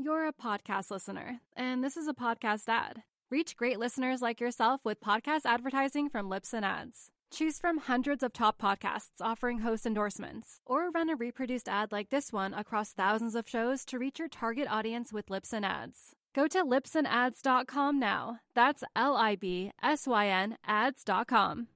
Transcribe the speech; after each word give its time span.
You're 0.00 0.28
a 0.28 0.32
podcast 0.32 0.92
listener, 0.92 1.40
and 1.56 1.82
this 1.82 1.96
is 1.96 2.06
a 2.06 2.14
podcast 2.14 2.68
ad. 2.68 3.02
Reach 3.32 3.56
great 3.56 3.80
listeners 3.80 4.22
like 4.22 4.40
yourself 4.40 4.80
with 4.84 5.00
podcast 5.00 5.40
advertising 5.44 6.08
from 6.08 6.28
Lips 6.28 6.54
and 6.54 6.64
Ads. 6.64 7.10
Choose 7.32 7.58
from 7.58 7.78
hundreds 7.78 8.22
of 8.22 8.32
top 8.32 8.62
podcasts 8.62 9.20
offering 9.20 9.58
host 9.58 9.84
endorsements, 9.84 10.60
or 10.64 10.90
run 10.90 11.10
a 11.10 11.16
reproduced 11.16 11.68
ad 11.68 11.90
like 11.90 12.10
this 12.10 12.32
one 12.32 12.54
across 12.54 12.92
thousands 12.92 13.34
of 13.34 13.48
shows 13.48 13.84
to 13.86 13.98
reach 13.98 14.20
your 14.20 14.28
target 14.28 14.68
audience 14.70 15.12
with 15.12 15.30
Lips 15.30 15.52
and 15.52 15.64
Ads. 15.64 16.14
Go 16.32 16.46
to 16.46 16.64
lipsandads.com 16.64 17.98
now. 17.98 18.38
That's 18.54 18.84
L 18.94 19.16
I 19.16 19.34
B 19.34 19.72
S 19.82 20.06
Y 20.06 20.28
N 20.28 20.58
ads.com. 20.64 21.66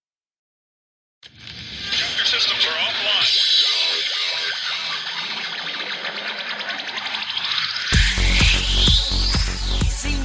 Your 1.24 2.24
systems 2.24 2.64
are 2.66 2.70
offline. 2.70 3.21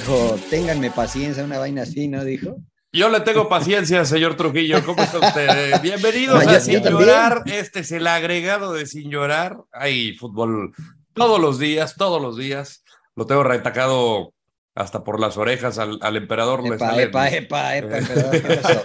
Dijo, 0.00 0.38
ténganme 0.50 0.90
paciencia, 0.90 1.42
una 1.42 1.58
vaina 1.58 1.84
así, 1.84 2.06
¿no? 2.06 2.22
Dijo. 2.22 2.56
Yo 2.92 3.08
le 3.08 3.20
tengo 3.20 3.48
paciencia, 3.48 4.04
señor 4.04 4.36
Trujillo. 4.36 4.84
¿Cómo 4.84 5.02
está 5.02 5.18
usted? 5.26 5.80
Bienvenidos 5.82 6.44
No, 6.44 6.50
a 6.50 6.60
Sin 6.60 6.82
también. 6.82 6.98
Llorar. 7.08 7.42
Este 7.46 7.80
es 7.80 7.90
el 7.92 8.06
agregado 8.06 8.74
de 8.74 8.84
Sin 8.84 9.10
Llorar. 9.10 9.56
Hay 9.72 10.14
fútbol 10.18 10.74
todos 11.14 11.40
los 11.40 11.58
días, 11.58 11.94
todos 11.96 12.20
los 12.20 12.36
días. 12.36 12.84
Lo 13.14 13.24
tengo 13.24 13.42
retacado 13.42 14.34
hasta 14.74 15.02
por 15.02 15.18
las 15.18 15.38
orejas 15.38 15.78
al, 15.78 15.98
al 16.02 16.16
emperador. 16.16 16.62
le 16.62 16.74
Epa, 16.74 16.90
salen- 16.90 17.08
epa, 17.08 17.30
epa, 17.30 17.76
epa, 17.78 17.88
perdón, 18.06 18.30
¿qué 18.32 18.56
pasó? 18.56 18.82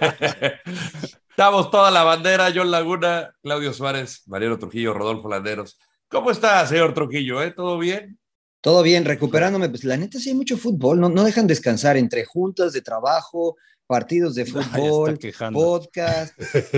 Estamos 1.29 1.71
toda 1.71 1.91
la 1.91 2.03
bandera, 2.05 2.53
John 2.55 2.71
Laguna, 2.71 3.33
Claudio 3.43 3.73
Suárez, 3.73 4.23
Mariano 4.27 4.57
Trujillo, 4.57 4.93
Rodolfo 4.93 5.27
Landeros. 5.27 5.77
¿Cómo 6.07 6.31
está, 6.31 6.65
señor 6.67 6.93
Trujillo? 6.93 7.43
eh? 7.43 7.51
¿Todo 7.51 7.77
bien? 7.77 8.17
Todo 8.61 8.83
bien, 8.83 9.05
recuperándome. 9.05 9.69
Pues 9.69 9.83
la 9.83 9.97
neta 9.97 10.19
sí 10.19 10.29
hay 10.29 10.35
mucho 10.35 10.57
fútbol, 10.57 10.99
no, 10.99 11.09
no 11.09 11.23
dejan 11.23 11.47
descansar 11.47 11.97
entre 11.97 12.25
juntas 12.25 12.73
de 12.73 12.81
trabajo, 12.81 13.57
partidos 13.87 14.35
de 14.35 14.45
fútbol, 14.45 15.19
podcast. 15.51 16.33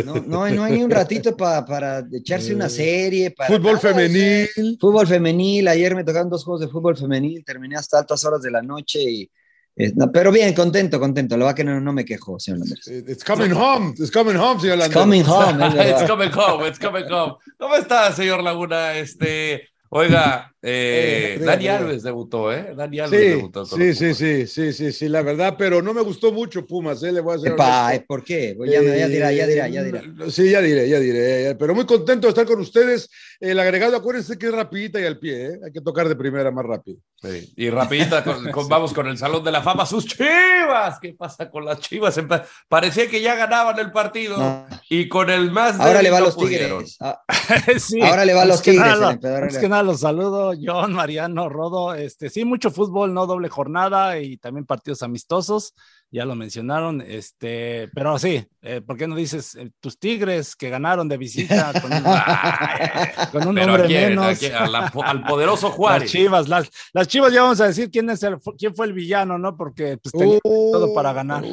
No, 0.06 0.16
no, 0.16 0.44
hay- 0.44 0.56
no 0.56 0.64
hay 0.64 0.74
ni 0.78 0.84
un 0.84 0.90
ratito 0.92 1.36
pa- 1.36 1.66
para 1.66 2.04
echarse 2.12 2.56
una 2.56 2.70
serie. 2.70 3.32
Para 3.32 3.50
Fútbol 3.50 3.74
nada, 3.74 3.78
o 3.78 3.82
sea, 3.82 3.94
femenil. 3.94 4.78
Fútbol 4.80 5.08
femenil, 5.08 5.68
ayer 5.68 5.94
me 5.96 6.04
tocaron 6.04 6.30
dos 6.30 6.44
juegos 6.44 6.62
de 6.62 6.70
fútbol 6.70 6.98
femenil, 6.98 7.44
terminé 7.46 7.76
hasta 7.76 8.00
altas 8.00 8.24
horas 8.26 8.42
de 8.42 8.50
la 8.52 8.62
noche 8.62 9.00
y... 9.04 9.30
eh, 9.76 9.92
no, 9.96 10.12
pero 10.12 10.32
bien, 10.32 10.54
contento, 10.54 11.00
contento. 11.00 11.36
La 11.38 11.46
verdad 11.46 11.56
que 11.58 11.64
no, 11.66 11.80
no 11.82 11.92
me 11.94 12.06
quejo, 12.06 12.40
señor 12.40 12.60
Landers. 12.60 12.88
It's 12.88 13.24
coming 13.24 13.52
home. 13.52 13.94
It's 13.98 14.10
coming 14.12 14.36
home, 14.38 14.60
señor 14.62 14.78
It's 14.78 14.88
Landero. 14.88 15.02
coming 15.02 15.24
home, 15.24 15.66
it's 15.92 16.08
coming 16.10 16.32
home, 16.34 16.68
it's 16.68 16.80
coming 16.80 17.06
home. 17.12 17.36
¿Cómo 17.60 17.76
está, 17.76 18.12
señor 18.14 18.42
Laguna? 18.42 18.96
Este, 18.96 19.70
oiga, 19.94 20.54
eh, 20.62 21.38
Eh, 21.40 21.44
Dani. 21.44 21.68
Alves 21.68 22.04
debutó, 22.04 22.52
¿eh? 22.54 22.74
Dani 22.76 23.00
Alves 23.00 23.20
Sí, 23.20 23.28
debutó. 23.28 23.66
con 23.68 23.80
sí, 23.80 23.94
sí, 23.94 24.14
sí, 24.14 24.48
sí, 24.48 24.74
sí, 24.74 24.92
sí, 24.92 25.10
la 25.10 25.22
verdad, 25.22 25.56
pero 25.58 25.82
no 25.82 25.94
me 25.94 26.02
gustó 26.02 26.32
mucho 26.32 26.66
Pumas, 26.66 27.02
¿eh? 27.04 27.12
Le 27.12 27.20
voy 27.22 27.34
a 27.34 27.38
hacer 27.38 27.52
Epa, 27.54 27.88
honesto. 27.88 28.06
¿por 28.08 28.24
qué? 28.24 28.54
Pues 28.58 28.72
ya, 28.72 28.80
dirá, 28.82 28.96
ya 28.98 29.08
dirá, 29.48 29.68
ya 29.68 29.84
dirá. 29.84 30.00
Eh, 30.00 30.32
Sí, 30.32 30.50
ya 30.52 30.62
diré, 30.62 30.88
ya 30.90 31.00
diré. 31.00 31.50
eh, 31.50 31.56
Pero 31.56 31.76
muy 31.76 31.86
contento 31.86 32.28
de 32.28 32.30
estar 32.30 32.46
con 32.46 32.60
ustedes. 32.60 33.10
El 33.40 33.60
agregado, 33.60 33.98
acuérdense 33.98 34.38
que 34.38 34.46
es 34.48 34.54
rapidita 34.54 35.02
y 35.02 35.06
al 35.06 35.20
pie, 35.20 35.48
¿eh? 35.48 35.60
Hay 35.66 35.72
que 35.72 35.82
tocar 35.82 36.08
de 36.08 36.16
primera 36.16 36.50
más 36.52 36.66
rápido. 36.66 36.98
Sí, 37.22 37.54
Y 37.58 37.70
rapidita, 37.70 38.24
con- 38.24 38.50
con- 38.52 38.68
vamos 38.70 38.94
con 38.94 39.08
el 39.08 39.18
Salón 39.18 39.44
de 39.44 39.52
la 39.52 39.62
Fama. 39.62 39.86
¡Sus 39.86 40.06
chivas! 40.06 41.00
¿Qué 41.02 41.14
pasa 41.14 41.50
con 41.50 41.66
las 41.66 41.80
chivas? 41.80 42.18
Parecía 42.70 43.08
que 43.10 43.22
ya 43.22 43.36
ganaban 43.36 43.78
el 43.80 43.92
partido 43.92 44.38
No. 44.38 44.66
y 44.90 45.08
con 45.10 45.30
el 45.30 45.52
más 45.52 45.80
Ahora 45.80 46.02
le 46.02 46.10
va 46.10 46.18
a 46.18 46.22
los 46.22 46.36
pudieron. 46.36 46.80
Tigres. 46.84 46.98
Ah, 47.02 47.22
Sí, 47.80 48.02
Ahora 48.02 48.24
le 48.26 48.34
va 48.34 48.44
a 48.44 48.46
los 48.46 48.58
es 48.58 48.62
que 48.62 48.72
Tigres, 48.72 48.88
nada, 48.90 49.83
los 49.84 50.00
saludo, 50.02 50.54
John, 50.62 50.94
Mariano, 50.94 51.50
Rodo. 51.50 51.94
Este, 51.94 52.30
sí, 52.30 52.46
mucho 52.46 52.72
fútbol, 52.72 53.14
no 53.14 53.26
doble 53.28 53.50
jornada 53.50 54.20
y 54.20 54.38
también 54.38 54.66
partidos 54.66 55.04
amistosos, 55.04 55.74
ya 56.12 56.26
lo 56.26 56.36
mencionaron. 56.36 57.02
Este, 57.02 57.90
pero 57.94 58.18
sí, 58.20 58.46
eh, 58.62 58.82
¿por 58.82 58.98
qué 58.98 59.08
no 59.08 59.16
dices 59.16 59.56
eh, 59.56 59.72
tus 59.80 59.98
Tigres 60.00 60.56
que 60.56 60.70
ganaron 60.70 61.08
de 61.08 61.18
visita 61.18 61.74
con, 61.82 61.92
Ay, 62.06 63.28
con 63.32 63.48
un 63.48 63.58
hombre 63.60 63.84
¿a 63.84 63.88
quién? 63.88 64.10
menos? 64.10 64.26
¿A 64.26 64.36
quién? 64.36 64.54
La- 64.72 64.92
al 65.06 65.24
poderoso 65.26 65.68
Las 65.68 65.76
Juárez. 65.76 66.12
chivas, 66.12 66.48
las, 66.50 66.70
las 66.94 67.08
chivas 67.08 67.32
ya 67.34 67.44
vamos 67.44 67.62
a 67.62 67.68
decir 67.68 67.90
quién 67.92 68.10
es 68.10 68.24
el, 68.24 68.38
quién 68.58 68.76
fue 68.76 68.86
el 68.86 68.94
villano, 68.94 69.38
¿no? 69.38 69.56
Porque 69.58 69.98
pues, 69.98 70.12
tenía 70.12 70.40
todo 70.44 70.94
para 70.94 71.14
ganar. 71.14 71.44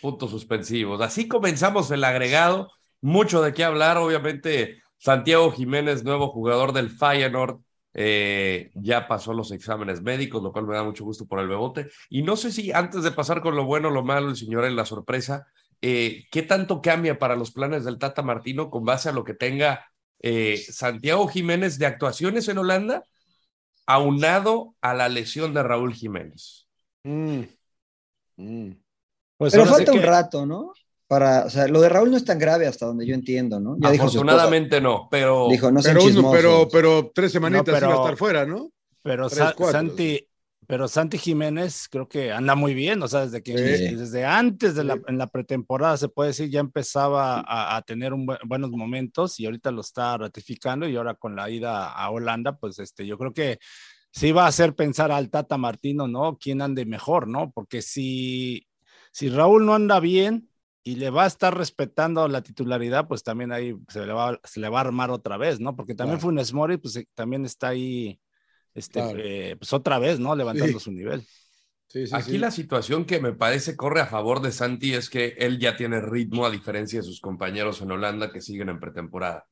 puntos 0.00 0.30
suspensivos. 0.30 1.00
Así 1.00 1.28
comenzamos 1.28 1.90
el 1.90 2.04
agregado. 2.04 2.70
Mucho 3.00 3.42
de 3.42 3.54
qué 3.54 3.62
hablar, 3.64 3.96
obviamente. 3.96 4.82
Santiago 4.98 5.50
Jiménez, 5.52 6.04
nuevo 6.04 6.28
jugador 6.28 6.72
del 6.72 6.90
Feyenoord, 6.90 7.60
eh, 7.94 8.70
ya 8.74 9.08
pasó 9.08 9.32
los 9.32 9.50
exámenes 9.50 10.02
médicos, 10.02 10.42
lo 10.42 10.52
cual 10.52 10.66
me 10.66 10.74
da 10.74 10.84
mucho 10.84 11.04
gusto 11.04 11.26
por 11.26 11.40
el 11.40 11.48
bebote. 11.48 11.88
Y 12.10 12.22
no 12.22 12.36
sé 12.36 12.52
si 12.52 12.70
antes 12.72 13.02
de 13.02 13.10
pasar 13.12 13.40
con 13.40 13.56
lo 13.56 13.64
bueno, 13.64 13.90
lo 13.90 14.04
malo, 14.04 14.28
el 14.28 14.36
señor 14.36 14.64
en 14.64 14.76
la 14.76 14.84
sorpresa, 14.84 15.46
eh, 15.80 16.26
¿qué 16.30 16.42
tanto 16.42 16.82
cambia 16.82 17.18
para 17.18 17.36
los 17.36 17.50
planes 17.52 17.84
del 17.84 17.98
Tata 17.98 18.22
Martino 18.22 18.70
con 18.70 18.84
base 18.84 19.08
a 19.08 19.12
lo 19.12 19.24
que 19.24 19.34
tenga 19.34 19.90
eh, 20.20 20.58
Santiago 20.58 21.28
Jiménez 21.28 21.78
de 21.78 21.86
actuaciones 21.86 22.48
en 22.48 22.58
Holanda, 22.58 23.04
aunado 23.86 24.74
a 24.80 24.94
la 24.94 25.08
lesión 25.08 25.54
de 25.54 25.62
Raúl 25.62 25.94
Jiménez? 25.94 26.66
Mm. 27.04 27.42
Mm. 28.36 28.70
Pues 29.36 29.52
Pero 29.52 29.66
falta 29.66 29.92
un 29.92 30.00
que- 30.00 30.06
rato, 30.06 30.44
¿no? 30.46 30.72
Para, 31.08 31.46
o 31.46 31.50
sea, 31.50 31.66
lo 31.68 31.80
de 31.80 31.88
Raúl 31.88 32.10
no 32.10 32.16
es 32.18 32.24
tan 32.24 32.38
grave 32.38 32.66
hasta 32.66 32.84
donde 32.86 33.06
yo 33.06 33.14
entiendo, 33.14 33.58
¿no? 33.58 33.76
Ya 33.80 33.90
dijo 33.90 34.04
su 34.04 34.18
esposa. 34.18 34.24
Afortunadamente 34.34 34.80
no, 34.80 35.08
pero 35.10 35.48
Dijo, 35.50 35.70
no 35.72 35.80
Pero, 35.82 36.04
uno- 36.04 36.30
pero, 36.30 36.68
pero 36.70 37.10
tres 37.14 37.32
semanitas 37.32 37.66
No, 37.66 37.72
pero- 37.74 37.86
iba 37.86 37.94
a 37.96 38.02
estar 38.02 38.16
fuera, 38.18 38.44
¿no? 38.46 38.70
Pero 39.02 39.26
Tres, 39.28 39.38
Sa- 39.38 39.54
cuatro. 39.56 39.72
Santi, 39.72 40.28
pero 40.66 40.86
Santi 40.86 41.16
Jiménez 41.16 41.88
creo 41.90 42.06
que 42.08 42.30
anda 42.30 42.54
muy 42.54 42.74
bien, 42.74 43.02
o 43.02 43.08
sea, 43.08 43.20
desde 43.24 43.42
que 43.42 43.56
Sí. 43.56 43.94
desde 43.94 44.26
antes 44.26 44.74
de 44.74 44.84
la, 44.84 45.00
en 45.06 45.16
la 45.16 45.28
pretemporada 45.28 45.96
se 45.96 46.10
puede 46.10 46.28
decir 46.28 46.50
ya 46.50 46.60
empezaba 46.60 47.40
a, 47.40 47.76
a 47.78 47.82
tener 47.82 48.12
un 48.12 48.26
buen- 48.26 48.40
buenos 48.44 48.70
momentos 48.70 49.40
y 49.40 49.46
ahorita 49.46 49.70
lo 49.70 49.80
está 49.80 50.18
ratificando 50.18 50.86
y 50.86 50.94
ahora 50.96 51.14
con 51.14 51.34
la 51.34 51.48
ida 51.48 51.88
a 51.90 52.10
Holanda, 52.10 52.58
pues 52.58 52.78
este, 52.80 53.06
yo 53.06 53.16
creo 53.16 53.32
que 53.32 53.58
sí 54.10 54.30
va 54.32 54.44
a 54.44 54.48
hacer 54.48 54.74
pensar 54.74 55.10
al 55.10 55.30
Tata 55.30 55.56
Martino, 55.56 56.06
¿no? 56.06 56.36
¿Quién 56.38 56.60
ande 56.60 56.84
mejor, 56.84 57.28
no? 57.28 57.50
Porque 57.50 57.80
si, 57.80 58.66
si 59.10 59.30
Raúl 59.30 59.64
no 59.64 59.74
anda 59.74 60.00
bien 60.00 60.50
y 60.82 60.96
le 60.96 61.10
va 61.10 61.24
a 61.24 61.26
estar 61.26 61.56
respetando 61.56 62.26
la 62.28 62.42
titularidad, 62.42 63.08
pues 63.08 63.22
también 63.22 63.52
ahí 63.52 63.74
se 63.88 64.06
le 64.06 64.12
va, 64.12 64.40
se 64.44 64.60
le 64.60 64.68
va 64.68 64.78
a 64.78 64.82
armar 64.82 65.10
otra 65.10 65.36
vez, 65.36 65.60
¿no? 65.60 65.76
Porque 65.76 65.94
también 65.94 66.18
Claro. 66.18 66.28
Funes 66.28 66.52
Mori, 66.52 66.78
pues 66.78 66.96
eh, 66.96 67.06
también 67.14 67.44
está 67.44 67.68
ahí, 67.68 68.18
este, 68.74 69.00
Claro. 69.00 69.18
eh, 69.22 69.56
pues 69.58 69.72
otra 69.72 69.98
vez, 69.98 70.18
¿no? 70.18 70.34
Levantando 70.34 70.78
Sí. 70.78 70.84
su 70.84 70.92
nivel. 70.92 71.26
Sí, 71.88 72.06
sí, 72.06 72.14
Aquí 72.14 72.32
sí. 72.32 72.38
la 72.38 72.50
situación 72.50 73.04
que 73.06 73.18
me 73.20 73.32
parece 73.32 73.74
corre 73.76 74.00
a 74.00 74.06
favor 74.06 74.40
de 74.42 74.52
Santi 74.52 74.94
es 74.94 75.08
que 75.10 75.34
él 75.38 75.58
ya 75.58 75.76
tiene 75.76 76.00
ritmo 76.00 76.44
a 76.46 76.50
diferencia 76.50 77.00
de 77.00 77.04
sus 77.06 77.20
compañeros 77.20 77.80
en 77.80 77.90
Holanda 77.90 78.30
que 78.30 78.40
siguen 78.42 78.68
en 78.68 78.78
pretemporada. 78.78 79.46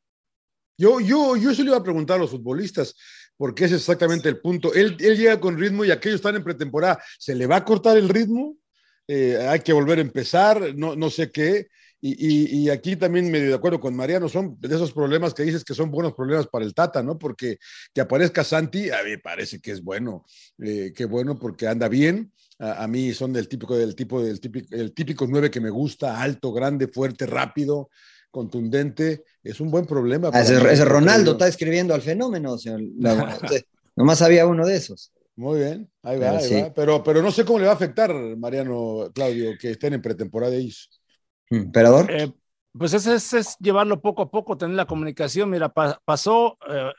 Yo, 0.79 1.01
yo, 1.01 1.37
yo 1.37 1.55
se 1.55 1.63
le 1.63 1.69
iba 1.71 1.79
a 1.79 1.83
preguntar 1.83 2.17
a 2.17 2.21
los 2.21 2.31
futbolistas, 2.31 2.95
porque 3.39 3.65
ese 3.65 3.77
es 3.77 3.81
exactamente 3.83 4.29
el 4.29 4.39
punto. 4.41 4.75
Él, 4.75 4.97
él 5.01 5.17
llega 5.17 5.41
con 5.41 5.59
ritmo 5.59 5.85
y 5.87 5.91
aquellos 5.91 6.17
están 6.17 6.37
en 6.37 6.45
pretemporada. 6.45 7.03
¿Se 7.19 7.35
le 7.35 7.47
va 7.47 7.57
a 7.57 7.65
cortar 7.65 7.97
el 7.97 8.09
ritmo? 8.11 8.57
Eh, 9.09 9.37
hay 9.49 9.61
que 9.61 9.73
volver 9.73 9.99
a 9.99 10.03
empezar, 10.03 10.75
no, 10.75 10.97
no 10.97 11.11
sé 11.11 11.31
qué. 11.31 11.69
Y, 12.01 12.69
aquí 12.69 12.95
también 12.95 13.31
medio 13.31 13.49
de 13.49 13.55
acuerdo 13.55 13.81
con 13.81 13.97
Mariano, 13.97 14.29
son 14.29 14.57
de 14.61 14.69
esos 14.69 14.93
problemas 14.93 15.35
que 15.35 15.43
dices 15.43 15.65
que 15.65 15.75
son 15.75 15.91
buenos 15.91 16.13
problemas 16.13 16.47
para 16.47 16.65
el 16.65 16.75
Tata, 16.75 17.03
¿no? 17.03 17.19
Porque 17.19 17.59
que 17.93 18.01
aparezca 18.01 18.45
Santi, 18.45 18.91
a 18.91 19.03
mí 19.03 19.11
me 19.11 19.19
parece 19.19 19.61
que 19.61 19.73
es 19.73 19.83
bueno, 19.83 20.25
eh, 20.63 20.93
que 20.95 21.05
bueno 21.07 21.39
porque 21.39 21.67
anda 21.67 21.89
bien. 21.89 22.33
A, 22.59 22.87
mí 22.87 23.13
son 23.13 23.33
del 23.33 23.49
típico, 23.49 23.77
del 23.77 23.95
tipo, 23.95 24.23
del 24.23 24.41
típico, 24.41 24.75
el 24.75 24.95
típico 24.95 25.27
nueve 25.29 25.51
que 25.51 25.61
me 25.61 25.69
gusta, 25.69 26.23
alto, 26.23 26.53
grande, 26.53 26.89
fuerte, 26.89 27.27
rápido, 27.27 27.91
contundente. 28.31 29.25
Es 29.43 29.61
un 29.61 29.71
buen 29.71 29.85
problema. 29.85 30.31
Ah, 30.33 30.43
ese, 30.43 30.85
Ronaldo 30.85 31.33
está 31.33 31.49
escribiendo 31.49 31.93
al 31.93 32.03
fenómeno, 32.03 32.57
señor. 32.57 32.81
Nomás 33.97 34.23
había 34.23 34.47
uno 34.47 34.67
de 34.67 34.77
esos. 34.77 35.13
Muy 35.37 35.59
bien, 35.59 35.91
ahí 36.03 36.19
va, 36.19 36.31
ahí 36.39 36.63
va. 36.63 36.73
Pero, 36.73 37.03
pero 37.05 37.23
no 37.23 37.31
sé 37.31 37.45
cómo 37.45 37.59
le 37.59 37.67
va 37.67 37.73
a 37.73 37.75
afectar, 37.75 38.13
Mariano, 38.37 39.11
Claudio, 39.15 39.53
que 39.61 39.73
estén 39.73 39.93
en 39.93 40.03
pretemporada 40.03 40.53
de 40.53 40.63
IS. 40.63 40.89
¿Emperador? 41.51 42.11
Eh, 42.11 42.33
pues 42.79 42.95
ese 42.95 43.15
es, 43.15 43.57
llevarlo 43.59 44.01
poco 44.01 44.23
a 44.23 44.31
poco, 44.31 44.57
tener 44.57 44.77
la 44.77 44.87
comunicación. 44.87 45.51
Mira, 45.51 45.73
pasó, 45.73 46.59
eh, 46.69 46.93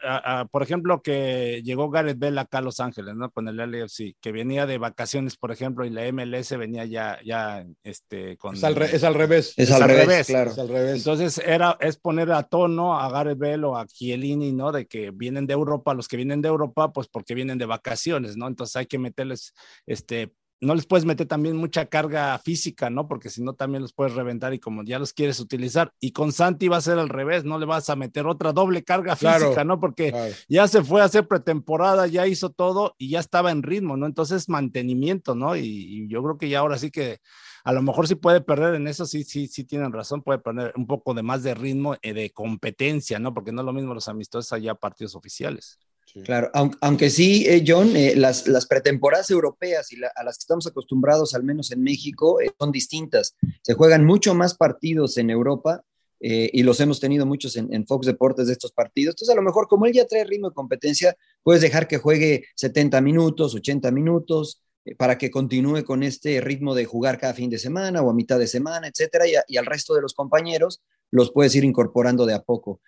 por 0.52 0.64
ejemplo, 0.64 1.02
que 1.02 1.62
llegó 1.64 1.90
Gareth 1.90 2.18
Bell 2.18 2.38
acá 2.38 2.60
a 2.60 2.62
Los 2.62 2.80
Ángeles, 2.80 3.16
¿no? 3.16 3.32
Con 3.32 3.48
el 3.48 3.58
LFC, 3.58 4.16
que 4.22 4.32
venía 4.32 4.66
de 4.66 4.78
vacaciones, 4.78 5.38
por 5.38 5.52
ejemplo, 5.52 5.86
y 5.86 5.90
la 5.90 6.12
MLS 6.12 6.58
venía 6.58 6.86
ya, 6.86 7.20
ya, 7.24 7.66
este, 7.84 8.38
con... 8.38 8.56
Es 8.56 8.64
al, 8.64 8.82
es 8.82 9.04
al 9.04 9.14
revés. 9.14 9.54
Es, 9.58 9.72
al, 9.72 9.84
revés, 9.84 10.28
claro. 10.28 10.52
Es 10.52 10.60
al 10.60 10.70
revés. 10.70 10.98
Entonces, 10.98 11.38
era, 11.40 11.78
es 11.80 11.98
poner 11.98 12.32
a 12.32 12.44
tono 12.44 13.00
a 13.00 13.10
Gareth 13.10 13.38
Bell 13.38 13.64
o 13.66 13.78
a 13.78 13.86
Chiellini, 13.86 14.54
¿no? 14.54 14.72
De 14.72 14.88
que 14.88 15.12
vienen 15.12 15.48
de 15.48 15.54
Europa, 15.54 15.94
los 15.94 16.08
que 16.08 16.18
vienen 16.18 16.42
de 16.42 16.50
Europa, 16.50 16.92
pues 16.92 17.08
porque 17.08 17.36
vienen 17.36 17.58
de 17.58 17.66
vacaciones, 17.66 18.38
¿no? 18.38 18.48
Entonces 18.48 18.76
hay 18.76 18.86
que 18.86 19.00
meterles, 19.00 19.54
este, 19.86 20.32
no 20.60 20.74
les 20.74 20.88
puedes 20.88 21.06
meter 21.06 21.28
también 21.28 21.56
mucha 21.56 21.86
carga 21.86 22.38
física, 22.40 22.90
¿no? 22.90 23.08
Porque 23.08 23.30
si 23.30 23.44
no 23.44 23.54
también 23.54 23.84
los 23.84 23.94
puedes 23.94 24.14
reventar 24.14 24.54
y 24.54 24.60
como 24.60 24.84
ya 24.84 24.98
los 24.98 25.14
quieres 25.14 25.40
utilizar. 25.40 25.94
Y 26.00 26.12
con 26.12 26.32
Santi 26.32 26.68
va 26.68 26.78
a 26.78 26.82
ser 26.82 26.98
al 26.98 27.10
revés, 27.10 27.46
no 27.46 27.60
le 27.60 27.66
vas 27.66 27.90
a 27.90 27.96
meter 27.96 28.26
otra 28.26 28.54
doble 28.54 28.84
carga 28.84 29.16
física, 29.16 29.64
¿no? 29.64 29.80
Porque 29.80 30.34
ya 30.48 30.68
se 30.68 30.84
fue 30.84 31.02
a 31.02 31.06
hacer 31.06 31.28
pretemporada, 31.28 32.08
ya 32.08 32.26
hizo 32.26 32.50
todo 32.50 32.96
y 32.98 33.10
ya 33.10 33.20
estaba 33.20 33.52
en 33.52 33.62
ritmo, 33.62 33.98
¿no? 33.98 34.08
Entonces 34.08 34.50
mantenimiento, 34.50 35.36
¿no? 35.36 35.56
Y, 35.56 36.08
yo 36.10 36.24
creo 36.24 36.38
que 36.38 36.50
ya 36.50 36.60
ahora 36.60 36.78
sí 36.78 36.90
que 36.90 37.20
a 37.64 37.74
lo 37.74 37.82
mejor 37.82 38.08
sí 38.08 38.16
puede 38.16 38.42
perder 38.42 38.76
en 38.76 38.88
eso, 38.88 39.06
sí, 39.06 39.24
sí, 39.24 39.48
sí 39.48 39.66
tienen 39.66 39.92
razón, 39.92 40.22
puede 40.22 40.40
perder 40.40 40.74
un 40.76 40.88
poco 40.88 41.14
de 41.14 41.22
más 41.22 41.44
de 41.44 41.54
ritmo, 41.54 41.96
y 41.96 42.10
eh, 42.10 42.14
de 42.14 42.32
competencia, 42.32 43.20
¿no? 43.20 43.34
Porque 43.34 43.52
no 43.52 43.62
es 43.62 43.66
lo 43.66 43.74
mismo 43.74 43.94
los 43.94 44.08
amistosos 44.08 44.54
allá 44.54 44.74
partidos 44.76 45.16
oficiales. 45.16 45.78
Claro, 46.24 46.50
aunque, 46.82 47.10
sí, 47.10 47.46
eh, 47.48 47.64
John, 47.68 47.96
eh, 47.96 48.16
las, 48.16 48.48
las, 48.48 48.66
pretemporadas 48.66 49.30
europeas 49.30 49.92
y 49.92 49.98
a 49.98 50.24
las 50.24 50.38
que 50.38 50.42
estamos 50.42 50.66
acostumbrados, 50.66 51.36
al 51.36 51.44
menos 51.44 51.72
en 51.72 51.84
México, 51.84 52.40
eh, 52.40 52.52
son 52.58 52.72
distintas. 52.72 53.36
Se 53.62 53.74
juegan 53.74 54.06
mucho 54.06 54.34
más 54.34 54.56
partidos 54.56 55.18
en 55.18 55.30
Europa 55.30 55.84
y 56.20 56.64
los 56.64 56.80
hemos 56.80 57.00
tenido 57.00 57.28
muchos 57.28 57.56
en, 57.58 57.86
Fox 57.86 58.08
Deportes 58.08 58.48
de 58.48 58.54
estos 58.54 58.72
partidos. 58.72 59.14
Entonces, 59.14 59.34
a 59.34 59.36
lo 59.36 59.44
mejor, 59.44 59.68
como 59.68 59.86
él 59.86 59.94
ya 59.94 60.08
trae 60.08 60.24
ritmo 60.24 60.50
de 60.50 60.56
competencia, 60.56 61.16
puedes 61.44 61.62
dejar 61.62 61.88
que 61.88 62.00
juegue 62.00 62.46
70 62.56 63.02
minutos, 63.02 63.54
80 63.54 63.92
minutos, 63.92 64.64
para 64.98 65.20
que 65.20 65.30
continúe 65.30 65.84
con 65.84 66.02
este 66.02 66.42
ritmo 66.42 66.74
de 66.74 66.86
jugar 66.86 67.20
cada 67.20 67.36
fin 67.36 67.52
de 67.52 67.60
semana 67.60 68.02
o 68.02 68.10
a 68.10 68.16
mitad 68.16 68.40
de 68.40 68.48
semana, 68.48 68.88
etcétera, 68.88 69.26
y, 69.48 69.58
al 69.58 69.66
resto 69.68 69.94
de 69.94 70.02
los 70.02 70.16
compañeros 70.16 70.82
los 71.12 71.32
puedes 71.32 71.54
ir 71.54 71.64
incorporando 71.64 72.26
de 72.26 72.34
a 72.34 72.42
poco. 72.42 72.82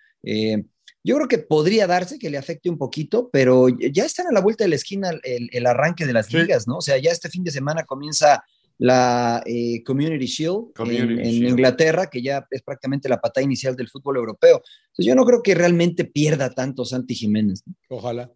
Yo 1.02 1.16
creo 1.16 1.28
que 1.28 1.38
podría 1.38 1.86
darse 1.86 2.18
que 2.18 2.30
le 2.30 2.38
afecte 2.38 2.68
un 2.68 2.76
poquito, 2.76 3.30
pero 3.32 3.68
ya 3.68 4.04
están 4.04 4.26
a 4.26 4.32
la 4.32 4.40
vuelta 4.40 4.64
de 4.64 4.70
la 4.70 4.76
esquina 4.76 5.10
el, 5.22 5.66
arranque 5.66 6.04
de 6.04 6.12
las 6.12 6.32
ligas, 6.32 6.68
¿no? 6.68 6.76
O 6.76 6.82
sea, 6.82 6.98
ya 6.98 7.10
este 7.10 7.30
fin 7.30 7.42
de 7.42 7.50
semana 7.50 7.84
comienza 7.84 8.44
la 8.76 9.42
eh, 9.46 9.82
Community 9.84 10.26
Shield 10.26 10.72
en, 10.78 11.48
Inglaterra, 11.48 12.08
que 12.08 12.22
ya 12.22 12.46
es 12.50 12.62
prácticamente 12.62 13.08
la 13.08 13.20
patada 13.20 13.44
inicial 13.44 13.76
del 13.76 13.88
fútbol 13.88 14.16
europeo. 14.16 14.62
Entonces 14.88 15.06
yo 15.06 15.14
no 15.14 15.24
creo 15.24 15.42
que 15.42 15.54
realmente 15.54 16.04
pierda 16.04 16.50
tanto 16.50 16.84
Santi 16.84 17.14
Jiménez. 17.14 17.62
Ojalá. 17.88 18.30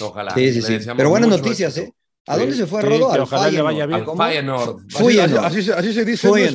Ojalá. 0.00 0.34
Sí, 0.34 0.52
sí, 0.52 0.62
sí. 0.62 0.88
Pero 0.96 1.10
buenas 1.10 1.28
noticias, 1.28 1.76
¿eh? 1.76 1.92
¿A 2.26 2.38
dónde 2.38 2.54
se 2.54 2.66
fue 2.66 2.82
Rodo? 2.82 3.10
Al 3.10 3.20
ojalá 3.20 3.50
le 3.50 3.62
vaya 3.62 3.86
bien. 3.86 4.04
Al 4.08 4.76
Feyenoord. 4.88 5.44
Así, 5.44 5.70
así, 5.70 5.92
se 5.92 6.04
dice. 6.04 6.28
¿No 6.28 6.36
es, 6.36 6.52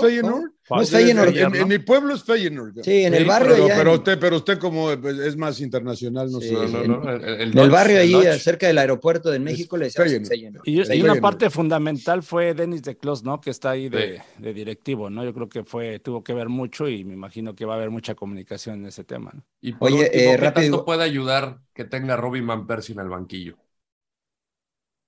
Feyenoord? 0.00 0.50
No 0.68 0.80
es 0.80 0.90
Feyenoord. 0.90 1.36
En, 1.36 1.68
mi 1.68 1.78
pueblo 1.78 2.12
es 2.12 2.24
Feyenoord. 2.24 2.82
Sí, 2.82 3.04
en 3.04 3.14
el 3.14 3.24
barrio. 3.24 3.54
Pero, 3.54 3.68
pero, 3.76 3.92
usted, 3.94 4.18
pero 4.18 4.36
usted 4.36 4.58
como 4.58 5.00
pues, 5.00 5.18
es 5.18 5.36
más 5.36 5.60
internacional, 5.60 6.30
no 6.30 6.40
sé. 6.40 6.54
en 6.54 7.56
el, 7.56 7.70
barrio 7.70 8.00
ahí, 8.00 8.38
cerca 8.40 8.66
del 8.66 8.78
aeropuerto 8.78 9.30
de 9.30 9.38
México, 9.38 9.76
le 9.76 9.86
decían 9.86 10.26
Feyenoord. 10.26 10.66
Y, 10.66 11.00
una 11.00 11.20
parte 11.20 11.50
fundamental 11.50 12.24
fue 12.24 12.54
Denis 12.54 12.82
de 12.82 12.96
Clos, 12.96 13.22
¿no? 13.22 13.40
Que 13.40 13.50
está 13.50 13.70
ahí 13.70 13.88
de, 13.88 14.20
de, 14.38 14.54
directivo, 14.54 15.08
¿no? 15.08 15.24
Yo 15.24 15.32
creo 15.32 15.48
que 15.48 15.62
fue, 15.62 16.00
tuvo 16.00 16.24
que 16.24 16.34
ver 16.34 16.48
mucho 16.48 16.88
y 16.88 17.04
me 17.04 17.14
imagino 17.14 17.54
que 17.54 17.64
va 17.64 17.74
a 17.74 17.76
haber 17.76 17.90
mucha 17.90 18.16
comunicación 18.16 18.80
en 18.80 18.86
ese 18.86 19.04
tema. 19.04 19.30
¿no? 19.32 19.44
Y 19.60 19.72
por 19.74 19.92
Oye, 19.92 20.04
último, 20.04 20.32
eh, 20.32 20.38
¿qué 20.40 20.50
tanto 20.50 20.84
puede 20.84 21.04
ayudar 21.04 21.60
que 21.74 21.84
tenga 21.84 22.16
Robin 22.16 22.44
Van 22.44 22.66
Persie 22.66 22.94
en 22.94 23.00
el 23.00 23.08
banquillo? 23.08 23.56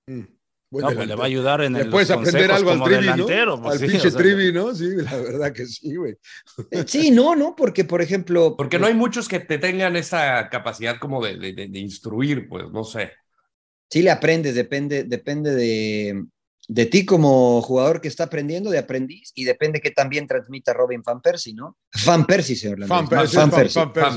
Mm 0.09 0.39
no, 0.71 0.93
pues 0.93 1.07
le 1.07 1.15
va 1.15 1.23
a 1.23 1.27
ayudar 1.27 1.61
en 1.61 1.75
el 1.75 1.89
puedes 1.89 2.11
aprender 2.11 2.51
algo 2.51 2.71
al 2.71 2.83
Trivi, 2.83 3.07
¿no? 3.17 3.61
Pues 3.61 3.81
al 3.81 3.87
pinche 3.87 4.11
Trivi, 4.11 4.53
¿no? 4.53 4.75
Sí, 4.75 4.95
la 4.97 5.17
verdad 5.17 5.51
que 5.51 5.65
sí, 5.65 5.95
güey. 5.95 6.15
Eh, 6.69 6.83
sí, 6.85 7.09
no, 7.11 7.35
no, 7.35 7.55
porque 7.55 7.85
por 7.85 8.01
ejemplo... 8.01 8.55
Porque 8.55 8.77
no 8.77 8.85
hay 8.85 8.93
muchos 8.93 9.27
que 9.27 9.39
te 9.39 9.57
tengan 9.57 9.95
esa 9.95 10.47
capacidad 10.49 10.99
como 10.99 11.23
de, 11.25 11.37
de, 11.37 11.67
de 11.67 11.79
instruir, 11.79 12.47
pues, 12.47 12.69
no 12.71 12.83
sé. 12.83 13.13
Sí 13.89 14.03
le 14.03 14.11
aprendes, 14.11 14.53
depende, 14.53 15.03
depende 15.05 15.55
de, 15.55 16.23
de 16.67 16.85
ti 16.85 17.03
como 17.03 17.63
jugador 17.63 17.99
que 17.99 18.07
está 18.07 18.25
aprendiendo, 18.25 18.69
de 18.69 18.77
aprendiz, 18.77 19.31
y 19.33 19.45
depende 19.45 19.81
que 19.81 19.89
también 19.89 20.27
transmita 20.27 20.73
Robin 20.73 21.01
Van 21.03 21.19
Persie, 21.19 21.55
¿no? 21.55 21.77
Van 22.05 22.25
Persie, 22.25 22.55
señor. 22.55 22.87
Van, 22.87 23.07
Persie, 23.07 23.39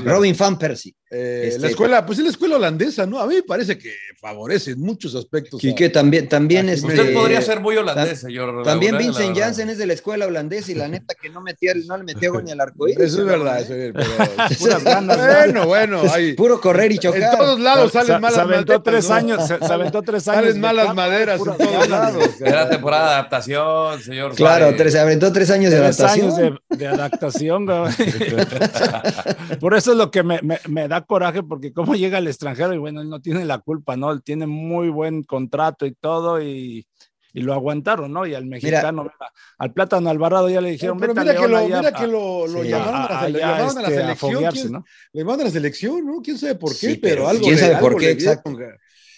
Robin 0.05 0.35
Van 0.37 0.57
Persie. 0.57 0.95
Eh, 1.15 1.49
este, 1.49 1.59
la 1.59 1.67
escuela, 1.67 2.05
pues 2.05 2.17
es 2.17 2.23
la 2.23 2.31
escuela 2.31 2.55
holandesa, 2.55 3.05
¿no? 3.05 3.19
A 3.19 3.27
mí 3.27 3.35
me 3.35 3.43
parece 3.43 3.77
que 3.77 3.93
favorece 4.19 4.71
en 4.71 4.79
muchos 4.79 5.13
aspectos. 5.13 5.63
Y 5.63 5.75
que 5.75 5.89
también, 5.89 6.27
también 6.27 6.69
es. 6.69 6.81
Usted 6.81 7.01
este, 7.01 7.13
podría 7.13 7.39
ser 7.43 7.59
muy 7.59 7.77
holandés, 7.77 8.21
señor. 8.21 8.63
También 8.63 8.97
Vincent 8.97 9.37
Janssen 9.37 9.69
es 9.69 9.77
de 9.77 9.85
la 9.85 9.93
escuela 9.93 10.25
holandesa 10.25 10.71
y 10.71 10.75
la 10.75 10.87
neta 10.87 11.13
que 11.13 11.29
no, 11.29 11.41
metía, 11.41 11.73
no 11.85 11.97
le 11.97 12.03
metió 12.03 12.41
ni 12.41 12.51
al 12.51 12.61
arcoíris. 12.61 12.99
Eso 12.99 13.19
es 13.19 13.25
verdad, 13.27 13.61
eso 13.61 13.75
es 13.75 14.83
bueno, 14.83 15.67
bueno, 15.67 16.01
hay, 16.11 16.33
puro 16.33 16.59
correr 16.59 16.91
y 16.91 16.97
chocar. 16.97 17.21
En 17.21 17.37
todos 17.37 17.59
lados 17.59 17.91
salen 17.91 18.19
malas 18.19 18.33
se 18.33 18.41
aventó 18.41 18.81
tres 18.81 19.11
años, 19.11 19.47
se, 19.47 19.53
aventó 19.53 20.01
tres 20.01 20.27
años. 20.27 20.45
Salen 20.45 20.61
malas 20.61 20.95
maderas 20.95 21.39
en 21.39 21.57
todos 21.57 21.89
lados. 21.89 22.41
Era 22.41 22.67
temporada 22.67 23.05
de 23.05 23.13
adaptación, 23.13 24.01
señor. 24.01 24.33
Claro, 24.33 24.75
se 24.89 24.99
aventó 24.99 25.31
tres 25.31 25.51
años 25.51 25.71
de 25.71 25.77
adaptación. 25.77 26.33
Años 26.33 26.59
de, 26.69 26.87
adaptación, 26.87 27.62
Por 29.59 29.75
eso 29.75 29.91
es 29.91 29.97
lo 29.97 30.11
que 30.11 30.23
me, 30.23 30.39
me 30.67 30.87
da 30.87 31.01
coraje, 31.01 31.43
porque 31.43 31.73
cómo 31.73 31.95
llega 31.95 32.17
al 32.17 32.27
extranjero 32.27 32.73
y 32.73 32.77
bueno, 32.77 33.01
él 33.01 33.09
no 33.09 33.21
tiene 33.21 33.45
la 33.45 33.59
culpa, 33.59 33.97
¿no? 33.97 34.11
Él 34.11 34.23
tiene 34.23 34.47
muy 34.47 34.89
buen 34.89 35.23
contrato 35.23 35.85
y 35.85 35.93
todo 35.93 36.41
y, 36.41 36.85
y 37.33 37.41
lo 37.41 37.53
aguantaron, 37.53 38.13
¿no? 38.13 38.27
Y 38.27 38.35
al 38.35 38.45
mexicano, 38.45 39.11
al 39.57 39.73
Plátano 39.73 40.09
Alvarado 40.09 40.49
ya 40.49 40.61
le 40.61 40.71
dijeron, 40.71 40.99
pero, 40.99 41.15
mira, 41.15 41.35
que 41.35 41.47
lo, 41.47 41.63
mira 41.65 41.91
que 41.91 42.07
lo, 42.07 42.47
lo 42.47 42.63
llamaron, 42.63 43.17
a, 43.17 43.19
a, 43.21 43.29
la, 43.29 43.55
a, 43.55 43.59
la, 43.59 43.67
este, 43.67 43.95
selección. 43.95 44.71
¿no? 44.71 44.85
Le 45.13 45.23
mandan 45.23 45.47
a 45.47 45.49
la 45.49 45.53
selección, 45.53 46.05
¿no? 46.05 46.21
¿Quién 46.21 46.37
sabe 46.37 46.55
por 46.55 46.77
qué? 46.77 46.99
pero, 47.01 47.27
algo 47.27 47.43
¿Quién 47.43 47.57
sabe 47.57 47.77
por 47.77 47.97
qué? 47.97 48.11
Exacto. 48.11 48.51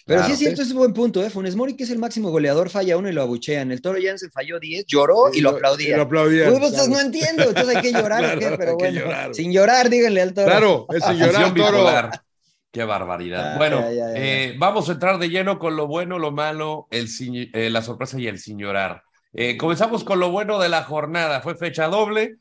Pero 0.05 0.23
sí 0.25 0.33
es 0.33 0.37
cierto, 0.37 0.61
es 0.61 0.69
un 0.69 0.77
buen 0.77 0.93
punto, 0.93 1.23
¿eh? 1.23 1.31
Funes 1.31 1.55
Mori, 1.55 1.75
que 1.75 1.83
es 1.83 1.89
el 1.89 1.97
máximo 1.97 2.29
goleador, 2.29 2.69
falla 2.69 2.95
uno 2.95 3.09
y 3.09 3.11
lo 3.11 3.23
abuchean. 3.23 3.71
El 3.71 3.81
Toro 3.81 3.97
Jansen 4.01 4.31
falló 4.31 4.59
10, 4.59 4.85
lloró 4.85 5.33
y, 5.33 5.41
lo 5.41 5.49
aplaudía. 5.49 5.89
Y 5.89 5.95
lo 5.95 6.03
aplaudían. 6.03 6.53
Uy, 6.53 6.59
pues 6.59 6.87
no 6.87 6.99
entiendo, 6.99 7.43
entonces 7.43 7.75
hay 7.75 7.81
que 7.81 7.91
llorar, 7.91 8.19
claro, 8.37 8.39
¿qué? 8.39 8.55
Pero 8.57 8.77
bueno, 8.77 9.33
sin 9.33 9.51
llorar, 9.51 9.89
díganle 9.89 10.21
al 10.21 10.33
Toro. 10.33 10.47
Claro, 10.47 10.87
es 10.93 11.03
sin 11.03 11.17
llorar, 11.17 11.53
Toro. 11.53 12.09
Qué 12.71 12.83
barbaridad. 12.83 13.57
bueno, 13.57 13.83
eh, 13.87 14.53
vamos 14.59 14.89
a 14.89 14.91
entrar 14.91 15.17
de 15.17 15.29
lleno 15.29 15.57
con 15.57 15.75
lo 15.75 15.87
bueno, 15.87 16.19
lo 16.19 16.31
malo, 16.31 16.87
el, 16.91 17.07
eh, 17.53 17.69
la 17.69 17.81
sorpresa 17.81 18.19
y 18.19 18.27
el 18.27 18.37
sin 18.37 18.59
llorar. 18.59 19.01
Eh, 19.37 19.57
comenzamos 19.57 20.03
con 20.03 20.19
lo 20.19 20.29
bueno 20.31 20.59
de 20.59 20.69
la 20.69 20.83
jornada. 20.83 21.41
Fue 21.41 21.55
fecha 21.55 21.87
doble. 21.87 22.37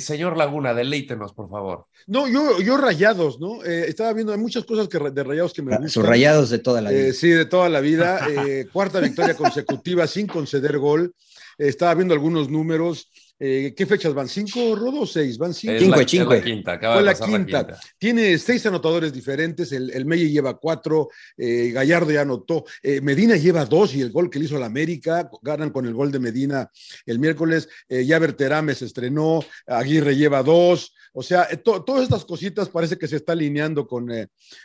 Señor 0.00 0.36
Laguna, 0.36 0.74
deleítenos, 0.74 1.32
por 1.32 1.48
favor. 1.48 1.86
No, 2.06 2.28
yo, 2.28 2.60
yo 2.60 2.76
rayados, 2.76 3.40
¿no? 3.40 3.62
estaba 3.64 4.12
viendo, 4.12 4.32
hay 4.32 4.38
muchas 4.38 4.64
cosas 4.64 4.88
que, 4.88 4.98
de 4.98 5.24
rayados 5.24 5.52
que 5.52 5.62
me 5.62 5.70
gustan. 5.70 5.88
Sus 5.88 6.06
rayados 6.06 6.50
de 6.50 6.58
toda 6.58 6.80
la 6.80 6.90
vida. 6.90 7.12
sí, 7.12 7.30
de 7.30 7.46
toda 7.46 7.68
la 7.68 7.80
vida. 7.80 8.20
cuarta 8.72 9.00
victoria 9.00 9.34
consecutiva 9.34 10.06
sin 10.06 10.26
conceder 10.26 10.78
gol. 10.78 11.14
estaba 11.58 11.94
viendo 11.94 12.14
algunos 12.14 12.50
números. 12.50 13.08
Eh, 13.44 13.74
¿Qué 13.76 13.86
fechas 13.86 14.14
van? 14.14 14.28
¿Cinco, 14.28 14.76
Rodo, 14.76 15.00
o 15.00 15.06
seis? 15.06 15.36
Van 15.36 15.52
cinco. 15.52 15.74
Cinco, 15.76 15.98
cinco. 16.06 16.32
La 16.32 16.44
quinta, 16.44 16.72
acaba 16.74 16.98
de 16.98 17.02
la, 17.02 17.14
quinta. 17.14 17.80
Tiene 17.98 18.38
seis 18.38 18.64
anotadores 18.66 19.12
diferentes. 19.12 19.72
El, 19.72 19.90
el 19.90 20.04
Meye 20.04 20.30
lleva 20.30 20.56
cuatro. 20.56 21.08
Eh, 21.36 21.72
Gallardo 21.72 22.12
ya 22.12 22.20
anotó. 22.20 22.64
Eh, 22.84 23.00
Medina 23.00 23.34
lleva 23.36 23.64
dos 23.64 23.96
y 23.96 24.00
el 24.00 24.12
gol 24.12 24.30
que 24.30 24.38
le 24.38 24.44
hizo 24.44 24.60
la 24.60 24.66
América. 24.66 25.28
Ganan 25.42 25.70
con 25.70 25.86
el 25.86 25.92
gol 25.92 26.12
de 26.12 26.20
Medina 26.20 26.70
el 27.04 27.18
miércoles. 27.18 27.68
ya 27.88 28.20
Terame 28.20 28.76
se 28.76 28.84
estrenó. 28.84 29.44
Aguirre 29.66 30.14
lleva 30.14 30.44
dos. 30.44 30.94
O 31.12 31.24
sea, 31.24 31.48
todas 31.64 32.04
estas 32.04 32.24
cositas 32.24 32.68
parece 32.68 32.96
que 32.96 33.08
se 33.08 33.16
está 33.16 33.32
alineando 33.32 33.88
con, 33.88 34.08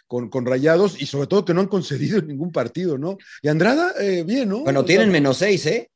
con, 0.05 0.29
con, 0.29 0.45
Rayados 0.45 1.01
y 1.01 1.07
sobre 1.07 1.25
todo 1.25 1.43
que 1.43 1.53
no 1.55 1.61
han 1.61 1.67
concedido 1.67 2.21
ningún 2.21 2.51
partido, 2.51 2.99
¿no? 2.99 3.17
Y 3.41 3.47
Andrada, 3.47 3.95
bien, 4.23 4.49
¿no? 4.49 4.59
Bueno, 4.59 4.85
tienen 4.85 5.09
menos 5.09 5.37
seis, 5.37 5.65
¿eh? 5.65 5.89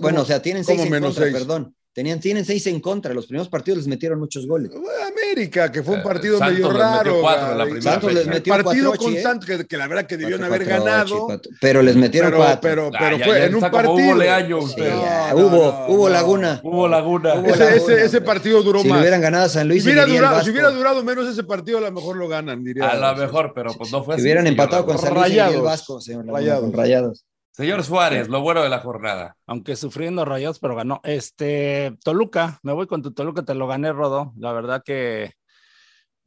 bueno, 0.00 0.20
o 0.20 0.24
sea, 0.26 0.42
tienen 0.42 0.64
seis 0.64 0.82
en 0.82 0.90
menos 0.90 1.14
contra, 1.14 1.32
perdón. 1.32 1.74
Tenían, 1.94 2.18
tienen 2.18 2.44
seis 2.44 2.66
en 2.66 2.80
contra. 2.80 3.14
Los 3.14 3.26
primeros 3.26 3.48
partidos 3.48 3.78
les 3.78 3.86
metieron 3.86 4.18
muchos 4.18 4.48
goles. 4.48 4.68
América, 5.06 5.70
que 5.70 5.80
fue 5.80 5.94
un 5.94 6.02
partido 6.02 6.40
medio 6.40 6.72
raro. 6.72 7.22
Santos 7.80 8.12
les 8.12 8.26
metió 8.26 8.52
partido 8.52 8.94
con 8.94 9.16
Santos, 9.16 9.48
que, 9.68 9.76
la 9.76 9.86
verdad 9.86 10.04
que 10.04 10.16
debieron 10.16 10.42
haber 10.42 10.64
ganado. 10.64 11.28
pero 11.60 11.82
les 11.82 11.94
metieron 11.94 12.32
pero, 12.32 12.42
cuatro. 12.42 12.60
Pero, 12.60 12.90
pero, 12.98 13.18
fue 13.24 13.44
en 13.44 13.54
un 13.54 13.60
partido. 13.60 14.58
hubo, 15.34 15.86
hubo 15.86 16.08
laguna. 16.08 16.60
Hubo 16.64 16.88
laguna. 16.88 17.34
ese, 17.46 18.04
ese, 18.04 18.20
partido 18.20 18.60
duró 18.64 18.80
si 18.80 18.88
más. 18.88 18.98
Si 18.98 19.02
hubieran 19.02 19.20
ganado 19.20 19.44
a 19.44 19.48
San 19.48 19.68
Luis, 19.68 19.84
si 19.84 19.90
hubiera, 19.90 20.04
durado, 20.04 20.42
si 20.42 20.50
hubiera 20.50 20.70
durado 20.70 21.04
menos 21.04 21.28
ese 21.28 21.44
partido, 21.44 21.78
a 21.78 21.82
lo 21.82 21.92
mejor 21.92 22.16
lo 22.16 22.26
ganan, 22.26 22.64
diría. 22.64 22.88
A 22.88 22.96
lo 22.96 23.20
mejor, 23.20 23.52
pero 23.54 23.72
pues 23.72 23.92
no 23.92 24.02
fue 24.02 24.14
así. 24.14 24.22
Si 24.22 24.26
hubieran 24.26 24.48
empatado 24.48 24.84
con 24.84 24.98
San 24.98 25.14
Luis 25.14 25.32
y 25.32 25.38
el 25.38 25.60
Vasco, 25.60 26.00
señor. 26.00 26.26
Rayados. 26.26 27.24
Señor 27.54 27.84
Suárez, 27.84 28.28
lo 28.28 28.40
bueno 28.40 28.64
de 28.64 28.68
la 28.68 28.80
jornada. 28.80 29.36
Aunque 29.46 29.76
sufriendo 29.76 30.24
rayados, 30.24 30.58
pero 30.58 30.74
ganó. 30.74 31.00
Este, 31.04 31.96
Toluca, 32.02 32.58
me 32.64 32.72
voy 32.72 32.88
con 32.88 33.00
tu 33.00 33.12
Toluca, 33.12 33.44
te 33.44 33.54
lo 33.54 33.68
gané, 33.68 33.92
Rodo. 33.92 34.32
La 34.36 34.52
verdad 34.52 34.82
que 34.84 35.34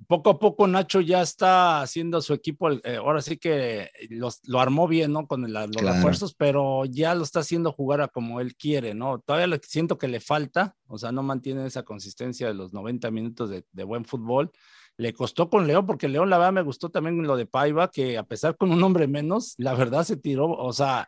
poco 0.08 0.30
a 0.30 0.40
poco 0.40 0.68
Nacho 0.68 1.02
ya 1.02 1.22
está 1.22 1.82
haciendo 1.82 2.22
su 2.22 2.34
equipo, 2.34 2.72
eh, 2.72 2.96
ahora 2.96 3.22
sí 3.22 3.36
que 3.36 3.90
los, 4.10 4.40
lo 4.48 4.62
armó 4.62 4.88
bien, 4.88 5.12
¿no? 5.12 5.28
Con 5.28 5.52
los 5.52 5.70
refuerzos, 5.74 6.34
pero 6.34 6.86
ya 6.86 7.14
lo 7.14 7.24
está 7.24 7.42
haciendo 7.42 7.74
jugar 7.74 8.00
a 8.00 8.08
como 8.08 8.40
él 8.40 8.56
quiere, 8.56 8.94
¿no? 8.94 9.20
Todavía 9.20 9.48
le, 9.48 9.60
siento 9.62 9.98
que 9.98 10.08
le 10.08 10.22
falta, 10.22 10.78
o 10.86 10.98
sea, 10.98 11.12
no 11.12 11.24
mantiene 11.24 11.66
esa 11.66 11.84
consistencia 11.84 12.48
de 12.48 12.54
los 12.54 12.72
90 12.72 13.12
minutos 13.12 13.50
de, 13.50 13.66
de 13.70 13.84
buen 13.84 14.06
fútbol. 14.06 14.50
Le 14.96 15.12
costó 15.12 15.50
con 15.50 15.68
León, 15.68 15.86
porque 15.86 16.08
León, 16.08 16.30
la 16.30 16.38
verdad, 16.38 16.54
me 16.54 16.62
gustó 16.62 16.90
también 16.90 17.22
lo 17.22 17.36
de 17.36 17.46
Paiva, 17.46 17.92
que 17.92 18.18
a 18.18 18.24
pesar 18.24 18.56
con 18.56 18.72
un 18.72 18.82
hombre 18.82 19.08
menos, 19.08 19.56
la 19.58 19.74
verdad 19.74 20.06
se 20.06 20.16
tiró, 20.16 20.50
o 20.50 20.72
sea, 20.74 21.08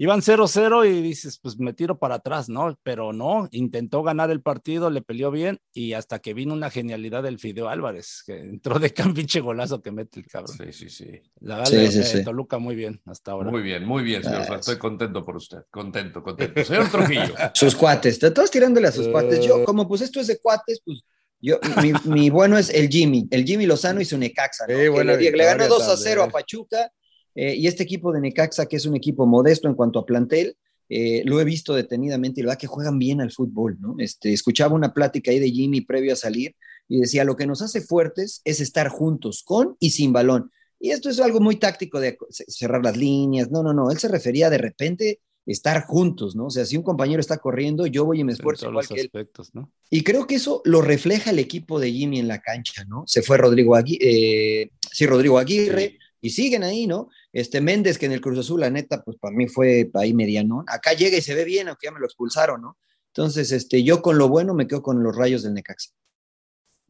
iban 0.00 0.20
0-0 0.20 0.88
y 0.88 1.02
dices, 1.02 1.40
pues 1.42 1.58
me 1.58 1.74
tiro 1.74 1.98
para 1.98 2.16
atrás, 2.16 2.48
¿no? 2.48 2.78
Pero 2.84 3.12
no, 3.12 3.48
intentó 3.50 4.04
ganar 4.04 4.30
el 4.30 4.40
partido, 4.40 4.90
le 4.90 5.02
peleó 5.02 5.32
bien 5.32 5.58
y 5.74 5.94
hasta 5.94 6.20
que 6.20 6.34
vino 6.34 6.54
una 6.54 6.70
genialidad 6.70 7.24
del 7.24 7.40
Fideo 7.40 7.68
Álvarez, 7.68 8.22
que 8.24 8.38
entró 8.38 8.78
de 8.78 8.92
campiche 8.92 9.40
golazo 9.40 9.82
que 9.82 9.90
mete 9.90 10.20
el 10.20 10.26
cabrón. 10.26 10.56
Sí, 10.56 10.72
sí, 10.72 10.88
sí. 10.88 11.20
La 11.40 11.56
verdad, 11.56 11.90
sí, 11.90 12.02
sí, 12.04 12.24
Toluca 12.24 12.58
muy 12.58 12.76
bien 12.76 13.02
hasta 13.06 13.32
ahora. 13.32 13.50
Muy 13.50 13.62
bien, 13.62 13.84
muy 13.84 14.04
bien, 14.04 14.22
señor. 14.22 14.42
Estoy 14.58 14.78
contento 14.78 15.24
por 15.24 15.36
usted. 15.36 15.58
Contento, 15.68 16.22
contento. 16.22 16.64
Señor 16.64 16.88
Trujillo. 16.90 17.34
sus 17.54 17.74
cuates, 17.74 18.20
te 18.20 18.28
estás 18.28 18.52
tirándole 18.52 18.86
a 18.86 18.92
sus 18.92 19.08
cuates. 19.08 19.44
Yo, 19.44 19.64
como 19.64 19.88
pues 19.88 20.02
esto 20.02 20.20
es 20.20 20.28
de 20.28 20.38
cuates, 20.38 20.80
pues 20.84 21.02
yo, 21.40 21.58
mi, 21.82 21.92
mi, 22.04 22.30
bueno 22.30 22.56
es 22.56 22.70
el 22.70 22.88
Jimmy, 22.88 23.26
el 23.30 23.44
Jimmy 23.44 23.66
Lozano 23.66 24.00
y 24.00 24.04
su 24.04 24.16
Necaxa, 24.16 24.66
¿no? 24.66 24.74
Sí, 24.74 25.04
le, 25.04 25.30
le, 25.30 25.44
ganó 25.44 25.68
2 25.68 25.88
a 25.88 25.96
0 25.96 26.22
a 26.24 26.28
Pachuca 26.28 26.90
eh, 27.34 27.54
y 27.54 27.66
este 27.66 27.82
equipo 27.82 28.12
de 28.12 28.20
Necaxa, 28.20 28.66
que 28.66 28.76
es 28.76 28.86
un 28.86 28.96
equipo 28.96 29.26
modesto 29.26 29.68
en 29.68 29.74
cuanto 29.74 29.98
a 29.98 30.06
plantel, 30.06 30.56
eh, 30.88 31.22
lo 31.24 31.40
he 31.40 31.44
visto 31.44 31.74
detenidamente 31.74 32.40
y 32.40 32.42
lo 32.42 32.48
verdad 32.48 32.60
que 32.60 32.66
juegan 32.66 32.98
bien 32.98 33.20
al 33.20 33.30
fútbol, 33.30 33.76
¿no? 33.78 33.96
Este, 33.98 34.32
escuchaba 34.32 34.74
una 34.74 34.94
plática 34.94 35.30
ahí 35.30 35.38
de 35.38 35.50
Jimmy 35.50 35.82
previo 35.82 36.14
a 36.14 36.16
salir 36.16 36.56
y 36.88 37.00
decía, 37.00 37.24
lo 37.24 37.36
que 37.36 37.46
nos 37.46 37.60
hace 37.60 37.82
fuertes 37.82 38.40
es 38.44 38.60
estar 38.60 38.88
juntos, 38.88 39.42
con 39.44 39.76
y 39.78 39.90
sin 39.90 40.12
balón. 40.12 40.50
Y 40.80 40.90
esto 40.90 41.10
es 41.10 41.20
algo 41.20 41.40
muy 41.40 41.56
táctico 41.56 42.00
de 42.00 42.16
cerrar 42.30 42.82
las 42.82 42.96
líneas. 42.96 43.50
No, 43.50 43.62
no, 43.62 43.74
no. 43.74 43.90
Él 43.90 43.98
se 43.98 44.08
refería 44.08 44.48
de 44.48 44.58
repente 44.58 45.20
estar 45.44 45.84
juntos, 45.84 46.36
¿no? 46.36 46.46
O 46.46 46.50
sea, 46.50 46.64
si 46.64 46.76
un 46.76 46.82
compañero 46.82 47.20
está 47.20 47.38
corriendo, 47.38 47.86
yo 47.86 48.04
voy 48.04 48.20
y 48.20 48.24
me 48.24 48.32
esfuerzo 48.32 48.68
igual 48.68 48.86
que 48.86 49.00
él. 49.00 49.10
¿no? 49.54 49.72
Y 49.90 50.04
creo 50.04 50.26
que 50.26 50.36
eso 50.36 50.62
lo 50.64 50.82
refleja 50.82 51.30
el 51.30 51.38
equipo 51.38 51.80
de 51.80 51.90
Jimmy 51.90 52.18
en 52.18 52.28
la 52.28 52.40
cancha, 52.40 52.84
¿no? 52.84 53.04
Se 53.06 53.22
fue 53.22 53.38
Rodrigo 53.38 53.74
Aguirre, 53.74 54.06
eh, 54.06 54.70
sí, 54.92 55.06
Rodrigo 55.06 55.38
Aguirre, 55.38 55.98
y 56.20 56.30
siguen 56.30 56.64
ahí, 56.64 56.86
¿no? 56.86 57.08
Este 57.32 57.60
Méndez, 57.60 57.98
que 57.98 58.06
en 58.06 58.12
el 58.12 58.20
Cruz 58.20 58.38
Azul, 58.38 58.60
la 58.60 58.70
neta, 58.70 59.02
pues 59.02 59.16
para 59.18 59.34
mí 59.34 59.46
fue 59.46 59.90
ahí 59.94 60.14
mediano. 60.14 60.64
Acá 60.66 60.92
llega 60.92 61.16
y 61.16 61.22
se 61.22 61.34
ve 61.34 61.44
bien, 61.44 61.68
aunque 61.68 61.86
ya 61.86 61.92
me 61.92 62.00
lo 62.00 62.06
expulsaron, 62.06 62.62
¿no? 62.62 62.78
Entonces, 63.12 63.52
este, 63.52 63.82
yo 63.82 64.02
con 64.02 64.18
lo 64.18 64.28
bueno 64.28 64.54
me 64.54 64.66
quedo 64.66 64.82
con 64.82 65.02
los 65.02 65.16
rayos 65.16 65.42
del 65.42 65.54
Necaxa. 65.54 65.90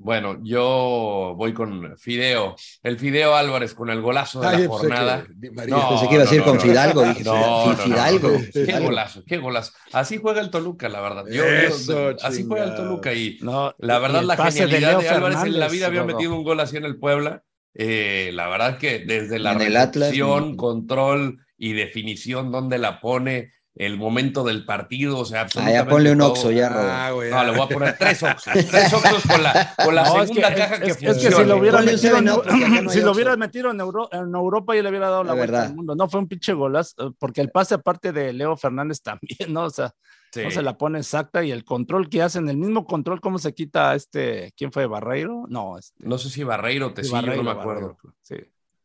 Bueno, 0.00 0.38
yo 0.44 1.34
voy 1.36 1.52
con 1.52 1.98
Fideo, 1.98 2.54
el 2.84 3.00
Fideo 3.00 3.34
Álvarez 3.34 3.74
con 3.74 3.90
el 3.90 4.00
golazo 4.00 4.40
de 4.40 4.58
la 4.58 4.68
jornada. 4.68 5.26
Que, 5.26 5.50
no, 5.66 5.88
pensé 5.88 6.08
que 6.08 6.14
iba 6.14 6.22
a 6.22 6.44
con 6.44 6.60
Fidalgo, 6.60 7.02
dije, 7.02 7.24
no, 7.24 7.74
Fidalgo, 7.76 8.30
Qué 8.52 8.78
golazo, 8.78 9.24
qué 9.26 9.38
golazo. 9.38 9.72
Así 9.92 10.18
juega 10.18 10.40
el 10.40 10.50
Toluca, 10.50 10.88
la 10.88 11.00
verdad. 11.00 11.24
Yo, 11.28 11.44
Eso, 11.44 12.14
así 12.22 12.44
juega 12.44 12.66
el 12.66 12.76
Toluca 12.76 13.12
y 13.12 13.38
la 13.40 13.98
verdad 13.98 14.22
la 14.22 14.36
genialidad 14.36 14.98
de, 14.98 15.02
de 15.02 15.08
Álvarez 15.08 15.42
en 15.42 15.58
la 15.58 15.68
vida 15.68 15.88
había 15.88 16.04
metido 16.04 16.32
un 16.32 16.44
gol 16.44 16.60
así 16.60 16.76
en 16.76 16.84
el 16.84 16.96
Puebla 16.96 17.42
eh, 17.80 18.32
la 18.34 18.48
verdad 18.48 18.76
que 18.76 18.98
desde 18.98 19.38
la 19.38 19.54
recepción, 19.54 20.56
control 20.56 21.38
y 21.56 21.74
definición, 21.74 22.50
donde 22.50 22.76
la 22.76 23.00
pone, 23.00 23.52
el 23.76 23.96
momento 23.96 24.42
del 24.42 24.64
partido, 24.64 25.18
o 25.18 25.24
sea, 25.24 25.42
absolutamente. 25.42 25.78
Ah, 25.78 25.84
ya 25.84 25.88
ponle 25.88 26.10
un 26.10 26.20
oxo, 26.20 26.50
ya, 26.50 26.70
ah, 26.74 27.10
No, 27.10 27.44
le 27.44 27.50
voy 27.52 27.60
a 27.60 27.68
poner 27.68 27.96
tres 27.96 28.20
oxos. 28.24 28.52
tres 28.68 28.92
oxos 28.92 29.22
con 29.22 29.40
la, 29.40 29.74
con 29.76 29.94
la 29.94 30.04
segunda 30.06 30.52
caja 30.52 30.80
que, 30.80 30.94
funciona. 30.94 31.16
Es 31.16 31.24
que 31.24 31.30
si 31.36 31.44
lo 31.44 31.56
hubiera 31.56 31.82
metido, 31.82 32.18
en, 32.18 32.24
no 32.24 32.90
si 32.90 33.00
lo 33.00 33.12
hubiera 33.12 33.36
metido 33.36 33.70
en, 33.70 33.78
Euro, 33.78 34.08
en, 34.10 34.34
Europa, 34.34 34.74
yo 34.74 34.82
le 34.82 34.88
hubiera 34.88 35.10
dado 35.10 35.22
la, 35.22 35.34
la 35.34 35.36
vuelta 35.36 35.62
al 35.62 35.76
mundo. 35.76 35.94
No, 35.94 36.08
fue 36.08 36.18
un 36.18 36.26
pinche 36.26 36.52
golas, 36.54 36.96
eh, 36.98 37.10
porque 37.16 37.40
el 37.40 37.52
pase 37.52 37.74
aparte 37.76 38.10
de 38.10 38.32
Leo 38.32 38.56
Fernández 38.56 39.00
también, 39.00 39.52
¿no? 39.52 39.66
O 39.66 39.70
sea, 39.70 39.94
no 40.36 40.50
se 40.50 40.62
la 40.62 40.76
pone 40.76 40.98
exacta 40.98 41.44
y 41.44 41.50
el 41.50 41.64
control 41.64 42.08
que 42.08 42.22
hacen, 42.22 42.48
el 42.48 42.56
mismo 42.56 42.86
control, 42.86 43.20
¿cómo 43.20 43.38
se 43.38 43.54
quita 43.54 43.94
este? 43.94 44.52
¿Quién 44.56 44.72
fue? 44.72 44.86
¿Barreiro? 44.86 45.44
No, 45.48 45.78
este... 45.78 46.04
no 46.06 46.18
sé 46.18 46.30
si 46.30 46.44
Barreiro 46.44 46.88
o 46.88 46.92
Tecillo, 46.92 47.16
Barreiro, 47.16 47.42
no 47.42 47.54
me 47.54 47.60
acuerdo. 47.60 47.96
sí. 48.22 48.36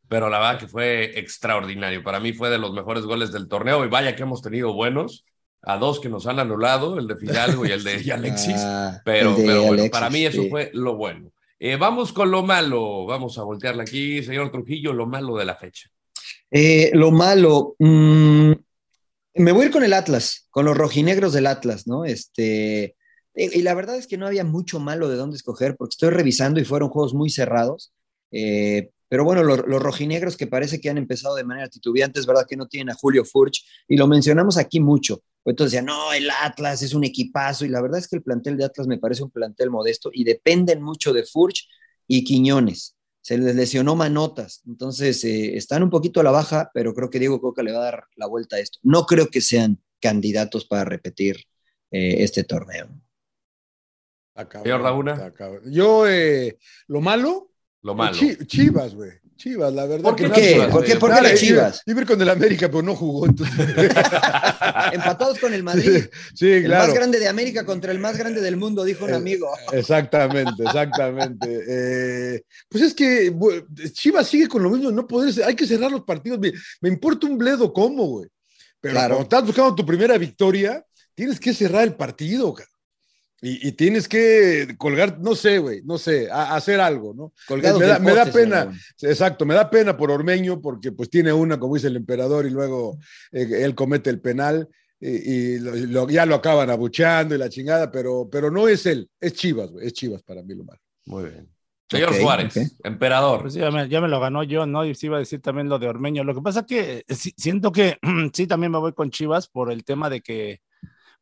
Pero 0.09 0.29
la 0.29 0.37
verdad 0.37 0.59
que 0.59 0.67
fue 0.67 1.17
extraordinario. 1.17 2.03
Para 2.03 2.19
mí 2.19 2.33
fue 2.33 2.49
de 2.49 2.59
los 2.59 2.71
mejores 2.71 3.03
goles 3.03 3.31
del 3.31 3.47
torneo 3.47 3.83
y 3.83 3.87
vaya 3.87 4.15
que 4.15 4.21
hemos 4.21 4.41
tenido 4.41 4.73
buenos. 4.73 5.25
A 5.63 5.77
dos 5.77 5.99
que 5.99 6.09
nos 6.09 6.27
han 6.27 6.39
anulado, 6.39 6.99
el 6.99 7.07
de 7.07 7.15
Fidalgo 7.15 7.65
y 7.65 7.71
el 7.71 7.83
de 7.83 7.93
Alexis. 8.13 8.57
Ah, 8.59 9.01
pero, 9.05 9.33
pero 9.35 9.63
bueno, 9.63 9.85
para 9.89 10.09
mí 10.09 10.25
eso 10.25 10.43
fue 10.49 10.69
lo 10.73 10.97
bueno. 10.97 11.31
Eh, 11.57 11.77
vamos 11.77 12.13
con 12.13 12.29
lo 12.29 12.43
malo. 12.43 13.05
Vamos 13.05 13.37
a 13.37 13.43
voltearle 13.43 13.81
aquí, 13.83 14.21
señor 14.21 14.51
Trujillo, 14.51 14.93
lo 14.93 15.07
malo 15.07 15.37
de 15.37 15.45
la 15.45 15.55
fecha. 15.55 15.89
Eh, 16.51 16.91
lo 16.93 17.09
malo. 17.09 17.75
Mmm 17.79 18.51
me 19.35 19.51
voy 19.51 19.63
a 19.63 19.65
ir 19.67 19.71
con 19.71 19.83
el 19.83 19.93
Atlas, 19.93 20.47
con 20.51 20.65
los 20.65 20.77
rojinegros 20.77 21.33
del 21.33 21.47
Atlas, 21.47 21.87
¿no? 21.87 22.05
Este, 22.05 22.95
y, 23.35 23.61
la 23.61 23.73
verdad 23.73 23.97
es 23.97 24.07
que 24.07 24.17
no 24.17 24.27
había 24.27 24.43
mucho 24.43 24.79
malo 24.79 25.09
de 25.09 25.15
dónde 25.15 25.37
escoger, 25.37 25.75
porque 25.75 25.93
estoy 25.93 26.09
revisando 26.11 26.59
y 26.59 26.65
fueron 26.65 26.89
juegos 26.89 27.13
muy 27.13 27.29
cerrados. 27.29 27.93
Eh, 28.31 28.91
pero 29.09 29.23
bueno, 29.23 29.43
los, 29.43 29.59
rojinegros 29.59 30.37
que 30.37 30.47
parece 30.47 30.81
que 30.81 30.89
han 30.89 30.97
empezado 30.97 31.35
de 31.35 31.43
manera 31.43 31.67
titubeante, 31.67 32.19
es 32.19 32.25
verdad 32.25 32.47
que 32.47 32.57
no 32.57 32.67
tienen 32.67 32.91
a 32.91 32.95
Julio 32.95 33.25
Furch, 33.25 33.63
y 33.87 33.97
lo 33.97 34.07
mencionamos 34.07 34.57
aquí 34.57 34.79
mucho. 34.79 35.21
Entonces 35.45 35.71
decían, 35.71 35.85
no, 35.85 36.13
el 36.13 36.29
Atlas 36.41 36.81
es 36.81 36.93
un 36.93 37.03
equipazo, 37.03 37.65
y 37.65 37.69
la 37.69 37.81
verdad 37.81 37.99
es 37.99 38.07
que 38.07 38.15
el 38.15 38.23
plantel 38.23 38.57
de 38.57 38.65
Atlas 38.65 38.87
me 38.87 38.97
parece 38.97 39.23
un 39.23 39.31
plantel 39.31 39.69
modesto, 39.69 40.09
y 40.13 40.23
dependen 40.23 40.81
mucho 40.81 41.13
de 41.13 41.23
Furch 41.23 41.67
y 42.07 42.23
Quiñones 42.23 42.95
se 43.23 43.37
les 43.37 43.55
lesionó 43.55 43.95
Manotas, 43.95 44.61
entonces 44.67 45.23
eh, 45.23 45.55
están 45.55 45.81
un 45.81 45.89
poquito 45.89 46.19
a 46.19 46.23
la 46.23 46.31
baja, 46.31 46.69
pero 46.73 46.93
creo 46.93 47.09
que 47.09 47.19
Diego 47.19 47.39
Coca 47.39 47.63
le 47.63 47.71
va 47.71 47.79
a 47.79 47.85
dar 47.85 48.03
la 48.17 48.27
vuelta 48.27 48.57
a 48.57 48.59
esto. 48.59 48.79
No 48.83 49.05
creo 49.05 49.29
que 49.29 49.39
sean 49.39 49.81
candidatos 50.01 50.65
para 50.65 50.83
repetir 50.83 51.37
eh, 51.89 52.17
este 52.19 52.43
torneo. 52.43 52.89
Señor 54.61 54.81
Laguna. 54.81 55.33
Yo, 55.65 56.05
eh, 56.05 56.57
lo 56.87 56.99
malo. 56.99 57.51
Lo 57.81 57.95
malo. 57.95 58.17
Chivas, 58.45 58.93
güey. 58.93 59.11
Chivas, 59.43 59.73
la 59.73 59.85
verdad. 59.85 60.03
¿Por 60.03 60.15
qué? 60.15 60.31
¿Qué? 60.31 60.67
¿Por 60.71 60.85
qué, 60.85 60.95
¿Por 60.95 61.13
qué 61.13 61.21
las 61.21 61.37
Chivas? 61.37 61.81
Iba 61.85 62.05
con 62.05 62.21
el 62.21 62.29
América, 62.29 62.69
pero 62.69 62.81
no 62.81 62.95
jugó. 62.95 63.25
Empatados 64.93 65.37
con 65.39 65.53
el 65.53 65.63
Madrid. 65.63 66.05
Sí, 66.33 66.63
claro. 66.63 66.83
El 66.83 66.87
más 66.87 66.93
grande 66.93 67.19
de 67.19 67.27
América 67.27 67.65
contra 67.65 67.91
el 67.91 67.99
más 67.99 68.17
grande 68.17 68.39
del 68.39 68.55
mundo, 68.55 68.85
dijo 68.85 69.03
un 69.03 69.11
eh, 69.11 69.15
amigo. 69.15 69.49
Exactamente, 69.73 70.63
exactamente. 70.65 71.63
Eh, 71.67 72.43
pues 72.69 72.83
es 72.85 72.93
que 72.93 73.35
Chivas 73.91 74.27
sigue 74.27 74.47
con 74.47 74.63
lo 74.63 74.69
mismo, 74.69 74.91
no 74.91 75.05
poder, 75.05 75.43
hay 75.43 75.55
que 75.55 75.67
cerrar 75.67 75.91
los 75.91 76.03
partidos. 76.03 76.39
Me, 76.79 76.89
importa 76.89 77.27
un 77.27 77.37
bledo 77.37 77.73
cómo, 77.73 78.05
güey. 78.05 78.29
Pero 78.79 78.95
cuando 78.95 79.21
estás 79.23 79.45
buscando 79.45 79.75
tu 79.75 79.85
primera 79.85 80.17
victoria, 80.17 80.85
tienes 81.13 81.37
que 81.37 81.53
cerrar 81.53 81.83
el 81.83 81.95
partido, 81.95 82.53
cara. 82.53 82.69
Y, 83.45 83.73
tienes 83.73 84.07
que 84.07 84.73
colgar, 84.77 85.19
no 85.19 85.35
sé, 85.35 85.57
güey, 85.57 85.81
no 85.83 85.97
sé, 85.97 86.29
hacer 86.31 86.79
algo, 86.79 87.13
¿no? 87.13 87.33
me, 87.53 87.61
da, 87.61 87.99
me 87.99 88.13
da, 88.13 88.25
pena, 88.31 88.71
exacto, 89.01 89.45
me 89.45 89.53
da 89.53 89.69
pena 89.69 89.97
por 89.97 90.11
Ormeño 90.11 90.61
porque 90.61 90.93
pues 90.93 91.09
tiene 91.09 91.33
una, 91.33 91.59
como 91.59 91.75
dice 91.75 91.87
el 91.87 91.97
emperador, 91.97 92.45
y 92.45 92.51
luego 92.51 92.97
eh, 93.33 93.45
él 93.63 93.75
comete 93.75 94.09
el 94.09 94.21
penal 94.21 94.69
y, 94.97 95.59
ya 96.09 96.25
lo 96.25 96.35
acaban 96.35 96.69
abucheando 96.69 97.35
y 97.35 97.37
la 97.37 97.49
chingada, 97.49 97.91
pero, 97.91 98.29
pero 98.31 98.49
no 98.49 98.69
es 98.69 98.85
él, 98.85 99.09
es 99.19 99.33
Chivas, 99.33 99.71
güey, 99.71 99.87
es 99.87 99.93
Chivas 99.93 100.23
para 100.23 100.41
mí 100.41 100.55
lo 100.55 100.63
malo. 100.63 100.79
Muy 101.05 101.25
bien. 101.25 101.49
Señor 101.89 102.13
Suárez, 102.13 102.77
emperador. 102.81 103.41
Pues 103.41 103.55
ya, 103.55 103.69
me, 103.71 103.89
ya, 103.89 103.99
me, 103.99 104.07
lo 104.07 104.21
ganó 104.21 104.43
yo, 104.43 104.65
¿no? 104.65 104.85
Y 104.85 104.95
sí 104.95 105.07
iba 105.07 105.17
a 105.17 105.19
decir 105.19 105.41
también 105.41 105.67
lo 105.67 105.79
de 105.79 105.89
Ormeño. 105.89 106.23
Lo 106.23 106.33
que 106.33 106.41
pasa 106.41 106.61
es 106.61 106.65
que 106.65 107.03
siento 107.37 107.73
que 107.73 107.97
sí, 108.33 108.47
también 108.47 108.71
me 108.71 108.79
voy 108.79 108.93
con 108.93 109.11
Chivas 109.11 109.49
por 109.49 109.69
el 109.69 109.83
tema 109.83 110.09
de 110.09 110.21
que 110.21 110.61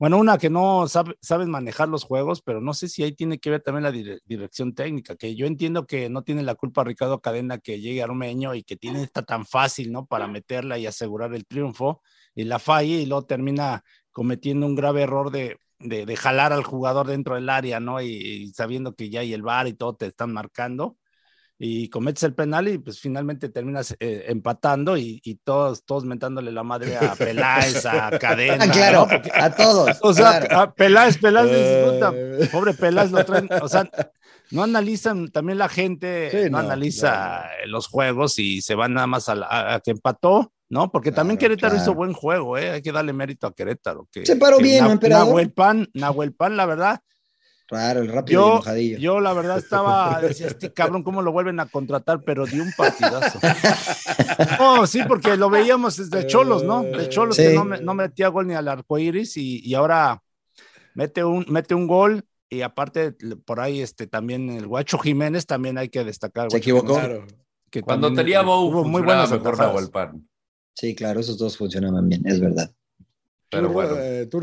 bueno, 0.01 0.17
una 0.17 0.39
que 0.39 0.49
no 0.49 0.87
sabe, 0.87 1.15
saben 1.21 1.51
manejar 1.51 1.87
los 1.87 2.05
juegos, 2.05 2.41
pero 2.41 2.59
no 2.59 2.73
sé 2.73 2.89
si 2.89 3.03
ahí 3.03 3.11
tiene 3.11 3.37
que 3.37 3.51
ver 3.51 3.61
también 3.61 3.83
la 3.83 3.91
dirección 4.25 4.73
técnica, 4.73 5.15
que 5.15 5.35
yo 5.35 5.45
entiendo 5.45 5.85
que 5.85 6.09
no 6.09 6.23
tiene 6.23 6.41
la 6.41 6.55
culpa 6.55 6.83
Ricardo 6.83 7.21
Cadena 7.21 7.59
que 7.59 7.79
llegue 7.79 8.01
Armeño 8.01 8.55
y 8.55 8.63
que 8.63 8.75
tiene 8.77 9.03
esta 9.03 9.21
tan 9.21 9.45
fácil, 9.45 9.91
¿no? 9.91 10.07
Para 10.07 10.25
meterla 10.27 10.79
y 10.79 10.87
asegurar 10.87 11.35
el 11.35 11.45
triunfo 11.45 12.01
y 12.33 12.45
la 12.45 12.57
falle 12.57 12.95
y 12.95 13.05
luego 13.05 13.27
termina 13.27 13.83
cometiendo 14.11 14.65
un 14.65 14.73
grave 14.73 15.03
error 15.03 15.29
de, 15.29 15.59
de, 15.77 16.15
jalar 16.15 16.51
al 16.51 16.63
jugador 16.63 17.05
dentro 17.05 17.35
del 17.35 17.47
área, 17.47 17.79
¿no? 17.79 18.01
Y, 18.01 18.51
sabiendo 18.55 18.95
que 18.95 19.11
ya 19.11 19.19
hay 19.19 19.33
el 19.33 19.43
bar 19.43 19.67
y 19.67 19.73
todo 19.73 19.93
te 19.97 20.07
están 20.07 20.33
marcando. 20.33 20.97
Y 21.63 21.89
cometes 21.89 22.23
el 22.23 22.33
penal 22.33 22.67
y 22.69 22.79
pues 22.79 22.99
finalmente 22.99 23.49
terminas 23.49 23.95
eh, 23.99 24.25
empatando 24.29 24.97
y, 24.97 25.39
todos, 25.43 25.85
todos 25.85 26.05
mentándole 26.05 26.51
la 26.51 26.63
madre 26.63 26.97
a 26.97 27.13
Peláez, 27.13 27.85
a 27.85 28.09
Cadena. 28.19 28.65
Ah, 28.65 28.71
claro, 28.71 29.07
a 29.33 29.49
todos. 29.51 29.97
O 30.01 30.13
sea, 30.13 30.37
a 30.37 30.73
Peláez, 30.73 31.19
Peláez, 31.19 31.51
eh. 31.53 32.49
pobre 32.51 32.73
Peláez 32.73 33.11
lo 33.11 33.23
traen, 33.23 33.47
o 33.61 33.67
sea, 33.67 33.87
no 34.51 34.63
analizan, 34.63 35.29
también 35.29 35.59
la 35.59 35.69
gente 35.69 36.49
no, 36.49 36.57
analiza 36.57 37.45
los 37.67 37.87
juegos 37.87 38.39
y 38.39 38.61
se 38.61 38.73
van 38.73 38.95
nada 38.95 39.05
más 39.05 39.29
a, 39.29 39.75
a 39.75 39.79
que 39.81 39.91
empató 39.91 40.51
¿no? 40.71 40.89
Porque 40.89 41.11
también 41.11 41.37
Querétaro 41.37 41.75
hizo 41.75 41.93
buen 41.93 42.13
juego, 42.13 42.57
¿eh? 42.57 42.71
Hay 42.71 42.81
que 42.81 42.93
darle 42.93 43.11
mérito 43.11 43.45
a 43.45 43.53
Querétaro. 43.53 44.07
Que, 44.09 44.25
Se 44.25 44.37
paró 44.37 44.57
bien, 44.57 44.85
¿no, 44.85 44.91
emperador? 44.91 45.27
Nahuel 45.27 45.51
Pan, 45.51 45.89
Nahuel 45.93 46.33
Pan, 46.33 46.55
la 46.55 46.65
verdad. 46.65 47.01
Claro, 47.71 48.01
el 48.01 48.09
rápido 48.09 48.61
yo, 48.61 48.97
Yo, 48.97 49.19
la 49.21 49.31
verdad, 49.31 49.57
estaba, 49.57 50.19
decía, 50.19 50.47
este 50.47 50.73
cabrón, 50.73 51.03
¿cómo 51.03 51.21
lo 51.21 51.31
vuelven 51.31 51.57
a 51.61 51.67
contratar? 51.67 52.21
Pero 52.25 52.45
dio 52.45 52.63
un 52.63 52.73
partidazo. 52.73 53.39
no, 54.59 54.85
sí, 54.85 54.99
porque 55.07 55.37
lo 55.37 55.49
veíamos 55.49 55.95
desde 55.95 56.27
Cholos, 56.27 56.65
¿no? 56.65 56.83
De 56.83 57.07
Cholos 57.07 57.37
que 57.37 57.53
no, 57.53 57.63
no, 57.63 57.93
metía 57.93 58.27
gol 58.27 58.47
ni 58.47 58.55
al 58.55 58.67
arco 58.67 58.99
iris 58.99 59.37
y, 59.37 59.65
y, 59.65 59.73
ahora 59.73 60.21
mete 60.95 61.23
un, 61.23 61.45
mete 61.47 61.73
un 61.73 61.87
gol. 61.87 62.25
Y 62.49 62.61
aparte, 62.61 63.15
por 63.45 63.61
ahí, 63.61 63.79
este, 63.79 64.05
también 64.05 64.49
el 64.49 64.67
Guacho 64.67 64.97
Jiménez 64.97 65.45
también 65.45 65.77
hay 65.77 65.87
que 65.87 66.03
destacar. 66.03 66.51
Se 66.51 66.57
equivocó. 66.57 66.99
que 67.69 67.83
Cuando 67.83 68.11
tenía 68.13 68.41
Bou, 68.41 68.83
muy 68.83 69.01
buenos 69.01 69.31
mejor 69.31 69.57
Nahuel 69.57 69.89
Pan. 69.89 70.27
Sí, 70.73 70.93
claro, 70.93 71.21
esos 71.21 71.37
dos 71.37 71.55
funcionaban 71.55 72.09
bien, 72.09 72.21
es 72.25 72.41
verdad. 72.41 72.69
Pero 73.49 73.69
bueno, 73.69 73.95
eh, 73.97 74.25
¿tú, 74.25 74.41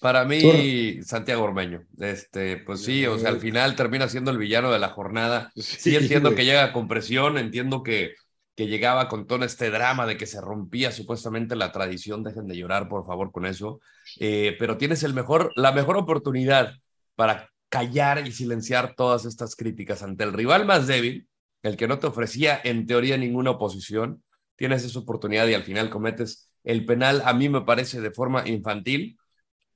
para 0.00 0.24
mí, 0.24 1.02
Santiago 1.02 1.44
Ormeño. 1.44 1.84
Este, 1.98 2.56
pues 2.58 2.82
sí, 2.82 3.06
o 3.06 3.18
sea, 3.18 3.30
al 3.30 3.40
final 3.40 3.76
termina 3.76 4.08
siendo 4.08 4.30
el 4.30 4.38
villano 4.38 4.72
de 4.72 4.78
la 4.78 4.88
jornada. 4.88 5.52
Sí, 5.56 5.94
entiendo 5.94 6.34
que 6.34 6.44
llega 6.44 6.72
con 6.72 6.88
presión, 6.88 7.38
entiendo 7.38 7.82
que, 7.82 8.14
que 8.56 8.66
llegaba 8.66 9.08
con 9.08 9.26
todo 9.26 9.44
este 9.44 9.70
drama 9.70 10.06
de 10.06 10.16
que 10.16 10.26
se 10.26 10.40
rompía 10.40 10.90
supuestamente 10.90 11.54
la 11.54 11.70
tradición. 11.70 12.24
Dejen 12.24 12.48
de 12.48 12.56
llorar, 12.56 12.88
por 12.88 13.06
favor, 13.06 13.30
con 13.30 13.46
eso. 13.46 13.80
Eh, 14.18 14.56
pero 14.58 14.76
tienes 14.76 15.02
el 15.02 15.14
mejor, 15.14 15.52
la 15.54 15.72
mejor 15.72 15.96
oportunidad 15.96 16.74
para 17.14 17.50
callar 17.68 18.26
y 18.26 18.32
silenciar 18.32 18.94
todas 18.96 19.24
estas 19.24 19.54
críticas 19.54 20.02
ante 20.02 20.24
el 20.24 20.32
rival 20.32 20.66
más 20.66 20.86
débil, 20.86 21.28
el 21.62 21.76
que 21.76 21.86
no 21.86 21.98
te 21.98 22.08
ofrecía 22.08 22.60
en 22.64 22.86
teoría 22.86 23.16
ninguna 23.16 23.50
oposición 23.50 24.22
tienes 24.60 24.84
esa 24.84 24.98
oportunidad 24.98 25.48
y 25.48 25.54
al 25.54 25.62
final 25.62 25.88
cometes 25.88 26.50
el 26.64 26.84
penal, 26.84 27.22
a 27.24 27.32
mí 27.32 27.48
me 27.48 27.62
parece 27.62 28.02
de 28.02 28.10
forma 28.10 28.46
infantil, 28.46 29.16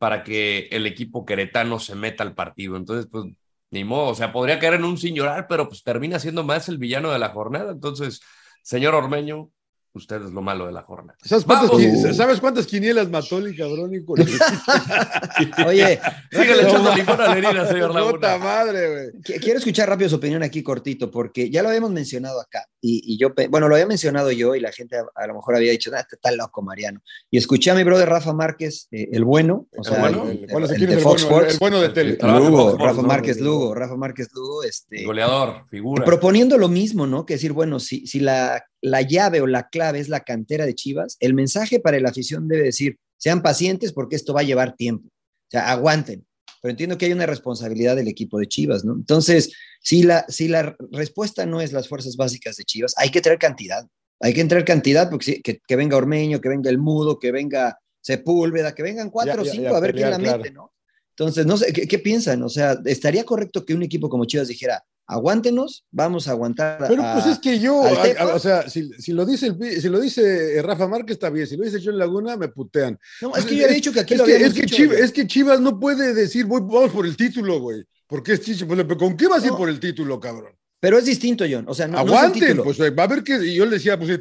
para 0.05 0.23
que 0.23 0.69
el 0.71 0.87
equipo 0.87 1.25
queretano 1.25 1.79
se 1.79 1.95
meta 1.95 2.23
al 2.23 2.35
partido. 2.35 2.77
Entonces, 2.77 3.09
pues, 3.11 3.25
ni 3.71 3.85
modo, 3.85 4.09
o 4.11 4.15
sea, 4.15 4.33
podría 4.33 4.59
caer 4.59 4.75
en 4.75 4.85
un 4.85 4.99
sin 4.99 5.15
llorar, 5.15 5.47
pero 5.49 5.67
pues 5.67 5.83
termina 5.83 6.19
siendo 6.19 6.45
más 6.45 6.69
el 6.69 6.77
villano 6.77 7.11
de 7.11 7.19
la 7.19 7.31
jornada. 7.31 7.73
Entonces, 7.73 8.21
señor 8.63 8.95
Ormeño, 8.95 9.49
usted 9.95 10.23
es 10.23 10.33
lo 10.33 10.43
malo 10.43 10.67
de 10.67 10.73
la 10.73 10.83
jornada. 10.83 11.17
¿Sabes 11.23 11.45
cuántas, 11.45 12.17
¿sabes 12.17 12.41
cuántas 12.41 12.67
quinielas 12.67 13.09
mató 13.09 13.39
el 13.39 13.57
cabrón? 13.57 13.93
Oye, 15.67 16.01
síguele 16.31 16.63
echando 16.63 16.95
limón 16.95 17.21
a 17.21 17.29
la 17.29 17.39
herida, 17.39 17.69
señor 17.69 17.95
Laguna. 17.95 18.13
Puta 18.13 18.39
madre, 18.39 18.91
güey. 18.91 19.41
Quiero 19.41 19.59
escuchar 19.59 19.89
rápido 19.89 20.11
su 20.11 20.17
opinión 20.17 20.43
aquí 20.43 20.63
cortito, 20.63 21.11
porque 21.11 21.49
ya 21.49 21.63
lo 21.63 21.69
habíamos 21.69 21.93
mencionado 21.93 22.41
acá. 22.41 22.67
Y, 22.87 23.17
yo, 23.17 23.29
bueno, 23.49 23.69
lo 23.69 23.77
había 23.77 23.87
mencionado 23.87 24.31
yo 24.31 24.55
y 24.55 24.61
la 24.61 24.71
gente 24.71 24.97
a, 25.15 25.27
lo 25.27 25.35
mejor 25.35 25.57
había 25.57 25.71
dicho, 25.71 25.91
ah, 25.95 26.05
está 26.11 26.33
loco, 26.33 26.61
Mariano. 26.61 27.01
Y 27.31 27.39
escuché 27.39 27.71
a 27.71 27.75
mi 27.75 27.83
brother 27.83 28.09
Rafa 28.09 28.35
Márquez, 28.35 28.89
eh, 28.91 29.09
el 29.13 29.25
bueno, 29.25 29.69
o 29.75 29.83
sea, 29.83 30.07
el, 30.09 30.47
bueno, 30.51 30.67
el, 30.67 30.87
de 30.87 30.99
Fox 30.99 31.23
Sports. 31.23 31.55
El, 31.55 31.59
bueno 31.59 31.81
de 31.81 31.89
tele. 31.91 32.19
Lugo, 32.21 32.77
Rafa 32.77 33.01
Márquez 33.01 33.41
Lugo, 33.41 33.75
Rafa 33.75 33.97
Márquez 33.97 34.29
Lugo, 34.35 34.65
este. 34.65 35.05
Goleador, 35.05 35.67
figura. 35.71 36.05
Proponiendo 36.05 36.59
lo 36.59 36.69
mismo, 36.69 37.07
¿no? 37.07 37.25
Que 37.25 37.35
decir, 37.35 37.53
bueno, 37.53 37.81
si, 37.81 38.07
si 38.07 38.21
la 38.21 38.63
la 38.85 39.00
llave 39.00 39.41
o 39.41 39.47
la 39.47 39.69
clave 39.71 39.99
es 39.99 40.11
la 40.11 40.20
cantera 40.20 40.66
de 40.66 40.75
Chivas, 40.75 41.16
el 41.20 41.33
mensaje 41.33 41.81
para 41.81 41.99
la 42.01 42.11
afición 42.11 42.47
debe 42.49 42.64
decir, 42.64 42.99
sean 43.16 43.42
pacientes 43.42 43.92
porque 43.92 44.14
esto 44.14 44.35
va 44.35 44.40
a 44.40 44.44
llevar 44.44 44.77
tiempo. 44.77 45.09
O 45.09 45.51
sea, 45.51 45.70
aguanten. 45.70 46.27
Pero 46.61 46.70
entiendo 46.70 46.99
que 46.99 47.07
hay 47.07 47.12
una 47.12 47.25
responsabilidad 47.25 47.97
del 47.97 48.09
equipo 48.09 48.38
de 48.38 48.47
Chivas, 48.47 48.85
¿no? 48.85 48.92
Entonces, 48.92 49.53
si 49.81 50.03
la, 50.03 50.27
si 50.29 50.49
la 50.49 50.77
respuesta 50.92 51.47
no 51.47 51.62
es 51.62 51.73
las 51.73 51.88
fuerzas 51.88 52.16
básicas 52.16 52.57
de 52.57 52.64
Chivas, 52.64 52.92
hay 52.99 53.11
que 53.11 53.23
traer 53.23 53.38
cantidad. 53.38 53.87
Hay 54.20 54.35
que 54.35 54.44
traer 54.44 54.66
cantidad, 54.66 55.09
porque 55.09 55.40
que, 55.42 55.61
que 55.66 55.77
venga 55.77 55.97
Ormeño, 55.97 56.42
que 56.42 56.51
venga 56.51 56.68
el 56.68 56.79
Mudo, 56.79 57.18
que 57.18 57.33
venga 57.33 57.79
Sepúlveda, 58.03 58.75
que 58.75 58.83
vengan 58.83 59.09
cuatro 59.09 59.42
o 59.42 59.44
cinco 59.47 59.75
a 59.75 59.81
ver 59.81 59.94
quién 59.94 60.11
la 60.11 60.18
mete, 60.18 60.51
¿no? 60.51 60.75
Entonces, 61.16 61.47
no 61.47 61.57
sé, 61.57 61.73
¿qué, 61.73 61.99
piensan? 61.99 62.42
O 62.42 62.49
sea, 62.51 62.79
¿estaría 62.85 63.25
correcto 63.25 63.64
que 63.64 63.73
un 63.73 63.83
equipo 63.83 64.11
como 64.11 64.27
Chivas 64.27 64.49
dijera, 64.49 64.85
aguántenos, 65.07 65.85
vamos 65.90 66.29
a 66.29 66.33
aguantar. 66.33 66.85
Pero 66.88 67.03
pues 67.12 67.27
es 67.27 67.38
que 67.38 67.59
yo, 67.59 67.81
o 67.81 68.38
sea, 68.38 68.69
si, 68.69 69.12
lo 69.12 69.27
dice 69.27 69.47
el, 69.49 69.81
si 69.81 69.88
lo 69.88 70.01
dice 70.01 70.62
Rafa 70.62 70.88
Márquez 70.88 71.14
está 71.14 71.31
bien, 71.31 71.47
si 71.47 71.57
lo 71.57 71.64
dice 71.64 71.81
John 71.85 71.99
Laguna 71.99 72.37
me 72.37 72.49
putean. 72.49 72.99
No, 73.21 73.35
es 73.37 73.45
que 73.45 73.57
yo 73.57 73.67
he 73.67 73.75
dicho 73.75 73.93
que 73.93 74.01
aquí 74.01 74.14
es 74.14 74.21
lo 74.21 74.27
que, 74.27 74.37
es, 74.37 74.55
que 74.55 74.67
Chivas, 74.67 74.99
es 74.99 75.12
que 75.12 75.27
Chivas 75.27 75.61
no 75.61 75.79
puede 75.79 76.14
decir 76.14 76.47
voy, 76.47 76.61
vamos 76.62 76.90
por 76.90 77.07
el 77.07 77.17
título, 77.17 77.61
güey. 77.61 77.85
Porque 78.07 78.35
es 78.35 78.40
Chicho, 78.43 78.67
pues, 78.67 78.85
¿con 78.99 79.17
qué 79.17 79.27
vas 79.27 79.43
a 79.43 79.47
ir 79.47 79.53
por 79.55 79.69
el 79.69 79.81
título, 79.81 80.21
cabrón? 80.21 80.53
Pero 80.79 80.99
es 80.99 81.07
distinto, 81.07 81.45
John. 81.51 81.64
O 81.67 81.75
sea, 81.75 81.88
no, 81.88 81.99
Aguanten, 81.99 82.62
pues 82.62 82.79
va 82.79 83.03
a 83.03 83.07
ver 83.07 83.25
que 83.25 83.55
yo 83.55 83.64
le 83.64 83.73
decía, 83.73 83.99
pues 83.99 84.21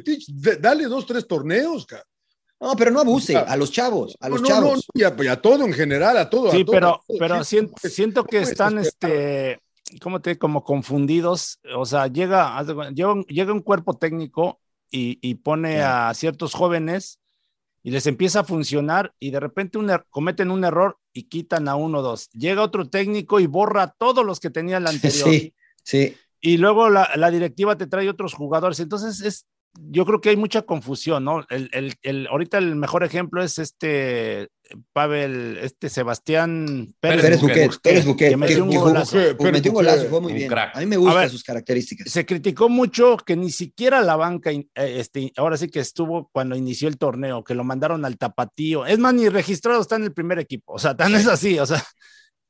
dale 0.60 0.84
dos, 0.84 1.06
tres 1.06 1.26
torneos, 1.26 1.86
cabrón. 1.86 2.08
No, 2.60 2.74
pero 2.76 2.90
no 2.90 3.00
abuse 3.00 3.36
a 3.36 3.56
los 3.56 3.70
chavos, 3.70 4.16
a 4.20 4.28
los 4.30 4.40
no, 4.40 4.48
chavos. 4.48 4.88
No, 4.94 5.00
y, 5.00 5.04
a, 5.04 5.14
y, 5.22 5.26
a, 5.26 5.40
todo 5.40 5.66
en 5.66 5.74
general, 5.74 6.16
a 6.16 6.30
todo. 6.30 6.50
Sí, 6.50 6.62
a 6.62 6.64
todo, 6.64 6.74
pero, 6.74 7.00
pero 7.18 7.44
siento, 7.44 7.74
siento 7.86 8.24
que 8.24 8.40
están, 8.40 8.78
este, 8.78 9.60
¿cómo 10.00 10.20
te 10.20 10.38
como 10.38 10.64
confundidos? 10.64 11.60
O 11.76 11.86
sea, 11.86 12.06
llega, 12.06 12.62
llega, 12.92 13.52
un 13.52 13.60
cuerpo 13.60 13.96
técnico 13.96 14.60
y, 14.90 15.18
y 15.22 15.36
pone 15.36 15.82
a 15.82 16.12
ciertos 16.14 16.54
jóvenes 16.54 17.20
y 17.84 17.90
les 17.90 18.06
empieza 18.06 18.40
a 18.40 18.44
funcionar 18.44 19.14
y 19.20 19.30
de 19.30 19.38
repente 19.38 19.76
un, 19.76 19.90
er, 19.90 20.06
cometen 20.08 20.50
un 20.50 20.64
error 20.64 20.98
y 21.12 21.24
quitan 21.24 21.68
a 21.68 21.76
uno 21.76 21.98
o 21.98 22.02
dos. 22.02 22.30
Llega 22.30 22.62
otro 22.62 22.88
técnico 22.88 23.40
y 23.40 23.46
borra 23.46 23.82
a 23.82 23.90
todos 23.92 24.24
los 24.24 24.40
que 24.40 24.50
tenía 24.50 24.78
el 24.78 24.86
anterior. 24.88 25.28
Sí, 25.28 25.54
sí. 25.82 26.16
Y 26.40 26.56
luego 26.56 26.88
la, 26.88 27.10
la, 27.16 27.30
directiva 27.30 27.76
te 27.76 27.86
trae 27.86 28.08
otros 28.08 28.32
jugadores. 28.32 28.80
Entonces 28.80 29.20
es 29.20 29.46
yo 29.80 30.04
creo 30.06 30.20
que 30.20 30.30
hay 30.30 30.36
mucha 30.36 30.62
confusión, 30.62 31.24
¿no? 31.24 31.44
El, 31.50 31.68
el, 31.72 31.94
el, 32.02 32.26
ahorita 32.28 32.58
el 32.58 32.76
mejor 32.76 33.04
ejemplo 33.04 33.42
es 33.42 33.58
este 33.58 34.48
Pavel, 34.92 35.58
este 35.60 35.88
Sebastián 35.88 36.94
Pérez, 37.00 37.22
Pérez 37.22 37.40
Buquet, 37.40 37.80
Pérez 37.82 38.04
Buquet, 38.06 38.30
que 38.30 38.36
metió 38.36 38.64
un 38.64 38.74
golazo, 38.74 39.16
metió 39.40 39.70
un 39.70 39.74
golazo, 39.74 40.08
fue 40.08 40.20
muy 40.20 40.32
bien. 40.32 40.52
A 40.52 40.80
mí 40.80 40.86
me 40.86 40.96
gustan 40.96 41.28
sus 41.28 41.42
características. 41.42 42.10
Se 42.10 42.24
criticó 42.24 42.68
mucho 42.68 43.16
que 43.16 43.36
ni 43.36 43.50
siquiera 43.50 44.00
la 44.00 44.16
banca, 44.16 44.50
eh, 44.50 44.66
este, 44.74 45.32
ahora 45.36 45.56
sí 45.56 45.68
que 45.68 45.80
estuvo 45.80 46.30
cuando 46.32 46.56
inició 46.56 46.88
el 46.88 46.96
torneo, 46.96 47.44
que 47.44 47.54
lo 47.54 47.64
mandaron 47.64 48.04
al 48.04 48.16
tapatío. 48.16 48.86
Es 48.86 48.98
más, 48.98 49.14
ni 49.14 49.28
registrado 49.28 49.80
está 49.80 49.96
en 49.96 50.04
el 50.04 50.12
primer 50.12 50.38
equipo, 50.38 50.72
o 50.74 50.78
sea, 50.78 50.96
tan 50.96 51.14
es 51.14 51.26
así, 51.26 51.58
o 51.58 51.66
sea, 51.66 51.82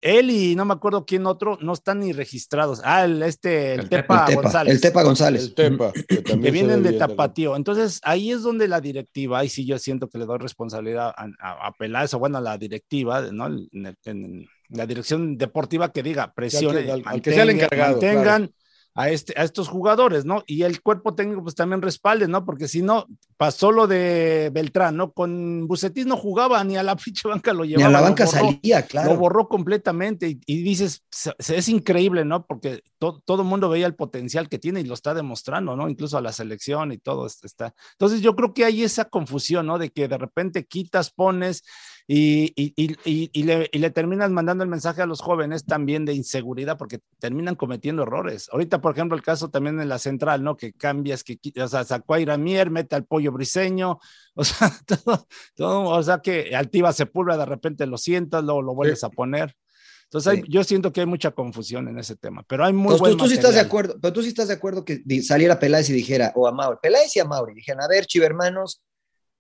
él 0.05 0.31
y 0.31 0.55
no 0.55 0.67
me 0.67 0.75
acuerdo 0.75 1.07
quién 1.07 1.27
otro 1.27 1.57
no 1.63 1.73
están 1.73 2.01
ni 2.01 2.13
registrados. 2.13 2.83
Ah, 2.85 3.05
el, 3.07 3.23
este, 3.23 3.73
el, 3.75 3.89
Tepa, 3.89 4.27
González. 4.33 4.75
El 4.75 4.81
Tepa 4.81 5.03
González. 5.03 5.45
El 5.45 5.55
Tepa. 5.55 5.93
Que, 5.93 6.51
vienen 6.51 6.83
de 6.83 6.93
Tapatío. 6.93 7.57
Entonces, 7.57 8.01
ahí 8.05 8.31
es 8.31 8.43
donde 8.43 8.69
la 8.69 8.83
directiva, 8.83 9.39
ahí 9.39 9.49
sí 9.49 9.65
yo 9.65 9.79
siento 9.79 10.09
que 10.09 10.19
le 10.19 10.27
doy 10.27 10.39
responsabilidad 10.39 11.15
a, 11.17 11.67
a, 11.67 11.73
Peláez 11.73 12.13
o 12.13 12.19
bueno, 12.19 12.37
a 12.37 12.43
la 12.43 12.59
directiva, 12.59 13.23
¿no? 13.33 13.47
En, 13.47 14.47
la 14.69 14.87
dirección 14.87 15.39
deportiva 15.39 15.91
que 15.91 16.03
diga, 16.03 16.35
presione, 16.35 16.91
al, 16.91 17.23
que 17.23 17.33
sea 17.33 17.45
el 17.45 17.51
encargado. 17.51 17.93
Mantengan 17.93 18.51
a, 18.95 19.11
este, 19.11 19.35
a 19.37 19.43
estos 19.43 19.69
jugadores, 19.69 20.25
¿no? 20.25 20.45
Y 20.47 20.63
el 20.63 20.81
cuerpo 20.81 21.15
técnico 21.15 21.43
pues 21.43 21.57
también 21.57 21.83
respalde, 21.83 22.29
¿no? 22.29 22.45
Porque 22.45 22.69
si 22.69 22.81
no, 22.81 23.07
pasó 23.37 23.73
lo 23.73 23.89
de 23.89 24.51
Beltrán, 24.53 24.97
¿no? 24.97 25.13
Con 25.13 25.67
Bucetis 25.67 26.07
no 26.07 26.17
jugaba, 26.17 26.63
ni 26.63 26.77
a 26.77 26.83
la 26.83 26.95
pinche 27.05 27.29
banca 27.29 27.53
lo 27.53 27.65
llevaba. 27.65 27.89
Ni 27.89 27.95
a 27.95 27.99
la 27.99 28.01
banca 28.01 28.27
salía, 28.27 28.83
claro. 28.83 29.13
Lo 29.13 29.19
borró 29.19 29.49
completamente 29.49 30.39
y, 30.47 30.63
dices, 30.63 31.05
es 31.39 31.69
increíble, 31.69 32.25
¿no? 32.25 32.47
Porque 32.47 32.83
todo 32.99 33.43
el 33.43 33.49
mundo 33.49 33.69
veía 33.69 33.87
el 33.87 33.97
potencial 33.97 34.49
que 34.49 34.59
tiene 34.59 34.81
y 34.81 34.85
lo 34.85 34.95
está 34.95 35.13
demostrando, 35.13 35.77
¿no? 35.77 35.89
Incluso 35.89 36.17
a 36.17 36.23
la 36.23 36.33
selección 36.33 36.93
y 36.93 36.99
todo 36.99 37.27
está. 37.27 37.75
Entonces 37.93 38.21
yo 38.21 38.37
creo 38.37 38.55
que 38.55 38.65
hay 38.65 38.85
esa 38.85 39.07
confusión, 39.07 39.67
¿no? 39.67 39.79
De 39.79 39.91
que 39.91 40.07
de 40.07 40.19
repente 40.19 40.67
quitas, 40.67 41.11
pones 41.11 41.65
y, 42.07 42.53
y, 42.57 43.43
le, 43.45 43.71
y, 43.73 43.79
le, 43.79 43.91
terminas 43.91 44.31
mandando 44.31 44.63
el 44.63 44.69
mensaje 44.69 45.01
a 45.01 45.07
los 45.07 45.23
jóvenes 45.23 45.65
también 45.65 46.05
de 46.05 46.13
inseguridad 46.13 46.77
porque 46.77 47.01
terminan 47.19 47.55
cometiendo 47.55 48.03
errores. 48.03 48.51
Ahorita, 48.53 48.83
por 48.83 48.93
ejemplo, 48.93 49.17
el 49.17 49.23
caso 49.23 49.49
también 49.49 49.81
en 49.81 49.89
la 49.89 49.99
central, 49.99 50.45
¿no? 50.45 50.55
Que 50.55 50.75
cambias, 50.75 51.25
que 51.25 51.39
o 51.59 51.69
sea, 51.69 51.85
sacó 51.85 52.15
a 52.15 52.21
Iramier, 52.21 52.71
mete 52.71 52.95
al 52.95 53.07
pollo 53.07 53.33
briseño, 53.33 53.99
o 54.35 54.45
sea, 54.45 54.71
todo, 54.87 55.27
todo 55.55 55.85
o 55.85 56.03
sea, 56.03 56.19
que 56.19 56.55
Altiva 56.55 56.93
Sepulveda 56.93 57.39
de 57.39 57.47
repente 57.47 57.87
lo 57.87 57.97
sientas, 57.97 58.45
luego 58.45 58.61
lo 58.61 58.75
vuelves 58.75 59.03
a 59.03 59.09
poner. 59.09 59.57
Entonces, 60.05 60.45
yo 60.47 60.63
siento 60.63 60.93
que 60.93 61.01
hay 61.01 61.07
mucha 61.07 61.31
confusión 61.31 61.89
en 61.89 61.99
ese 61.99 62.15
tema, 62.15 62.45
pero 62.47 62.65
hay 62.65 62.73
muy 62.73 62.93
Entonces, 62.93 63.17
tú, 63.17 63.27
sí 63.27 63.35
estás 63.35 63.55
de 63.55 63.61
acuerdo, 63.61 63.97
pero 64.01 64.13
tú 64.13 64.23
sí 64.23 64.29
estás 64.29 64.49
de 64.49 64.55
acuerdo 64.55 64.85
que 64.85 65.03
saliera 65.23 65.59
Peláez 65.59 65.89
y 65.91 65.93
dijera, 65.93 66.33
o 66.37 66.47
a 66.47 66.53
Mauri, 66.53 66.79
Peláez 66.81 67.17
y 67.17 67.21
a 67.21 67.25
Mauri, 67.25 67.55
dijeran, 67.55 67.83
a 67.83 67.89
ver, 67.89 68.07
chivermanos, 68.07 68.83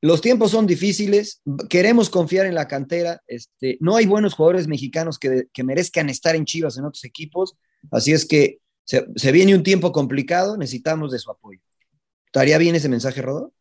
los 0.05 0.21
tiempos 0.21 0.51
son 0.51 0.67
difíciles, 0.67 1.41
queremos 1.71 2.11
confiar 2.11 2.45
en 2.45 2.55
la 2.55 2.69
cantera, 2.69 3.23
este, 3.27 3.79
no 3.81 3.97
hay 3.97 4.05
buenos 4.05 4.35
jugadores 4.35 4.69
mexicanos 4.69 5.19
que, 5.19 5.45
que 5.51 5.65
merezcan 5.65 6.11
estar 6.11 6.37
en 6.37 6.45
Chivas 6.45 6.77
en 6.77 6.85
otros 6.85 7.05
equipos, 7.05 7.57
así 7.91 8.13
es 8.13 8.27
que 8.27 8.59
se, 8.85 9.07
se, 9.17 9.33
viene 9.33 9.55
un 9.55 9.63
tiempo 9.63 9.93
complicado, 9.93 10.59
necesitamos 10.59 11.11
de 11.11 11.21
su 11.21 11.31
apoyo. 11.31 11.59
¿Estaría 12.27 12.59
bien 12.59 12.75
ese 12.75 12.91
mensaje, 12.91 13.23
Rodo? 13.23 13.55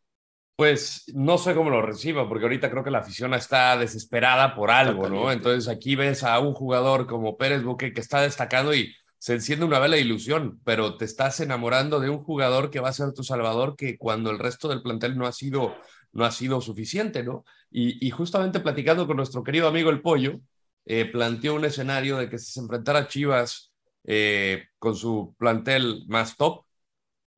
Pues 0.56 1.04
no 1.14 1.38
sé 1.38 1.54
cómo 1.54 1.70
lo 1.70 1.80
reciba, 1.80 2.28
porque 2.28 2.44
ahorita 2.44 2.70
creo 2.70 2.84
que 2.84 2.90
la 2.90 2.98
afición 2.98 3.32
está 3.32 3.78
desesperada 3.78 4.54
por 4.54 4.70
algo, 4.70 5.08
¿no? 5.08 5.32
Entonces 5.32 5.66
aquí 5.66 5.96
ves 5.96 6.24
a 6.24 6.38
un 6.40 6.52
jugador 6.52 7.06
como 7.06 7.38
Pérez 7.38 7.62
Buque 7.62 7.94
que 7.94 8.02
está 8.02 8.20
destacando 8.20 8.74
y 8.74 8.92
se 9.24 9.32
enciende 9.32 9.64
una 9.64 9.78
vela 9.78 9.96
de 9.96 10.02
ilusión, 10.02 10.60
pero 10.62 10.98
te 10.98 11.06
estás 11.06 11.40
enamorando 11.40 12.00
de 12.00 12.10
un 12.10 12.22
jugador 12.22 12.70
que 12.70 12.80
va 12.80 12.90
a 12.90 12.92
ser 12.92 13.14
tu 13.14 13.24
salvador 13.24 13.74
que 13.74 13.96
cuando 13.96 14.30
el 14.30 14.38
resto 14.38 14.68
del 14.68 14.82
plantel 14.82 15.16
no 15.16 15.26
ha 15.26 15.32
sido, 15.32 15.74
no 16.14 16.24
ha 16.24 16.30
sido 16.30 16.60
suficiente, 16.60 17.22
¿no? 17.22 17.44
Y, 17.70 18.08
justamente 18.10 18.60
platicando 18.60 19.06
con 19.06 19.16
nuestro 19.16 19.42
querido 19.42 19.68
amigo 19.68 19.90
El 19.90 20.00
Pollo, 20.00 20.40
eh, 20.86 21.06
planteó 21.06 21.54
un 21.54 21.64
escenario 21.64 22.16
de 22.18 22.30
que 22.30 22.38
si 22.38 22.52
se 22.52 22.60
enfrentara 22.60 23.08
Chivas 23.08 23.72
eh, 24.04 24.68
con 24.78 24.94
su 24.94 25.34
plantel 25.38 26.04
más 26.06 26.36
top 26.36 26.64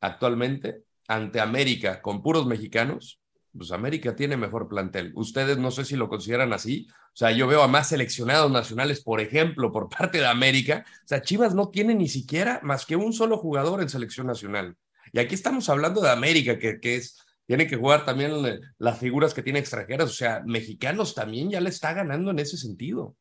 actualmente, 0.01 0.83
ante 1.09 1.41
América 1.41 2.03
con 2.03 2.23
puros 2.23 2.47
mexicanos, 2.47 3.21
pues 3.57 3.71
América 3.73 4.15
tiene 4.15 4.37
mejor 4.37 4.69
plantel. 4.69 5.13
Ustedes 5.15 5.57
no 5.57 5.71
sé 5.71 5.85
si 5.85 5.97
lo 5.97 6.09
consideran 6.09 6.53
así. 6.53 6.87
O 6.91 7.17
sea, 7.17 7.31
yo 7.31 7.47
veo 7.47 7.63
a 7.63 7.69
más 7.69 7.89
seleccionados 7.89 8.51
nacionales, 8.51 9.03
por 9.03 9.21
ejemplo, 9.21 9.73
por 9.73 9.89
parte 9.89 10.19
de 10.19 10.27
América. 10.27 10.85
O 11.05 11.09
sea, 11.09 11.23
Chivas 11.23 11.55
no 11.55 11.71
tiene 11.71 11.95
ni 11.95 12.09
siquiera 12.09 12.61
más 12.63 12.85
que 12.85 12.97
un 12.97 13.15
solo 13.15 13.39
jugador 13.39 13.81
en 13.81 13.89
selección 13.89 14.27
nacional. 14.27 14.77
Y 15.13 15.19
aquí 15.19 15.35
estamos 15.35 15.69
hablando 15.71 16.03
de 16.03 16.11
América, 16.11 16.59
que, 16.59 16.79
que 16.79 16.97
es, 16.97 17.26
tiene 17.47 17.67
que 17.67 17.77
jugar 17.77 18.05
también 18.05 18.33
las 18.79 18.99
figuras 18.99 19.33
que 19.33 19.43
tiene 19.43 19.59
extranjeras. 19.59 20.11
O 20.11 20.15
sea, 20.15 20.43
mexicanos 20.45 21.15
también 21.15 21.51
ya 21.51 21.61
le 21.61 21.71
está 21.71 21.93
ganando 21.95 22.31
en 22.31 22.39
ese 22.41 22.57
sentido. 22.57 23.15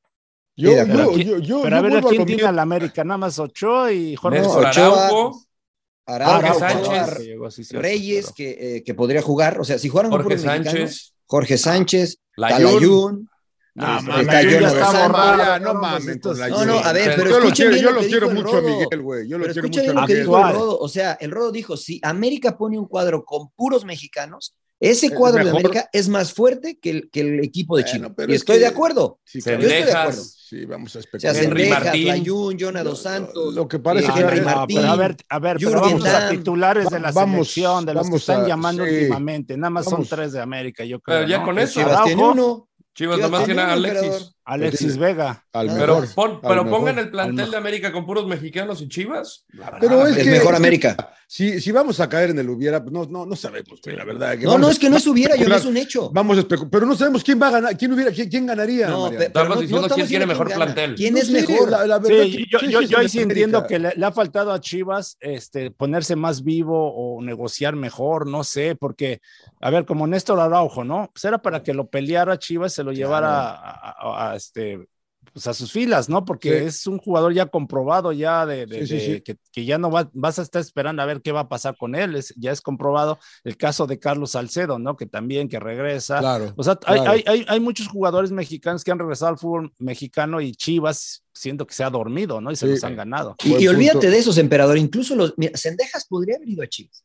Yo, 0.57 0.71
yo, 0.85 1.17
yo, 1.17 1.37
yo, 1.39 1.61
pero 1.63 1.77
a 1.77 1.81
ver, 1.81 2.03
¿quién 2.03 2.25
tiene 2.25 2.43
a 2.43 2.51
la 2.51 2.61
América? 2.61 3.03
Nada 3.03 3.17
más 3.17 3.37
Ochoa 3.39 3.91
y 3.91 4.15
Jorge 4.15 4.41
Ochoa. 4.41 5.31
Araujo, 6.07 6.59
Sánchez, 6.59 7.71
Reyes, 7.71 8.31
que, 8.31 8.77
eh, 8.77 8.83
que, 8.83 8.93
podría 8.93 9.23
jugar. 9.23 9.59
O 9.59 9.63
sea, 9.63 9.79
si 9.79 9.89
jugaran 9.89 10.11
Jorge 10.11 10.37
Sánchez, 10.37 11.15
Jorge 11.25 11.57
Sánchez, 11.57 12.19
Talayun. 12.35 13.27
No, 13.75 14.01
no, 14.03 14.19
está 14.21 15.59
no 15.59 15.73
mames. 15.73 16.19
No, 16.23 16.65
no, 16.65 16.79
a 16.79 16.93
ver, 16.93 17.13
pero 17.17 17.29
yo 17.29 17.39
lo 17.41 17.49
quiero, 17.51 17.75
yo 17.75 17.91
lo 17.91 18.01
quiero 18.01 18.31
mucho 18.31 18.57
a 18.57 18.61
Miguel, 18.61 19.01
güey. 19.01 19.27
Yo 19.27 19.37
lo 19.37 19.45
quiero 19.45 19.63
mucho 19.63 19.81
a 19.81 20.01
Miguel. 20.01 20.19
Dijo 20.21 20.47
el 20.47 20.53
Rodo. 20.53 20.79
O 20.79 20.87
sea, 20.87 21.17
el 21.19 21.29
Rodo 21.29 21.51
dijo, 21.51 21.75
si 21.75 21.99
América 22.01 22.57
pone 22.57 22.79
un 22.79 22.87
cuadro 22.87 23.25
con 23.25 23.49
puros 23.49 23.83
mexicanos, 23.83 24.55
ese 24.79 25.09
cuadro 25.09 25.43
de 25.43 25.49
América 25.49 25.89
es 25.91 26.07
más 26.07 26.33
fuerte 26.33 26.79
que 26.79 26.89
el, 26.89 27.09
que 27.09 27.21
el 27.21 27.43
equipo 27.43 27.75
de 27.75 27.83
Chile. 27.85 28.11
Bueno, 28.15 28.31
y 28.31 28.35
estoy 28.35 28.59
de 28.59 28.67
acuerdo. 28.67 29.19
Sí, 29.25 29.41
yo 29.41 29.51
estoy 29.51 29.67
de 29.67 29.91
acuerdo. 29.91 30.23
Sí, 30.23 30.65
vamos 30.65 30.95
a 30.95 30.99
especular. 30.99 31.31
O 31.31 31.35
sea, 31.35 31.43
Henry 31.43 31.69
Martín, 31.69 32.07
Layun, 32.07 32.59
Jonado 32.59 32.95
Santos. 32.95 33.55
Lo 33.55 33.67
que 33.67 33.79
parece 33.79 34.07
eh, 34.07 34.13
que 34.13 34.19
Henry 34.21 34.41
Martín. 34.41 34.79
a 34.79 34.95
ver, 34.95 35.17
a 35.27 35.39
ver, 35.39 35.57
pero 35.59 35.81
vamos 35.81 36.05
a 36.05 36.29
titulares 36.29 36.89
de 36.89 36.99
la 36.99 37.11
vamos, 37.11 37.47
selección, 37.47 37.85
de 37.85 37.93
los 37.93 38.09
que 38.09 38.15
están 38.17 38.43
a, 38.43 38.47
llamando 38.47 38.85
sí, 38.85 38.91
últimamente. 38.91 39.57
Nada 39.57 39.69
más 39.69 39.85
vamos. 39.85 40.07
son 40.07 40.17
tres 40.17 40.33
de 40.33 40.41
América, 40.41 40.85
yo 40.85 40.99
creo. 41.01 41.17
Pero 41.17 41.29
ya 41.29 41.39
¿no? 41.39 41.45
con 41.45 41.59
eso. 41.59 41.81
Tiene 42.05 42.23
uno. 42.23 42.69
Chivas 42.95 43.19
nomás 43.19 43.45
tiene 43.45 43.61
a 43.61 43.73
Alexis. 43.73 44.34
Alexis 44.45 44.97
Vega. 44.97 45.43
Al 45.51 45.67
pero 45.75 46.03
pon, 46.13 46.39
pero 46.41 46.69
pongan 46.69 46.99
el 46.99 47.09
plantel 47.09 47.49
de 47.49 47.57
América 47.57 47.91
con 47.91 48.05
puros 48.05 48.27
mexicanos 48.27 48.81
y 48.81 48.87
Chivas. 48.87 49.45
Pero 49.79 50.05
es, 50.05 50.17
es 50.17 50.23
que, 50.23 50.31
mejor 50.31 50.55
América. 50.55 51.11
Si, 51.27 51.59
si 51.59 51.71
vamos 51.71 51.99
a 51.99 52.07
caer 52.07 52.29
en 52.29 52.39
el 52.39 52.49
hubiera, 52.49 52.79
no, 52.79 53.05
no, 53.05 53.25
no 53.25 53.35
sabemos, 53.35 53.81
güey, 53.83 53.95
la 53.95 54.05
verdad. 54.05 54.37
no, 54.37 54.59
no, 54.59 54.69
es 54.69 54.77
que 54.77 54.91
no 54.91 54.97
es 54.97 55.07
hubiera, 55.07 55.35
yo 55.35 55.49
no 55.49 55.55
es 55.55 55.65
un 55.65 55.75
hecho. 55.75 56.11
Vamos 56.13 56.37
a 56.37 56.41
especular, 56.41 56.69
pero 56.69 56.85
no 56.85 56.95
sabemos 56.95 57.23
quién 57.23 57.41
va 57.41 57.47
a 57.47 57.51
ganar, 57.51 57.77
quién 57.77 57.93
hubiera, 57.93 58.11
quién, 58.11 58.29
quién 58.29 58.45
ganaría. 58.45 58.87
No, 58.87 59.09
pero 59.09 59.49
no, 59.49 59.55
diciendo 59.55 59.89
quién 59.89 60.07
tiene 60.07 60.25
mejor 60.27 60.53
plantel. 60.53 60.93
¿Quién 60.93 61.17
es 61.17 61.31
mejor? 61.31 61.71
La, 61.71 61.87
la 61.87 61.97
verdad, 61.97 62.23
sí, 62.25 62.45
yo, 62.49 62.59
yo, 62.59 62.81
yo 62.81 62.99
ahí 62.99 63.09
sí 63.09 63.21
entiendo 63.21 63.65
que 63.65 63.79
le, 63.79 63.93
le, 63.95 64.05
ha 64.05 64.11
faltado 64.11 64.51
a 64.51 64.61
Chivas 64.61 65.17
este, 65.19 65.71
ponerse 65.71 66.15
más 66.15 66.43
vivo 66.43 66.93
o 66.93 67.21
negociar 67.23 67.75
mejor, 67.75 68.27
no 68.27 68.43
sé, 68.43 68.75
porque, 68.75 69.21
a 69.61 69.71
ver, 69.71 69.85
como 69.85 70.05
Néstor 70.05 70.39
Araujo, 70.39 70.83
¿no? 70.83 71.09
Pues 71.11 71.25
era 71.25 71.39
para 71.39 71.63
que 71.63 71.73
lo 71.73 71.87
peleara 71.87 72.37
Chivas, 72.37 72.73
se 72.73 72.83
lo 72.83 72.91
llevara 72.91 73.49
a, 73.49 74.34
a, 74.35 74.37
este 74.37 74.87
pues 75.33 75.47
a 75.47 75.53
sus 75.53 75.71
filas, 75.71 76.09
¿no? 76.09 76.25
Porque 76.25 76.59
sí. 76.59 76.65
es 76.65 76.87
un 76.87 76.97
jugador 76.97 77.33
ya 77.33 77.47
comprobado, 77.47 78.11
ya 78.11 78.45
de, 78.45 78.65
de, 78.65 78.85
sí, 78.87 78.99
sí, 78.99 79.11
de 79.13 79.23
que, 79.23 79.37
que, 79.51 79.65
ya 79.65 79.77
no 79.77 79.91
va, 79.91 80.09
vas 80.13 80.39
a 80.39 80.41
estar 80.41 80.61
esperando 80.61 81.01
a 81.01 81.05
ver 81.05 81.21
qué 81.21 81.31
va 81.31 81.41
a 81.41 81.49
pasar 81.49 81.75
con 81.77 81.95
él, 81.95 82.15
es, 82.15 82.33
ya 82.37 82.51
es 82.51 82.61
comprobado 82.61 83.19
el 83.43 83.57
caso 83.57 83.87
de 83.87 83.99
Carlos 83.99 84.31
Salcedo, 84.31 84.79
¿no? 84.79 84.95
Que 84.95 85.05
también, 85.05 85.49
que 85.49 85.59
regresa. 85.59 86.19
Claro. 86.19 86.53
O 86.55 86.63
sea, 86.63 86.75
claro. 86.75 87.09
Hay, 87.09 87.23
hay, 87.27 87.45
hay, 87.47 87.59
muchos 87.59 87.87
jugadores 87.87 88.31
mexicanos 88.31 88.83
que 88.83 88.91
han 88.91 88.99
regresado 88.99 89.31
al 89.31 89.37
fútbol 89.37 89.73
mexicano 89.79 90.41
y 90.41 90.53
Chivas 90.53 91.23
siento 91.33 91.67
que 91.67 91.73
se 91.73 91.83
ha 91.83 91.89
dormido, 91.89 92.39
¿no? 92.41 92.51
Y 92.51 92.55
se 92.55 92.67
los 92.67 92.83
han 92.83 92.95
ganado. 92.95 93.35
Y, 93.43 93.63
y 93.63 93.67
olvídate 93.67 94.09
de 94.09 94.17
esos, 94.17 94.37
emperador, 94.37 94.77
incluso 94.77 95.15
los, 95.15 95.33
mira, 95.37 95.57
Sendejas 95.57 96.05
podría 96.07 96.37
haber 96.37 96.49
ido 96.49 96.63
a 96.63 96.67
Chivas, 96.67 97.03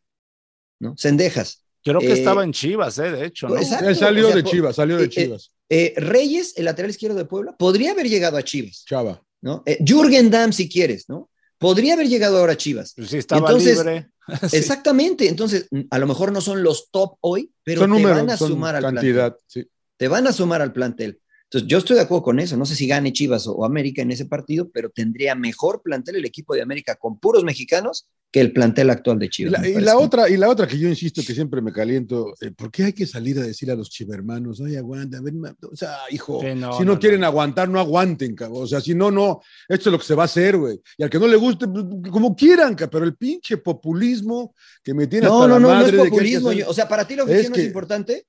¿no? 0.79 0.97
Sendejas. 0.97 1.65
Creo 1.83 1.99
que 1.99 2.09
eh, 2.09 2.13
estaba 2.13 2.45
en 2.45 2.53
Chivas, 2.53 2.99
¿eh? 2.99 3.11
De 3.11 3.25
hecho, 3.25 3.49
¿no? 3.49 3.57
Exacto, 3.57 3.89
Él 3.89 3.97
salió 3.97 4.27
o 4.27 4.33
sea, 4.33 4.37
de 4.37 4.45
Chivas, 4.45 4.77
salió 4.77 4.99
de 4.99 5.09
Chivas. 5.09 5.51
Eh, 5.71 5.95
Reyes, 5.97 6.55
el 6.57 6.67
lateral 6.67 6.91
izquierdo 6.91 7.17
de 7.17 7.25
Puebla, 7.25 7.57
podría 7.57 7.93
haber 7.93 8.09
llegado 8.09 8.37
a 8.37 8.43
Chivas. 8.43 8.85
Chava. 8.85 9.23
¿no? 9.41 9.63
Eh, 9.67 9.79
Jürgen 9.85 10.31
Damm, 10.31 10.53
si 10.53 10.69
quieres, 10.69 11.09
¿no? 11.09 11.31
Podría 11.59 11.95
haber 11.95 12.09
llegado 12.09 12.39
ahora 12.39 12.55
a 12.55 12.57
Chivas. 12.57 12.95
Pues 12.97 13.13
estaba 13.13 13.49
entonces, 13.49 13.79
libre. 13.79 14.11
Exactamente. 14.53 15.29
Entonces, 15.29 15.69
a 15.91 15.99
lo 15.99 16.07
mejor 16.07 16.33
no 16.33 16.41
son 16.41 16.63
los 16.63 16.91
top 16.91 17.17
hoy, 17.21 17.53
pero 17.63 17.83
son 17.83 17.97
te 17.97 18.05
van 18.05 18.31
a 18.31 18.37
sumar 18.37 18.77
al 18.77 18.83
cantidad, 18.83 19.37
plantel. 19.37 19.47
Sí. 19.47 19.71
Te 19.97 20.09
van 20.09 20.27
a 20.27 20.33
sumar 20.33 20.63
al 20.63 20.73
plantel. 20.73 21.21
Entonces, 21.53 21.69
yo 21.69 21.79
estoy 21.79 21.97
de 21.97 22.03
acuerdo 22.03 22.23
con 22.23 22.39
eso. 22.39 22.57
No 22.57 22.65
sé 22.65 22.77
si 22.77 22.87
gane 22.87 23.13
Chivas 23.13 23.49
o, 23.49 23.55
o 23.55 23.65
América 23.65 24.03
en 24.03 24.13
ese 24.13 24.25
partido, 24.27 24.71
pero 24.71 24.89
tendría 24.89 25.35
mejor 25.35 25.83
plantel 25.83 26.15
el 26.15 26.25
equipo 26.25 26.55
de 26.55 26.63
América 26.63 26.95
con 26.95 27.19
puros 27.19 27.43
mexicanos 27.43 28.07
que 28.31 28.41
el 28.41 28.53
plantel 28.53 28.89
actual 28.91 29.19
de 29.19 29.29
Chivas. 29.29 29.67
Y 29.67 29.73
la, 29.73 29.81
y 29.81 29.83
la 29.83 29.99
otra, 29.99 30.29
y 30.29 30.37
la 30.37 30.49
otra 30.49 30.69
que 30.69 30.79
yo 30.79 30.89
insisto 30.89 31.23
que 31.27 31.35
siempre 31.35 31.61
me 31.61 31.73
caliento, 31.73 32.35
eh, 32.41 32.53
¿por 32.53 32.71
qué 32.71 32.85
hay 32.85 32.93
que 32.93 33.05
salir 33.05 33.37
a 33.41 33.43
decir 33.43 33.69
a 33.69 33.75
los 33.75 33.91
chivermanos, 33.91 34.61
ay, 34.65 34.77
aguanta, 34.77 35.19
a 35.19 35.23
ver, 35.23 35.35
o 35.69 35.75
sea, 35.75 35.97
hijo, 36.11 36.41
sí, 36.41 36.55
no, 36.55 36.79
si 36.79 36.85
no, 36.85 36.93
no 36.93 37.01
quieren 37.01 37.23
no. 37.23 37.27
aguantar, 37.27 37.69
no 37.69 37.81
aguanten, 37.81 38.37
cabrón. 38.37 38.63
O 38.63 38.67
sea, 38.69 38.81
si 38.81 38.95
no, 38.95 39.11
no, 39.11 39.41
esto 39.69 39.89
es 39.89 39.93
lo 39.93 39.99
que 39.99 40.07
se 40.07 40.15
va 40.15 40.23
a 40.23 40.27
hacer, 40.27 40.57
güey. 40.57 40.81
Y 40.97 41.03
al 41.03 41.11
que 41.11 41.19
no 41.19 41.27
le 41.27 41.35
guste, 41.35 41.67
pues, 41.67 41.85
como 42.13 42.37
quieran, 42.37 42.77
cabrón, 42.77 42.91
pero 42.93 43.05
el 43.07 43.17
pinche 43.17 43.57
populismo 43.57 44.55
que 44.85 44.95
me 44.95 45.09
tiene 45.09 45.27
no, 45.27 45.43
hasta 45.43 45.49
no, 45.49 45.55
la 45.55 45.61
no, 45.61 45.69
madre 45.69 45.97
no 45.97 46.05
es 46.05 46.11
populismo. 46.11 46.51
de 46.51 46.55
que 46.55 46.61
yo, 46.63 46.71
o 46.71 46.75
sea, 46.75 46.89
para 46.89 47.09
ti 47.09 47.17
la 47.17 47.25
oficina 47.25 47.43
es, 47.43 47.51
que, 47.51 47.61
es 47.63 47.67
importante. 47.67 48.27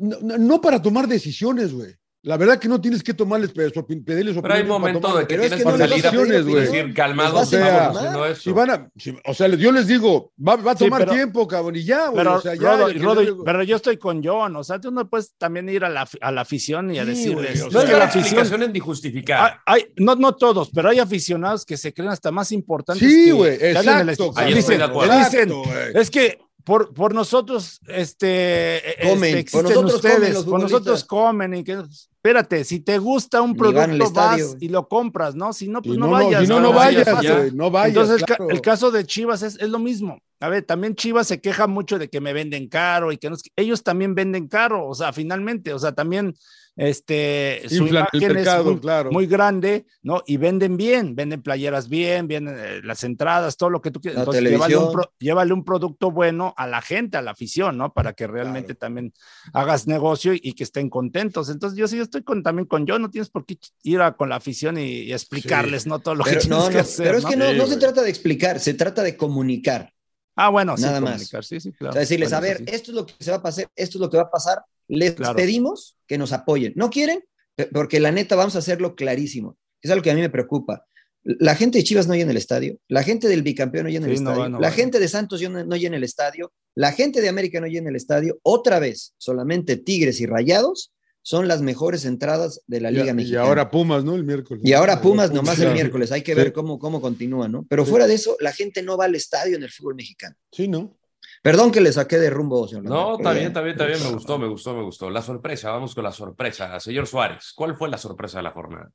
No, 0.00 0.38
no 0.38 0.60
para 0.60 0.82
tomar 0.82 1.06
decisiones, 1.06 1.72
güey. 1.72 1.94
La 2.24 2.36
verdad 2.36 2.56
que 2.56 2.68
no 2.68 2.80
tienes 2.80 3.02
que 3.02 3.14
tomarles 3.14 3.50
pedirles 3.50 4.36
Pero 4.40 4.54
hay 4.54 4.62
momento 4.62 5.16
de 5.16 5.26
que 5.26 5.36
tienes 5.36 5.60
que 5.60 5.62
salida 5.62 6.10
güey. 6.42 6.54
decir 6.54 6.94
calmado, 6.94 7.40
o 7.40 7.44
sea, 7.44 7.92
si 8.36 8.52
van 8.52 8.70
a, 8.70 8.90
si, 8.96 9.12
o 9.24 9.34
sea, 9.34 9.48
yo 9.48 9.72
les 9.72 9.88
digo, 9.88 10.32
va, 10.38 10.54
va 10.54 10.72
a 10.72 10.74
tomar 10.76 11.00
sí, 11.00 11.06
pero, 11.06 11.16
tiempo, 11.16 11.48
cabrón, 11.48 11.74
y 11.74 11.82
ya, 11.82 12.06
güey. 12.06 12.18
Pero, 12.18 12.36
o 12.36 12.40
sea, 12.40 12.54
ya, 12.54 12.76
Rodo, 12.76 12.92
Rodo, 12.94 13.22
yo 13.22 13.42
pero 13.42 13.64
yo 13.64 13.74
estoy 13.74 13.96
con 13.96 14.22
John, 14.22 14.54
o 14.54 14.62
sea, 14.62 14.80
tú 14.80 14.92
no 14.92 15.10
puedes 15.10 15.34
también 15.36 15.68
ir 15.68 15.84
a 15.84 15.88
la, 15.88 16.08
a 16.20 16.30
la 16.30 16.42
afición 16.42 16.94
y 16.94 17.00
a 17.00 17.04
sí, 17.04 17.10
decirles. 17.10 17.60
Wey, 17.60 17.68
o 17.68 17.70
sea, 17.70 17.80
no 17.80 17.80
es 17.80 17.90
que 17.90 17.98
la 17.98 18.04
afición 18.04 18.62
en 18.62 18.78
justificar. 18.78 19.60
Hay, 19.66 19.80
hay, 19.80 19.92
no, 19.96 20.14
no 20.14 20.36
todos, 20.36 20.70
pero 20.72 20.90
hay 20.90 21.00
aficionados 21.00 21.66
que 21.66 21.76
se 21.76 21.92
creen 21.92 22.10
hasta 22.10 22.30
más 22.30 22.52
importantes. 22.52 23.06
Sí, 23.06 23.32
güey, 23.32 23.54
exacto. 23.54 24.32
Ahí 24.36 24.54
dicen, 24.54 24.80
dicen, 24.80 25.52
es 25.94 26.08
que 26.08 26.38
por, 26.64 26.94
por 26.94 27.14
nosotros, 27.14 27.80
este, 27.88 28.80
comen, 29.02 29.38
este, 29.38 29.50
por 29.50 29.64
nosotros 29.64 29.94
ustedes, 29.94 30.44
por 30.44 30.60
nosotros 30.60 31.04
comen 31.04 31.54
y 31.54 31.64
que, 31.64 31.82
espérate, 32.22 32.62
si 32.62 32.78
te 32.78 32.98
gusta 32.98 33.42
un 33.42 33.56
producto 33.56 34.12
vas 34.12 34.56
y 34.60 34.68
lo 34.68 34.86
compras, 34.86 35.34
¿no? 35.34 35.52
Si 35.52 35.66
no, 35.66 35.82
pues 35.82 35.98
no, 35.98 36.06
no, 36.06 36.12
vayas. 36.12 36.42
Si 36.42 36.48
no, 36.48 36.60
no 36.60 36.72
vayas, 36.72 37.12
vayas 37.12 37.52
no 37.52 37.68
vayas. 37.68 37.88
Entonces, 37.88 38.22
claro. 38.22 38.48
el, 38.48 38.60
caso 38.60 38.92
de 38.92 39.04
Chivas 39.04 39.42
es, 39.42 39.58
es, 39.60 39.68
lo 39.68 39.80
mismo. 39.80 40.20
A 40.38 40.48
ver, 40.48 40.62
también 40.62 40.94
Chivas 40.94 41.26
se 41.26 41.40
queja 41.40 41.66
mucho 41.66 41.98
de 41.98 42.08
que 42.08 42.20
me 42.20 42.32
venden 42.32 42.68
caro 42.68 43.10
y 43.10 43.18
que 43.18 43.28
no, 43.28 43.34
ellos 43.56 43.82
también 43.82 44.14
venden 44.14 44.46
caro, 44.46 44.86
o 44.86 44.94
sea, 44.94 45.12
finalmente, 45.12 45.74
o 45.74 45.80
sea, 45.80 45.92
también 45.92 46.32
este 46.76 47.62
su 47.68 47.82
Infla 47.82 48.08
imagen 48.12 48.32
mercado, 48.32 48.60
es 48.60 48.66
muy, 48.66 48.80
claro. 48.80 49.12
muy, 49.12 49.26
grande, 49.26 49.84
¿no? 50.02 50.22
Y 50.26 50.38
venden 50.38 50.78
bien, 50.78 51.14
venden 51.14 51.42
playeras 51.42 51.88
bien, 51.88 52.26
vienen 52.28 52.56
eh, 52.58 52.80
las 52.82 53.04
entradas, 53.04 53.58
todo 53.58 53.68
lo 53.68 53.82
que 53.82 53.90
tú 53.90 54.00
quieras. 54.00 54.16
La 54.16 54.22
Entonces, 54.22 54.42
llévale 54.42 54.76
un, 54.76 54.92
pro, 54.92 55.12
llévale 55.18 55.52
un, 55.52 55.64
producto 55.64 56.10
bueno 56.10 56.54
a 56.56 56.66
la 56.66 56.80
gente, 56.80 57.18
a 57.18 57.22
la 57.22 57.32
afición, 57.32 57.76
¿no? 57.76 57.92
Para 57.92 58.14
que 58.14 58.26
realmente 58.26 58.74
claro. 58.74 58.78
también 58.78 59.12
hagas 59.52 59.86
negocio 59.86 60.32
y, 60.32 60.40
y, 60.42 60.54
que 60.54 60.64
estén 60.64 60.88
contentos. 60.88 61.50
Entonces, 61.50 61.78
yo 61.78 61.86
sí 61.86 62.00
estoy 62.12 62.22
con, 62.22 62.42
también 62.42 62.66
con 62.66 62.86
yo, 62.86 62.98
no 62.98 63.10
tienes 63.10 63.30
por 63.30 63.46
qué 63.46 63.58
ir 63.82 64.00
a, 64.00 64.14
con 64.16 64.28
la 64.28 64.36
afición 64.36 64.76
y, 64.76 65.02
y 65.02 65.12
explicarles, 65.12 65.84
sí. 65.84 65.88
¿no? 65.88 65.98
Todo 66.00 66.14
lo 66.14 66.24
pero, 66.24 66.40
que 66.40 66.46
tienes 66.46 66.58
no, 66.58 66.68
que 66.68 66.74
no, 66.74 66.80
hacer. 66.80 67.06
Pero 67.06 67.18
es 67.18 67.24
¿no? 67.24 67.30
que 67.30 67.36
no, 67.36 67.50
sí, 67.50 67.56
no 67.56 67.66
se 67.66 67.76
trata 67.78 68.02
de 68.02 68.10
explicar, 68.10 68.60
se 68.60 68.74
trata 68.74 69.02
de 69.02 69.16
comunicar. 69.16 69.92
Ah, 70.36 70.50
bueno, 70.50 70.76
nada 70.76 70.98
sí, 70.98 71.04
más. 71.04 71.46
Sí, 71.46 71.60
sí, 71.60 71.72
claro. 71.72 71.90
O 71.90 71.92
sea, 71.94 72.00
decirles, 72.00 72.30
bueno, 72.30 72.38
a 72.38 72.40
ver, 72.40 72.58
sí. 72.58 72.64
esto 72.68 72.90
es 72.90 72.94
lo 72.94 73.06
que 73.06 73.14
se 73.18 73.30
va 73.30 73.38
a 73.38 73.42
pasar, 73.42 73.70
esto 73.74 73.98
es 73.98 74.00
lo 74.00 74.10
que 74.10 74.16
va 74.18 74.24
a 74.24 74.30
pasar. 74.30 74.62
Les 74.88 75.14
claro. 75.14 75.36
pedimos 75.36 75.96
que 76.06 76.18
nos 76.18 76.32
apoyen. 76.32 76.72
¿No 76.76 76.90
quieren? 76.90 77.24
Porque 77.72 78.00
la 78.00 78.12
neta, 78.12 78.36
vamos 78.36 78.56
a 78.56 78.58
hacerlo 78.58 78.94
clarísimo. 78.94 79.56
Es 79.80 79.90
algo 79.90 80.02
que 80.02 80.10
a 80.10 80.14
mí 80.14 80.20
me 80.20 80.30
preocupa. 80.30 80.84
La 81.24 81.54
gente 81.54 81.78
de 81.78 81.84
Chivas 81.84 82.08
no 82.08 82.14
llena 82.14 82.32
el 82.32 82.36
estadio, 82.36 82.78
la 82.88 83.04
gente 83.04 83.28
del 83.28 83.42
bicampeón 83.42 83.84
no 83.84 83.90
llena 83.90 84.06
el 84.06 84.14
estadio, 84.14 84.42
no, 84.42 84.48
no, 84.48 84.60
la 84.60 84.72
gente 84.72 84.98
de 84.98 85.06
Santos 85.06 85.40
no, 85.42 85.64
no 85.64 85.76
llena 85.76 85.96
el 85.96 86.02
estadio, 86.02 86.52
La 86.74 86.90
gente 86.90 87.20
de 87.20 87.28
América 87.28 87.60
no 87.60 87.68
llena 87.68 87.90
el 87.90 87.96
estadio. 87.96 88.38
Otra 88.42 88.80
vez, 88.80 89.14
solamente 89.18 89.76
Tigres 89.76 90.20
y 90.20 90.26
Rayados 90.26 90.91
son 91.22 91.48
las 91.48 91.62
mejores 91.62 92.04
entradas 92.04 92.62
de 92.66 92.80
la 92.80 92.90
Liga 92.90 93.10
y, 93.10 93.14
Mexicana. 93.14 93.44
Y 93.44 93.48
ahora 93.48 93.70
Pumas, 93.70 94.04
¿no? 94.04 94.14
El 94.14 94.24
miércoles. 94.24 94.62
Y 94.64 94.72
ahora 94.72 95.00
Pumas 95.00 95.32
nomás 95.32 95.58
el 95.60 95.72
miércoles. 95.72 96.12
Hay 96.12 96.22
que 96.22 96.34
ver 96.34 96.48
sí. 96.48 96.52
cómo, 96.52 96.78
cómo 96.78 97.00
continúa, 97.00 97.48
¿no? 97.48 97.64
Pero 97.68 97.84
sí. 97.84 97.90
fuera 97.90 98.06
de 98.06 98.14
eso, 98.14 98.36
la 98.40 98.52
gente 98.52 98.82
no 98.82 98.96
va 98.96 99.06
al 99.06 99.14
estadio 99.14 99.56
en 99.56 99.62
el 99.62 99.70
fútbol 99.70 99.94
mexicano. 99.94 100.36
Sí, 100.50 100.68
¿no? 100.68 100.96
Perdón 101.42 101.72
que 101.72 101.80
le 101.80 101.92
saqué 101.92 102.18
de 102.18 102.30
rumbo, 102.30 102.68
señor. 102.68 102.84
No, 102.84 103.16
está 103.16 103.32
bien, 103.32 103.46
está 103.46 103.60
bien, 103.62 103.72
está 103.72 103.86
bien. 103.86 104.02
Me 104.02 104.12
gustó, 104.12 104.38
me 104.38 104.48
gustó, 104.48 104.74
me 104.74 104.82
gustó. 104.82 105.10
La 105.10 105.22
sorpresa, 105.22 105.70
vamos 105.70 105.94
con 105.94 106.04
la 106.04 106.12
sorpresa. 106.12 106.78
Señor 106.78 107.06
Suárez, 107.06 107.52
¿cuál 107.54 107.76
fue 107.76 107.88
la 107.88 107.98
sorpresa 107.98 108.38
de 108.38 108.42
la 108.44 108.50
jornada? 108.50 108.90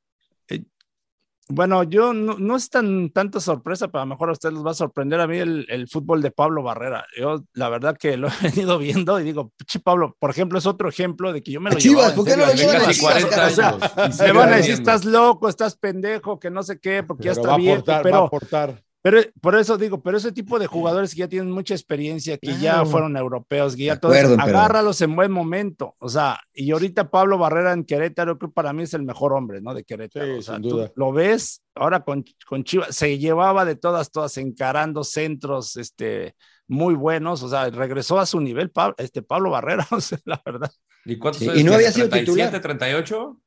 Bueno, 1.50 1.82
yo 1.82 2.12
no, 2.12 2.36
no, 2.38 2.56
es 2.56 2.68
tan 2.68 3.10
tanta 3.10 3.40
sorpresa, 3.40 3.88
pero 3.88 4.02
a 4.02 4.04
lo 4.04 4.10
mejor 4.10 4.28
a 4.28 4.32
ustedes 4.32 4.54
les 4.54 4.64
va 4.64 4.72
a 4.72 4.74
sorprender 4.74 5.18
a 5.20 5.26
mí 5.26 5.38
el, 5.38 5.66
el, 5.70 5.88
fútbol 5.88 6.20
de 6.20 6.30
Pablo 6.30 6.62
Barrera. 6.62 7.06
Yo, 7.18 7.42
la 7.54 7.70
verdad 7.70 7.96
que 7.96 8.18
lo 8.18 8.28
he 8.42 8.50
venido 8.50 8.78
viendo 8.78 9.18
y 9.18 9.24
digo, 9.24 9.52
Pichi 9.56 9.78
Pablo, 9.78 10.14
por 10.18 10.30
ejemplo, 10.30 10.58
es 10.58 10.66
otro 10.66 10.90
ejemplo 10.90 11.32
de 11.32 11.42
que 11.42 11.52
yo 11.52 11.60
me 11.60 11.70
lo 11.70 11.78
Chivas, 11.78 12.12
¿por 12.12 12.26
qué 12.26 12.36
no 12.36 12.44
lo 12.44 12.52
llevan 12.52 12.82
a 12.82 13.00
40 13.00 13.44
años? 13.46 13.92
O 13.96 14.12
sea, 14.12 14.26
me 14.26 14.38
van 14.38 14.52
a 14.52 14.56
decir, 14.56 14.74
estás 14.74 15.06
loco, 15.06 15.48
estás 15.48 15.76
pendejo, 15.76 16.38
que 16.38 16.50
no 16.50 16.62
sé 16.62 16.78
qué, 16.78 17.02
porque 17.02 17.22
pero 17.22 17.34
ya 17.34 17.40
está 17.40 17.56
bien. 17.56 17.72
Aportar, 17.78 18.02
pero, 18.02 18.16
va 18.16 18.22
a 18.22 18.26
aportar. 18.26 18.87
Pero 19.00 19.20
por 19.40 19.56
eso 19.56 19.78
digo, 19.78 20.02
pero 20.02 20.16
ese 20.16 20.32
tipo 20.32 20.58
de 20.58 20.66
jugadores 20.66 21.14
que 21.14 21.20
ya 21.20 21.28
tienen 21.28 21.52
mucha 21.52 21.74
experiencia, 21.74 22.36
que 22.36 22.48
claro. 22.48 22.84
ya 22.84 22.84
fueron 22.84 23.16
europeos, 23.16 23.76
que 23.76 23.84
ya 23.84 23.96
todos, 24.00 24.16
agárralos 24.16 25.00
en 25.00 25.14
buen 25.14 25.30
momento. 25.30 25.94
O 25.98 26.08
sea, 26.08 26.40
y 26.52 26.72
ahorita 26.72 27.08
Pablo 27.08 27.38
Barrera 27.38 27.72
en 27.72 27.84
Querétaro, 27.84 28.38
creo 28.38 28.50
que 28.50 28.54
para 28.54 28.72
mí 28.72 28.82
es 28.82 28.94
el 28.94 29.04
mejor 29.04 29.32
hombre, 29.34 29.60
¿no? 29.60 29.72
De 29.72 29.84
Querétaro. 29.84 30.26
Sí, 30.26 30.32
o 30.32 30.42
sea, 30.42 30.54
sin 30.54 30.62
tú 30.62 30.68
duda. 30.70 30.92
lo 30.96 31.12
ves 31.12 31.62
ahora 31.76 32.00
con, 32.00 32.24
con 32.46 32.64
Chivas, 32.64 32.94
se 32.94 33.18
llevaba 33.18 33.64
de 33.64 33.76
todas, 33.76 34.10
todas, 34.10 34.36
encarando 34.36 35.04
centros, 35.04 35.76
este, 35.76 36.34
muy 36.66 36.94
buenos. 36.94 37.42
O 37.44 37.48
sea, 37.48 37.70
regresó 37.70 38.18
a 38.18 38.26
su 38.26 38.40
nivel 38.40 38.70
Pablo, 38.70 38.96
este 38.98 39.22
Pablo 39.22 39.50
Barrera, 39.50 39.86
o 39.92 40.00
sea, 40.00 40.18
la 40.24 40.42
verdad. 40.44 40.72
¿Y 41.04 41.16
cuántos 41.18 41.42
sí, 41.42 41.48
Y 41.54 41.64
no 41.64 41.74
había 41.74 41.92
sido 41.92 42.08
37, 42.08 42.58
titular. 42.58 42.60
38? 42.60 43.40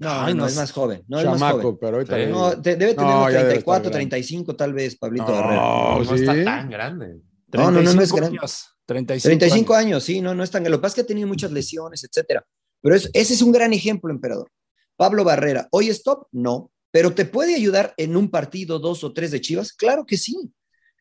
No, 0.00 0.10
Ay, 0.10 0.32
no, 0.32 0.40
no, 0.40 0.46
es 0.46 0.56
más 0.56 0.72
joven. 0.72 1.04
No 1.08 1.18
Chamaco, 1.18 1.34
es 1.34 1.40
más 1.40 1.52
joven. 1.52 1.78
pero 1.78 1.96
ahorita 1.96 2.16
sí. 2.16 2.30
no, 2.30 2.62
te, 2.62 2.76
debe 2.76 2.94
tener 2.94 3.14
no, 3.14 3.26
34, 3.26 3.90
35 3.90 4.56
tal 4.56 4.72
vez, 4.72 4.96
Pablito 4.96 5.26
no, 5.26 5.32
Barrera. 5.32 5.62
No, 5.62 6.04
¿sí? 6.06 6.14
está 6.14 6.44
tan 6.44 6.70
grande. 6.70 7.20
No, 7.52 7.70
no, 7.70 7.82
no, 7.82 7.92
no 7.92 8.00
es 8.00 8.10
grande. 8.10 8.38
Años, 8.38 8.78
35, 8.86 9.28
35 9.28 9.74
años. 9.74 9.86
años, 9.86 10.04
sí, 10.04 10.22
no, 10.22 10.34
no 10.34 10.42
es 10.42 10.50
tan 10.50 10.62
grande. 10.62 10.70
Lo 10.70 10.78
que 10.78 10.82
pasa 10.82 10.92
es 10.92 10.94
que 10.94 11.00
ha 11.02 11.06
tenido 11.06 11.28
muchas 11.28 11.52
lesiones, 11.52 12.02
etcétera. 12.02 12.46
Pero 12.80 12.96
es, 12.96 13.10
ese 13.12 13.34
es 13.34 13.42
un 13.42 13.52
gran 13.52 13.74
ejemplo, 13.74 14.10
emperador. 14.10 14.50
Pablo 14.96 15.22
Barrera, 15.22 15.68
¿hoy 15.70 15.90
es 15.90 16.02
top? 16.02 16.26
No. 16.32 16.70
¿Pero 16.90 17.12
te 17.12 17.26
puede 17.26 17.54
ayudar 17.54 17.92
en 17.98 18.16
un 18.16 18.30
partido, 18.30 18.78
dos 18.78 19.04
o 19.04 19.12
tres 19.12 19.30
de 19.30 19.42
Chivas? 19.42 19.74
Claro 19.74 20.06
que 20.06 20.16
sí. 20.16 20.50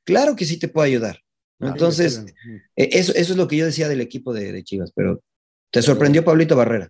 Claro 0.04 0.36
que 0.36 0.44
sí 0.44 0.58
te 0.58 0.68
puede 0.68 0.90
ayudar. 0.90 1.22
Claro, 1.58 1.74
Entonces, 1.74 2.26
eh, 2.76 2.90
eso, 2.92 3.14
eso 3.16 3.32
es 3.32 3.38
lo 3.38 3.48
que 3.48 3.56
yo 3.56 3.66
decía 3.66 3.88
del 3.88 4.02
equipo 4.02 4.34
de, 4.34 4.52
de 4.52 4.64
Chivas, 4.64 4.92
pero 4.94 5.24
te 5.72 5.82
sorprendió 5.82 6.26
Pablito 6.26 6.58
Barrera. 6.58 6.90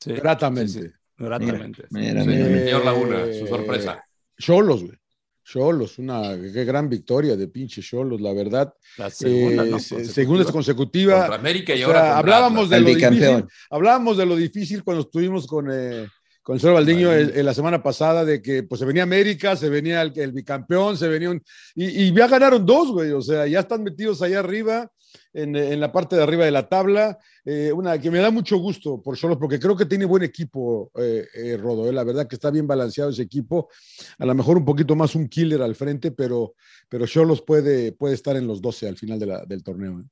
Sí, 0.00 0.12
Gratamente. 0.12 0.92
Sí, 1.16 1.22
sí. 1.22 1.24
Gratamente. 1.24 1.84
Mira, 1.90 2.24
mira, 2.24 2.44
mira. 2.46 2.64
Señor 2.64 2.84
Laguna, 2.84 3.32
su 3.32 3.46
sorpresa. 3.46 4.04
Cholos, 4.38 4.84
güey. 4.84 4.98
Cholos, 5.44 5.98
una 6.00 6.36
qué 6.52 6.64
gran 6.64 6.88
victoria 6.88 7.36
de 7.36 7.46
pinche 7.46 7.80
Cholos, 7.80 8.20
la 8.20 8.32
verdad. 8.32 8.74
La 8.98 9.08
segunda, 9.10 9.62
eh, 9.62 9.66
no, 9.66 9.72
consecutiva. 9.72 10.12
segunda 10.12 10.44
consecutiva. 10.52 11.18
Contra 11.18 11.34
América 11.36 11.74
y 11.76 11.84
o 11.84 11.86
ahora 11.86 12.00
sea, 12.00 12.18
hablábamos 12.18 12.68
de 12.68 12.76
el 12.78 12.82
lo 12.82 12.88
difícil. 12.88 13.44
Hablábamos 13.70 14.16
de 14.16 14.26
lo 14.26 14.34
difícil 14.34 14.82
cuando 14.82 15.02
estuvimos 15.04 15.46
con, 15.46 15.68
eh, 15.72 16.08
con 16.46 16.54
el 16.54 16.60
señor 16.60 16.74
Valdiño 16.74 17.12
el, 17.12 17.30
el, 17.30 17.44
la 17.44 17.52
semana 17.52 17.82
pasada, 17.82 18.24
de 18.24 18.40
que 18.40 18.62
pues 18.62 18.78
se 18.78 18.84
venía 18.84 19.02
América, 19.02 19.56
se 19.56 19.68
venía 19.68 20.00
el, 20.00 20.12
el 20.14 20.30
bicampeón, 20.30 20.96
se 20.96 21.08
venía 21.08 21.28
un. 21.28 21.42
Y, 21.74 22.04
y, 22.04 22.14
ya 22.14 22.28
ganaron 22.28 22.64
dos, 22.64 22.92
güey. 22.92 23.10
O 23.10 23.20
sea, 23.20 23.48
ya 23.48 23.58
están 23.58 23.82
metidos 23.82 24.22
allá 24.22 24.38
arriba. 24.38 24.88
En, 25.32 25.56
en, 25.56 25.80
la 25.80 25.90
parte 25.90 26.14
de 26.14 26.22
arriba 26.22 26.44
de 26.44 26.52
la 26.52 26.68
tabla. 26.68 27.18
Eh, 27.44 27.72
una 27.72 27.98
que 28.00 28.12
me 28.12 28.20
da 28.20 28.30
mucho 28.30 28.58
gusto 28.58 29.02
por 29.02 29.16
Cholos, 29.16 29.38
porque 29.38 29.58
creo 29.58 29.76
que 29.76 29.86
tiene 29.86 30.04
buen 30.04 30.22
equipo, 30.22 30.92
eh, 30.94 31.26
eh, 31.34 31.56
Rodo. 31.56 31.90
la 31.90 32.04
verdad 32.04 32.28
que 32.28 32.36
está 32.36 32.52
bien 32.52 32.68
balanceado 32.68 33.10
ese 33.10 33.22
equipo. 33.22 33.68
A 34.16 34.24
lo 34.24 34.32
mejor 34.32 34.56
un 34.56 34.64
poquito 34.64 34.94
más 34.94 35.16
un 35.16 35.28
killer 35.28 35.62
al 35.62 35.74
frente, 35.74 36.12
pero, 36.12 36.54
pero 36.88 37.08
Cholos 37.08 37.42
puede, 37.42 37.90
puede 37.90 38.14
estar 38.14 38.36
en 38.36 38.46
los 38.46 38.62
12 38.62 38.86
al 38.86 38.96
final 38.96 39.18
de 39.18 39.26
la, 39.26 39.44
del 39.44 39.64
torneo. 39.64 40.04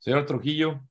Señor 0.00 0.26
Trujillo. 0.26 0.82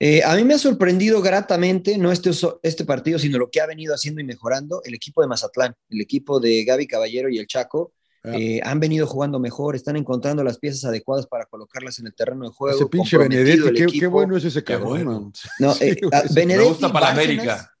Eh, 0.00 0.22
a 0.22 0.36
mí 0.36 0.44
me 0.44 0.54
ha 0.54 0.58
sorprendido 0.58 1.20
gratamente, 1.20 1.98
no 1.98 2.12
este, 2.12 2.30
este 2.62 2.84
partido, 2.84 3.18
sino 3.18 3.38
lo 3.38 3.50
que 3.50 3.60
ha 3.60 3.66
venido 3.66 3.94
haciendo 3.94 4.20
y 4.20 4.24
mejorando 4.24 4.80
el 4.84 4.94
equipo 4.94 5.22
de 5.22 5.26
Mazatlán, 5.26 5.74
el 5.90 6.00
equipo 6.00 6.38
de 6.38 6.64
Gaby 6.64 6.86
Caballero 6.86 7.28
y 7.28 7.38
el 7.38 7.46
Chaco. 7.46 7.92
Eh, 8.24 8.60
han 8.62 8.78
venido 8.78 9.06
jugando 9.06 9.38
mejor, 9.38 9.74
están 9.74 9.96
encontrando 9.96 10.44
las 10.44 10.58
piezas 10.58 10.84
adecuadas 10.84 11.26
para 11.26 11.46
colocarlas 11.46 11.98
en 11.98 12.08
el 12.08 12.14
terreno 12.14 12.44
de 12.44 12.50
juego. 12.50 12.76
Ese 12.76 12.86
pinche 12.86 13.16
Benedetti, 13.16 13.72
qué, 13.72 13.86
qué, 13.86 14.06
bueno 14.06 14.36
es 14.36 14.44
ese 14.44 14.62
cabrón, 14.62 14.88
bueno. 14.88 15.32
No, 15.58 15.72
eh, 15.80 15.96
sí, 15.98 16.34
Benedetti, 16.34 16.64
me 16.64 16.68
gusta 16.68 16.92
para 16.92 17.06
Bárcenas, 17.06 17.24
América. 17.24 17.77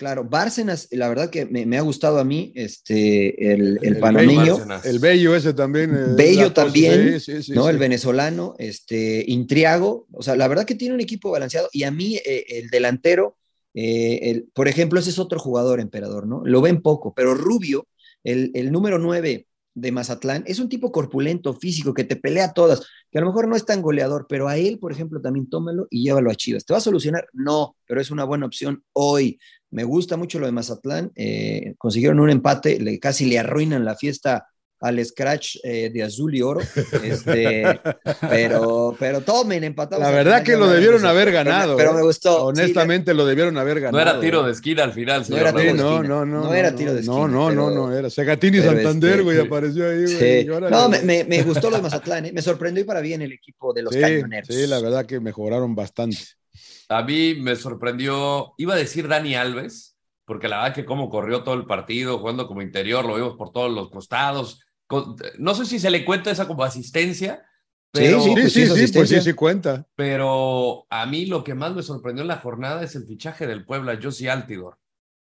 Claro, 0.00 0.24
Bárcenas, 0.24 0.88
la 0.92 1.10
verdad 1.10 1.28
que 1.28 1.44
me, 1.44 1.66
me 1.66 1.76
ha 1.76 1.82
gustado 1.82 2.20
a 2.20 2.24
mí, 2.24 2.52
este, 2.54 3.52
el, 3.52 3.78
el, 3.82 3.96
el 3.96 3.98
panameño. 3.98 4.56
Bello, 4.56 4.80
el 4.82 4.98
Bello 4.98 5.36
ese 5.36 5.52
también. 5.52 5.94
Eh, 5.94 6.14
Bello 6.16 6.54
también, 6.54 7.20
sí, 7.20 7.42
sí, 7.42 7.52
¿no? 7.52 7.68
El 7.68 7.76
venezolano, 7.76 8.54
este, 8.56 9.22
Intriago, 9.28 10.06
o 10.10 10.22
sea, 10.22 10.36
la 10.36 10.48
verdad 10.48 10.64
que 10.64 10.74
tiene 10.74 10.94
un 10.94 11.02
equipo 11.02 11.30
balanceado 11.30 11.68
y 11.70 11.82
a 11.82 11.90
mí 11.90 12.16
eh, 12.16 12.46
el 12.48 12.70
delantero, 12.70 13.36
eh, 13.74 14.30
el, 14.30 14.48
por 14.54 14.68
ejemplo, 14.68 14.98
ese 14.98 15.10
es 15.10 15.18
otro 15.18 15.38
jugador, 15.38 15.80
emperador, 15.80 16.26
¿no? 16.26 16.40
Lo 16.46 16.62
ven 16.62 16.80
poco, 16.80 17.12
pero 17.12 17.34
Rubio, 17.34 17.86
el, 18.24 18.52
el 18.54 18.72
número 18.72 18.98
9 18.98 19.48
de 19.74 19.92
Mazatlán, 19.92 20.42
es 20.46 20.58
un 20.58 20.68
tipo 20.68 20.92
corpulento, 20.92 21.54
físico, 21.54 21.94
que 21.94 22.04
te 22.04 22.16
pelea 22.16 22.52
todas, 22.52 22.86
que 23.10 23.18
a 23.18 23.20
lo 23.20 23.28
mejor 23.28 23.48
no 23.48 23.56
es 23.56 23.64
tan 23.64 23.82
goleador, 23.82 24.26
pero 24.28 24.48
a 24.48 24.56
él, 24.56 24.78
por 24.78 24.92
ejemplo, 24.92 25.20
también 25.20 25.48
tómalo 25.48 25.86
y 25.90 26.04
llévalo 26.04 26.30
a 26.30 26.34
Chivas. 26.34 26.64
¿Te 26.64 26.72
va 26.72 26.78
a 26.78 26.82
solucionar? 26.82 27.28
No, 27.32 27.76
pero 27.86 28.00
es 28.00 28.10
una 28.10 28.24
buena 28.24 28.46
opción 28.46 28.82
hoy. 28.92 29.38
Me 29.70 29.84
gusta 29.84 30.16
mucho 30.16 30.38
lo 30.38 30.46
de 30.46 30.52
Mazatlán, 30.52 31.12
eh, 31.14 31.74
consiguieron 31.78 32.20
un 32.20 32.30
empate, 32.30 32.80
le, 32.80 32.98
casi 32.98 33.26
le 33.26 33.38
arruinan 33.38 33.84
la 33.84 33.96
fiesta 33.96 34.48
al 34.80 35.04
scratch 35.04 35.56
eh, 35.62 35.90
de 35.92 36.02
azul 36.02 36.34
y 36.34 36.40
oro, 36.40 36.60
este, 37.04 37.80
pero, 38.28 38.96
pero 38.98 39.20
tomen, 39.20 39.62
empatados. 39.62 40.02
La 40.02 40.10
verdad 40.10 40.42
que 40.42 40.56
lo 40.56 40.68
debieron 40.68 41.04
haber 41.04 41.30
ganado. 41.30 41.76
Pero, 41.76 41.90
pero 41.90 41.98
me 41.98 42.02
gustó. 42.04 42.46
Honestamente, 42.46 43.12
sí, 43.12 43.16
lo 43.16 43.26
debieron 43.26 43.58
haber 43.58 43.80
ganado. 43.80 44.02
No 44.04 44.10
era 44.10 44.20
tiro 44.20 44.42
de 44.42 44.52
esquina 44.52 44.84
al 44.84 44.92
final, 44.92 45.24
no 45.28 45.36
era 45.36 45.52
tiro 45.52 45.64
de 45.64 45.74
no, 45.74 45.96
esquina. 45.96 46.08
no, 46.08 46.26
no, 46.26 46.42
no, 46.44 46.54
era 46.54 46.74
tiro 46.74 46.94
de 46.94 47.00
esquina. 47.00 47.16
No, 47.16 47.28
no, 47.28 47.48
pero, 47.48 47.70
no, 47.70 47.88
no, 47.88 47.96
era 47.96 48.08
Segatini 48.08 48.60
Santander, 48.60 49.22
güey, 49.22 49.36
este, 49.36 49.48
apareció 49.48 49.90
ahí, 49.90 50.02
güey. 50.02 50.42
Sí. 50.42 50.48
No, 50.70 50.88
me, 50.88 51.02
me, 51.02 51.24
me, 51.24 51.42
gustó 51.42 51.68
lo 51.68 51.76
de 51.76 51.82
Mazatlán, 51.82 52.26
¿eh? 52.26 52.32
me 52.32 52.42
sorprendió 52.42 52.82
y 52.82 52.86
para 52.86 53.00
bien 53.00 53.20
el 53.20 53.32
equipo 53.32 53.74
de 53.74 53.82
los 53.82 53.92
sí, 53.92 54.00
cañoneros. 54.00 54.48
Sí, 54.48 54.66
la 54.66 54.80
verdad 54.80 55.04
que 55.04 55.20
mejoraron 55.20 55.74
bastante. 55.74 56.18
A 56.88 57.02
mí 57.02 57.34
me 57.34 57.54
sorprendió, 57.54 58.54
iba 58.56 58.74
a 58.74 58.78
decir 58.78 59.06
Dani 59.06 59.34
Alves, 59.34 59.96
porque 60.24 60.48
la 60.48 60.62
verdad 60.62 60.74
que 60.74 60.84
cómo 60.84 61.10
corrió 61.10 61.42
todo 61.42 61.54
el 61.54 61.66
partido, 61.66 62.18
jugando 62.18 62.46
como 62.46 62.62
interior, 62.62 63.04
lo 63.04 63.16
vimos 63.16 63.36
por 63.36 63.52
todos 63.52 63.70
los 63.70 63.90
costados. 63.90 64.60
No 65.38 65.54
sé 65.54 65.66
si 65.66 65.78
se 65.78 65.90
le 65.90 66.04
cuenta 66.04 66.30
esa 66.30 66.46
como 66.46 66.64
asistencia. 66.64 67.44
Pero, 67.92 68.20
sí, 68.20 68.34
sí, 68.36 68.50
sí, 68.50 68.86
sí, 68.86 68.92
pues 68.92 69.08
sí, 69.08 69.20
sí 69.20 69.32
cuenta. 69.32 69.86
Pero 69.96 70.86
a 70.90 71.06
mí 71.06 71.26
lo 71.26 71.42
que 71.42 71.54
más 71.54 71.74
me 71.74 71.82
sorprendió 71.82 72.22
en 72.22 72.28
la 72.28 72.38
jornada 72.38 72.84
es 72.84 72.94
el 72.94 73.04
fichaje 73.04 73.46
del 73.46 73.64
Puebla, 73.64 73.98
Josie 74.00 74.30
Altidor. 74.30 74.78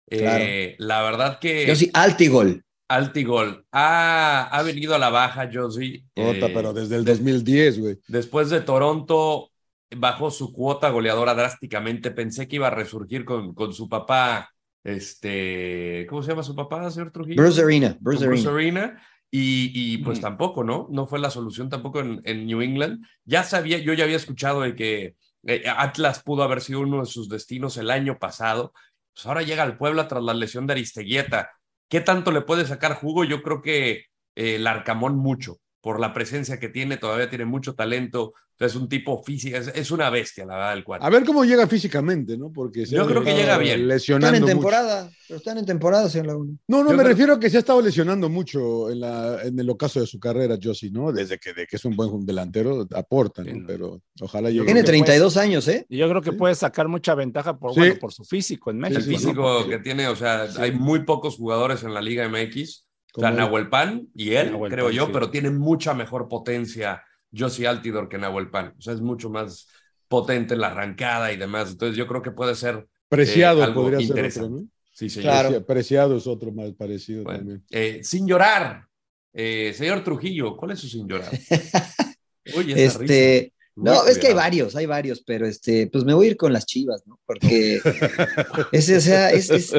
Claro. 0.06 0.44
Eh, 0.44 0.76
la 0.78 1.02
verdad 1.02 1.38
que... 1.38 1.66
Josie 1.66 1.90
Altigol. 1.94 2.62
Altigol. 2.88 3.64
Ha, 3.70 4.48
ha 4.50 4.62
venido 4.62 4.94
a 4.94 4.98
la 4.98 5.10
baja, 5.10 5.48
Josie. 5.50 6.04
Eh, 6.16 6.50
pero 6.52 6.72
desde 6.72 6.96
el 6.96 7.04
2010, 7.04 7.78
güey. 7.78 7.98
Después 8.08 8.50
de 8.50 8.60
Toronto, 8.60 9.50
bajó 9.96 10.30
su 10.30 10.52
cuota 10.52 10.90
goleadora 10.90 11.34
drásticamente. 11.34 12.10
Pensé 12.10 12.48
que 12.48 12.56
iba 12.56 12.66
a 12.66 12.70
resurgir 12.70 13.24
con, 13.24 13.54
con 13.54 13.72
su 13.72 13.88
papá, 13.88 14.50
este, 14.82 16.06
¿cómo 16.08 16.22
se 16.22 16.30
llama 16.30 16.42
su 16.42 16.54
papá, 16.54 16.90
señor 16.90 17.12
Trujillo? 17.12 17.40
Bruce 17.40 17.62
Arena. 17.62 17.96
Bruce, 18.00 18.26
Bruce 18.26 18.48
Arena. 18.48 19.00
Y, 19.30 19.70
y, 19.74 19.98
pues 19.98 20.18
mm. 20.18 20.22
tampoco, 20.22 20.64
¿no? 20.64 20.88
No 20.90 21.06
fue 21.06 21.20
la 21.20 21.30
solución 21.30 21.68
tampoco 21.68 22.00
en, 22.00 22.20
en, 22.24 22.46
New 22.46 22.62
England. 22.62 23.06
Ya 23.24 23.44
sabía, 23.44 23.78
yo 23.78 23.92
ya 23.92 24.04
había 24.04 24.16
escuchado 24.16 24.62
de 24.62 24.74
que 24.74 25.14
eh, 25.46 25.64
Atlas 25.68 26.22
pudo 26.22 26.42
haber 26.42 26.60
sido 26.60 26.80
uno 26.80 27.00
de 27.00 27.06
sus 27.06 27.28
destinos 27.28 27.76
el 27.76 27.90
año 27.90 28.18
pasado. 28.18 28.72
Pues 29.14 29.26
ahora 29.26 29.42
llega 29.42 29.62
al 29.62 29.76
Puebla 29.76 30.08
tras 30.08 30.22
la 30.22 30.34
lesión 30.34 30.66
de 30.66 30.72
Aristeguieta. 30.72 31.50
¿Qué 31.88 32.00
tanto 32.00 32.32
le 32.32 32.42
puede 32.42 32.66
sacar 32.66 32.94
jugo? 32.94 33.24
Yo 33.24 33.42
creo 33.42 33.62
que 33.62 33.90
eh, 34.34 34.56
el 34.56 34.66
Arcamón 34.66 35.16
mucho, 35.16 35.58
por 35.80 35.98
la 35.98 36.12
presencia 36.12 36.58
que 36.58 36.68
tiene, 36.68 36.96
todavía 36.96 37.28
tiene 37.28 37.44
mucho 37.44 37.74
talento. 37.74 38.34
Es 38.58 38.74
un 38.76 38.90
tipo 38.90 39.22
físico, 39.22 39.56
es, 39.56 39.68
es 39.68 39.90
una 39.90 40.10
bestia, 40.10 40.44
la 40.44 40.54
verdad, 40.54 40.72
el 40.74 40.84
cuadro. 40.84 41.06
A 41.06 41.08
ver 41.08 41.24
cómo 41.24 41.46
llega 41.46 41.66
físicamente, 41.66 42.36
¿no? 42.36 42.52
Porque 42.52 42.84
yo 42.84 43.06
creo 43.06 43.24
que 43.24 43.34
llega 43.34 43.56
bien. 43.56 43.88
Lesionando 43.88 44.36
están 44.36 44.50
en 44.50 44.54
temporada, 44.54 45.04
mucho. 45.04 45.16
pero 45.26 45.38
están 45.38 45.58
en 45.58 45.64
temporada, 45.64 46.10
señor 46.10 46.26
Laguna. 46.26 46.52
No, 46.68 46.84
no, 46.84 46.90
yo 46.90 46.96
me 46.96 47.02
creo... 47.02 47.08
refiero 47.08 47.32
a 47.32 47.40
que 47.40 47.48
se 47.48 47.56
ha 47.56 47.60
estado 47.60 47.80
lesionando 47.80 48.28
mucho 48.28 48.90
en, 48.90 49.00
la, 49.00 49.42
en 49.44 49.58
el 49.58 49.70
ocaso 49.70 50.00
de 50.00 50.06
su 50.06 50.20
carrera, 50.20 50.58
Josie, 50.62 50.90
¿no? 50.90 51.10
Desde 51.10 51.38
que, 51.38 51.54
de 51.54 51.66
que 51.66 51.76
es 51.76 51.84
un 51.86 51.96
buen 51.96 52.26
delantero, 52.26 52.86
aporta, 52.94 53.42
¿no? 53.42 53.64
Pero 53.66 54.02
ojalá 54.20 54.50
llegue. 54.50 54.66
Tiene 54.66 54.82
32 54.82 55.32
puede, 55.32 55.46
años, 55.46 55.66
¿eh? 55.66 55.86
Y 55.88 55.96
yo 55.96 56.06
creo 56.10 56.20
que 56.20 56.32
sí. 56.32 56.36
puede 56.36 56.54
sacar 56.54 56.86
mucha 56.86 57.14
ventaja 57.14 57.58
por, 57.58 57.72
sí. 57.72 57.80
bueno, 57.80 57.94
por 57.98 58.12
su 58.12 58.24
físico 58.24 58.70
en 58.70 58.76
México. 58.76 59.00
El 59.00 59.06
físico 59.06 59.60
¿no? 59.62 59.68
que 59.68 59.78
tiene, 59.78 60.06
o 60.08 60.16
sea, 60.16 60.46
hay 60.58 60.72
muy 60.72 61.04
pocos 61.04 61.36
jugadores 61.36 61.82
en 61.82 61.94
la 61.94 62.02
Liga 62.02 62.28
MX. 62.28 62.89
O 63.16 63.20
sea, 63.20 63.30
Nahuel 63.30 63.68
Pan 63.68 64.08
y 64.14 64.32
él, 64.34 64.52
Nahuel 64.52 64.72
creo 64.72 64.86
Pan, 64.86 64.94
yo, 64.94 65.12
pero 65.12 65.30
tiene 65.30 65.50
mucha 65.50 65.94
mejor 65.94 66.28
potencia 66.28 67.02
Josie 67.36 67.66
Altidor 67.66 68.08
que 68.08 68.18
Nahuel 68.18 68.50
Pan. 68.50 68.74
O 68.78 68.80
sea, 68.80 68.94
es 68.94 69.00
mucho 69.00 69.30
más 69.30 69.68
potente 70.08 70.54
en 70.54 70.60
la 70.60 70.68
arrancada 70.68 71.32
y 71.32 71.36
demás. 71.36 71.70
Entonces 71.70 71.96
yo 71.96 72.06
creo 72.06 72.22
que 72.22 72.30
puede 72.32 72.54
ser 72.54 72.86
Preciado 73.08 73.60
eh, 73.60 73.64
algo 73.64 73.82
podría 73.82 73.98
ser 73.98 74.08
interesante. 74.08 74.46
otro, 74.54 74.62
¿no? 74.64 74.68
Sí, 74.92 75.08
señor. 75.10 75.32
Claro. 75.32 75.66
Preciado 75.66 76.16
es 76.16 76.26
otro 76.26 76.52
más 76.52 76.72
parecido 76.72 77.24
Bueno, 77.24 77.38
también. 77.38 77.64
eh, 77.70 78.00
sin 78.02 78.26
llorar. 78.26 78.86
Eh, 79.32 79.72
señor 79.74 80.02
Trujillo, 80.04 80.56
¿cuál 80.56 80.72
es 80.72 80.80
su 80.80 80.88
sin 80.88 81.08
llorar? 81.08 81.30
Oye, 82.56 82.84
esa 82.84 83.00
Este, 83.00 83.52
no, 83.76 84.06
es 84.06 84.18
que 84.18 84.28
hay 84.28 84.34
varios, 84.34 84.76
hay 84.76 84.86
varios, 84.86 85.22
pero 85.24 85.46
este, 85.46 85.86
pues 85.86 86.04
me 86.04 86.12
voy 86.14 86.26
a 86.26 86.30
ir 86.30 86.36
con 86.36 86.52
las 86.52 86.66
chivas, 86.66 87.02
¿no? 87.06 87.18
Porque 87.24 87.80
ese, 88.72 88.96
o 88.96 89.00
sea, 89.00 89.30
es, 89.30 89.50
es- 89.50 89.72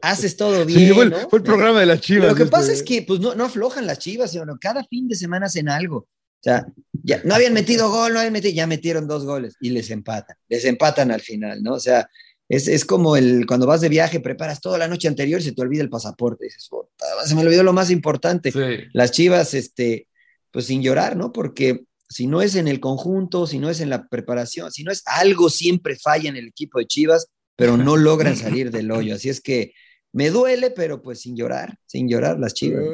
haces 0.00 0.36
todo 0.36 0.64
bien. 0.64 0.78
Sí, 0.78 0.94
fue, 0.94 1.04
el, 1.04 1.10
¿no? 1.10 1.28
fue 1.28 1.38
el 1.38 1.42
programa 1.44 1.80
de 1.80 1.86
las 1.86 2.00
chivas. 2.00 2.30
Lo 2.30 2.34
que 2.34 2.46
pasa 2.46 2.72
es 2.72 2.82
que 2.82 3.02
pues 3.02 3.20
no, 3.20 3.34
no 3.34 3.44
aflojan 3.44 3.86
las 3.86 3.98
chivas, 3.98 4.30
sino 4.30 4.56
cada 4.60 4.84
fin 4.84 5.08
de 5.08 5.16
semana 5.16 5.46
hacen 5.46 5.68
algo. 5.68 5.96
O 5.98 6.42
sea, 6.44 6.66
ya 7.04 7.20
no 7.24 7.34
habían 7.34 7.52
metido 7.52 7.90
gol, 7.90 8.12
no 8.14 8.18
habían 8.18 8.32
metido, 8.32 8.52
ya 8.54 8.66
metieron 8.66 9.06
dos 9.06 9.24
goles 9.24 9.54
y 9.60 9.70
les 9.70 9.90
empatan, 9.90 10.36
les 10.48 10.64
empatan 10.64 11.10
al 11.12 11.20
final, 11.20 11.62
¿no? 11.62 11.74
O 11.74 11.80
sea, 11.80 12.08
es, 12.48 12.66
es 12.68 12.84
como 12.84 13.16
el 13.16 13.46
cuando 13.46 13.66
vas 13.66 13.80
de 13.80 13.88
viaje, 13.88 14.18
preparas 14.20 14.60
toda 14.60 14.76
la 14.76 14.88
noche 14.88 15.06
anterior 15.08 15.40
y 15.40 15.44
se 15.44 15.52
te 15.52 15.62
olvida 15.62 15.82
el 15.82 15.88
pasaporte. 15.88 16.46
Dices, 16.46 16.66
"Puta, 16.68 16.88
se 17.24 17.34
me 17.36 17.42
olvidó 17.42 17.62
lo 17.62 17.72
más 17.72 17.90
importante. 17.90 18.50
Sí. 18.50 18.58
Las 18.92 19.12
chivas, 19.12 19.54
este, 19.54 20.08
pues 20.50 20.66
sin 20.66 20.82
llorar, 20.82 21.16
¿no? 21.16 21.32
Porque 21.32 21.84
si 22.12 22.26
no 22.26 22.42
es 22.42 22.54
en 22.56 22.68
el 22.68 22.78
conjunto, 22.80 23.46
si 23.46 23.58
no 23.58 23.70
es 23.70 23.80
en 23.80 23.90
la 23.90 24.06
preparación, 24.08 24.70
si 24.70 24.84
no 24.84 24.92
es 24.92 25.02
algo, 25.06 25.48
siempre 25.50 25.96
falla 25.96 26.28
en 26.28 26.36
el 26.36 26.48
equipo 26.48 26.78
de 26.78 26.86
Chivas, 26.86 27.28
pero 27.56 27.76
no 27.76 27.96
logran 27.96 28.36
salir 28.36 28.70
del 28.70 28.90
hoyo. 28.90 29.14
Así 29.16 29.28
es 29.28 29.40
que 29.40 29.72
me 30.12 30.30
duele, 30.30 30.70
pero 30.70 31.00
pues 31.02 31.20
sin 31.20 31.36
llorar, 31.36 31.76
sin 31.86 32.08
llorar 32.08 32.38
las 32.38 32.54
chivas. 32.54 32.84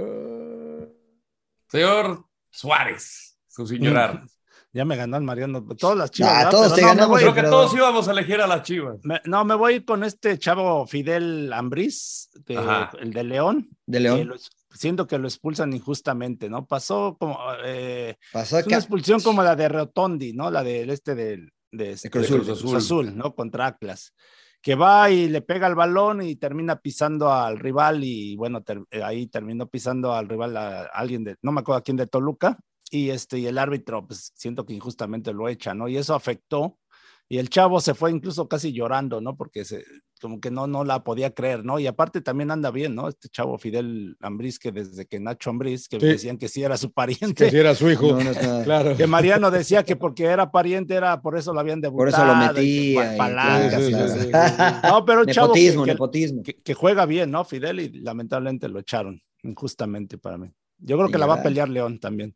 Señor 1.70 2.24
Suárez, 2.50 3.36
su 3.48 3.66
sin 3.66 3.82
llorar. 3.82 4.24
Ya 4.70 4.84
me 4.84 4.96
ganó 4.96 5.16
el 5.16 5.22
Mariano. 5.24 5.64
Todas 5.78 5.96
las 5.96 6.10
chivas. 6.10 6.30
Ah, 6.46 6.50
todos 6.50 6.74
Pero 6.74 6.74
te 6.76 6.82
no, 6.82 6.88
me 6.88 6.94
ganamos, 6.94 7.08
voy- 7.08 7.20
Creo 7.22 7.34
que 7.34 7.40
pero- 7.40 7.50
todos 7.50 7.74
íbamos 7.74 8.06
a 8.06 8.10
elegir 8.12 8.40
a 8.42 8.46
las 8.46 8.62
chivas. 8.62 8.98
me- 9.02 9.20
no, 9.24 9.42
me 9.46 9.54
voy 9.54 9.82
con 9.82 10.04
este 10.04 10.38
chavo 10.38 10.86
Fidel 10.86 11.50
Ambriz, 11.54 12.28
de- 12.46 12.86
el 13.00 13.12
de 13.14 13.24
León. 13.24 13.70
De 13.86 13.98
León. 14.00 14.28
lo- 14.28 14.36
siento 14.70 15.06
que 15.06 15.18
lo 15.18 15.28
expulsan 15.28 15.72
injustamente, 15.72 16.48
¿no? 16.48 16.66
Pasó 16.66 17.16
como. 17.18 17.38
eh, 17.64 18.16
Pasó 18.32 18.58
es 18.58 18.66
una 18.66 18.76
expulsión 18.76 19.20
como 19.20 19.42
la 19.42 19.56
de 19.56 19.68
Rotondi, 19.68 20.32
¿no? 20.32 20.50
La 20.50 20.62
del 20.62 20.90
este 20.90 21.14
del 21.14 21.50
de, 21.70 21.92
este, 21.92 22.08
de 22.08 22.24
Azul. 22.24 22.44
Cruz 22.44 22.74
Azul, 22.74 23.16
¿no? 23.16 23.34
Contra 23.34 23.66
Atlas. 23.66 24.14
Que 24.60 24.74
va 24.74 25.08
y 25.10 25.28
le 25.28 25.40
pega 25.40 25.68
el 25.68 25.76
balón 25.76 26.20
y 26.22 26.34
termina 26.34 26.80
pisando 26.80 27.32
al 27.32 27.58
rival 27.58 28.02
y 28.02 28.34
bueno, 28.36 28.62
ter- 28.62 28.82
eh, 28.90 29.02
ahí 29.02 29.28
terminó 29.28 29.68
pisando 29.68 30.12
al 30.12 30.28
rival 30.28 30.56
a, 30.56 30.80
a 30.80 30.84
alguien 30.86 31.22
de, 31.22 31.36
no 31.42 31.52
me 31.52 31.60
acuerdo 31.60 31.78
a 31.78 31.82
quién 31.82 31.96
de 31.96 32.08
Toluca, 32.08 32.58
y 32.90 33.10
este, 33.10 33.38
y 33.38 33.46
el 33.46 33.56
árbitro, 33.58 34.04
pues 34.06 34.32
siento 34.34 34.66
que 34.66 34.72
injustamente 34.74 35.32
lo 35.32 35.48
echa, 35.48 35.74
¿no? 35.74 35.86
Y 35.88 35.96
eso 35.96 36.14
afectó, 36.14 36.78
y 37.28 37.38
el 37.38 37.50
chavo 37.50 37.80
se 37.80 37.94
fue 37.94 38.10
incluso 38.10 38.48
casi 38.48 38.72
llorando, 38.72 39.20
¿no? 39.20 39.36
Porque 39.36 39.64
se, 39.64 39.84
como 40.18 40.40
que 40.40 40.50
no, 40.50 40.66
no 40.66 40.84
la 40.84 41.04
podía 41.04 41.32
creer, 41.34 41.64
¿no? 41.64 41.78
Y 41.78 41.86
aparte 41.86 42.20
también 42.20 42.50
anda 42.50 42.70
bien, 42.70 42.94
¿no? 42.94 43.08
Este 43.08 43.28
chavo 43.28 43.56
Fidel 43.58 44.16
Ambriz, 44.20 44.58
que 44.58 44.72
desde 44.72 45.06
que 45.06 45.20
Nacho 45.20 45.50
Ambriz, 45.50 45.88
que 45.88 45.98
Sí. 46.00 46.06
decían 46.06 46.36
que 46.38 46.48
sí 46.48 46.62
era 46.62 46.76
su 46.76 46.92
pariente. 46.92 47.44
Que 47.46 47.50
si 47.50 47.56
era 47.56 47.74
su 47.74 47.90
hijo. 47.90 48.08
No, 48.12 48.18
no. 48.24 48.30
Claro. 48.64 48.96
Que 48.96 49.06
Mariano 49.06 49.50
decía 49.50 49.82
que 49.84 49.96
porque 49.96 50.24
era 50.24 50.50
pariente 50.50 50.94
era 50.94 51.20
por 51.22 51.36
eso 51.36 51.52
lo 51.52 51.60
habían 51.60 51.80
debutado. 51.80 51.98
Por 51.98 52.08
eso 52.08 52.24
lo 52.24 52.34
metía. 52.34 53.14
y- 53.14 53.18
palancas, 53.18 53.82
Sí, 53.84 53.92
sí, 53.92 54.00
sí, 54.00 54.18
sí, 54.20 54.26
sí. 54.26 54.30
No, 54.88 55.04
pero 55.04 55.20
un 55.20 55.26
chavo 55.26 55.52
que, 55.52 55.60
Nepotismo, 55.60 55.84
que- 55.84 55.90
nepotismo. 55.92 56.42
que- 56.42 56.54
que 56.62 56.74
juega 56.74 57.06
bien, 57.06 57.30
¿no? 57.30 57.44
Fidel 57.44 57.80
y 57.80 57.88
lamentablemente 58.00 58.68
lo 58.68 58.78
echaron 58.80 59.20
injustamente 59.42 60.18
para 60.18 60.36
mí. 60.38 60.48
Yo 60.78 60.96
creo 60.96 61.06
Sí, 61.08 61.12
que 61.12 61.18
la 61.18 61.26
va 61.26 61.34
a 61.34 61.42
pelear 61.42 61.68
León 61.68 61.98
también. 61.98 62.34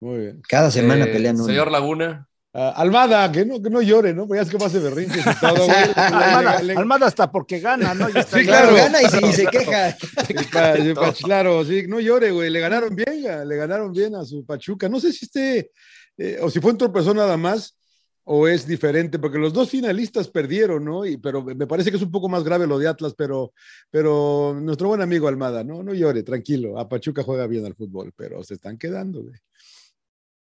Muy 0.00 0.18
bien. 0.18 0.42
Cada 0.48 0.70
semana 0.70 1.04
Eh, 1.04 1.08
pelean 1.08 1.36
uno. 1.36 1.44
Señor 1.44 1.70
Laguna. 1.70 2.26
Ah, 2.52 2.70
Almada, 2.76 3.30
que 3.30 3.46
no, 3.46 3.62
que 3.62 3.70
no 3.70 3.80
llore, 3.80 4.12
¿no? 4.12 4.26
Pues 4.26 4.38
ya 4.38 4.42
es 4.42 4.50
que 4.50 4.58
va 4.58 4.64
a 4.64 4.68
hacer 4.68 4.80
berrinches 4.82 5.24
y 5.24 5.40
todo, 5.40 5.66
güey. 5.66 5.76
Almada, 5.96 6.58
Le- 6.60 6.64
le- 6.74 6.80
Almada 6.80 7.06
hasta 7.06 7.30
porque 7.30 7.60
gana, 7.60 7.94
¿no? 7.94 8.08
Está 8.08 8.38
Sí, 8.38 8.44
Claro, 8.44 8.74
gana 8.74 9.00
y, 9.02 9.06
se- 9.06 9.24
y 9.26 9.32
se 9.32 9.46
queja. 9.46 9.96
Pa- 10.52 10.74
pa- 10.94 11.12
claro, 11.12 11.64
sí, 11.64 11.84
no 11.86 12.00
llore, 12.00 12.32
güey. 12.32 12.50
Le 12.50 12.58
ganaron 12.58 12.94
bien, 12.96 13.22
ya, 13.22 13.44
le 13.44 13.56
ganaron 13.56 13.92
bien 13.92 14.16
a 14.16 14.24
su 14.24 14.44
Pachuca. 14.44 14.88
No 14.88 14.98
sé 14.98 15.12
si 15.12 15.26
esté, 15.26 15.70
eh, 16.18 16.38
o 16.42 16.50
si 16.50 16.58
fue 16.60 16.72
un 16.72 16.78
tropezón 16.78 17.18
nada 17.18 17.36
más, 17.36 17.76
o 18.24 18.48
es 18.48 18.66
diferente, 18.66 19.18
porque 19.20 19.38
los 19.38 19.52
dos 19.52 19.70
finalistas 19.70 20.26
perdieron, 20.28 20.84
¿no? 20.84 21.06
Y, 21.06 21.16
pero 21.18 21.42
me 21.44 21.66
parece 21.68 21.90
que 21.90 21.96
es 21.98 22.02
un 22.02 22.10
poco 22.10 22.28
más 22.28 22.42
grave 22.42 22.66
lo 22.66 22.78
de 22.80 22.88
Atlas, 22.88 23.14
pero, 23.16 23.52
pero 23.90 24.56
nuestro 24.60 24.88
buen 24.88 25.00
amigo 25.00 25.28
Almada, 25.28 25.62
no, 25.62 25.82
no 25.84 25.94
llore, 25.94 26.22
tranquilo. 26.24 26.78
A 26.80 26.88
Pachuca 26.88 27.22
juega 27.22 27.46
bien 27.46 27.64
al 27.64 27.74
fútbol, 27.74 28.12
pero 28.16 28.42
se 28.42 28.54
están 28.54 28.76
quedando, 28.76 29.22
güey. 29.22 29.34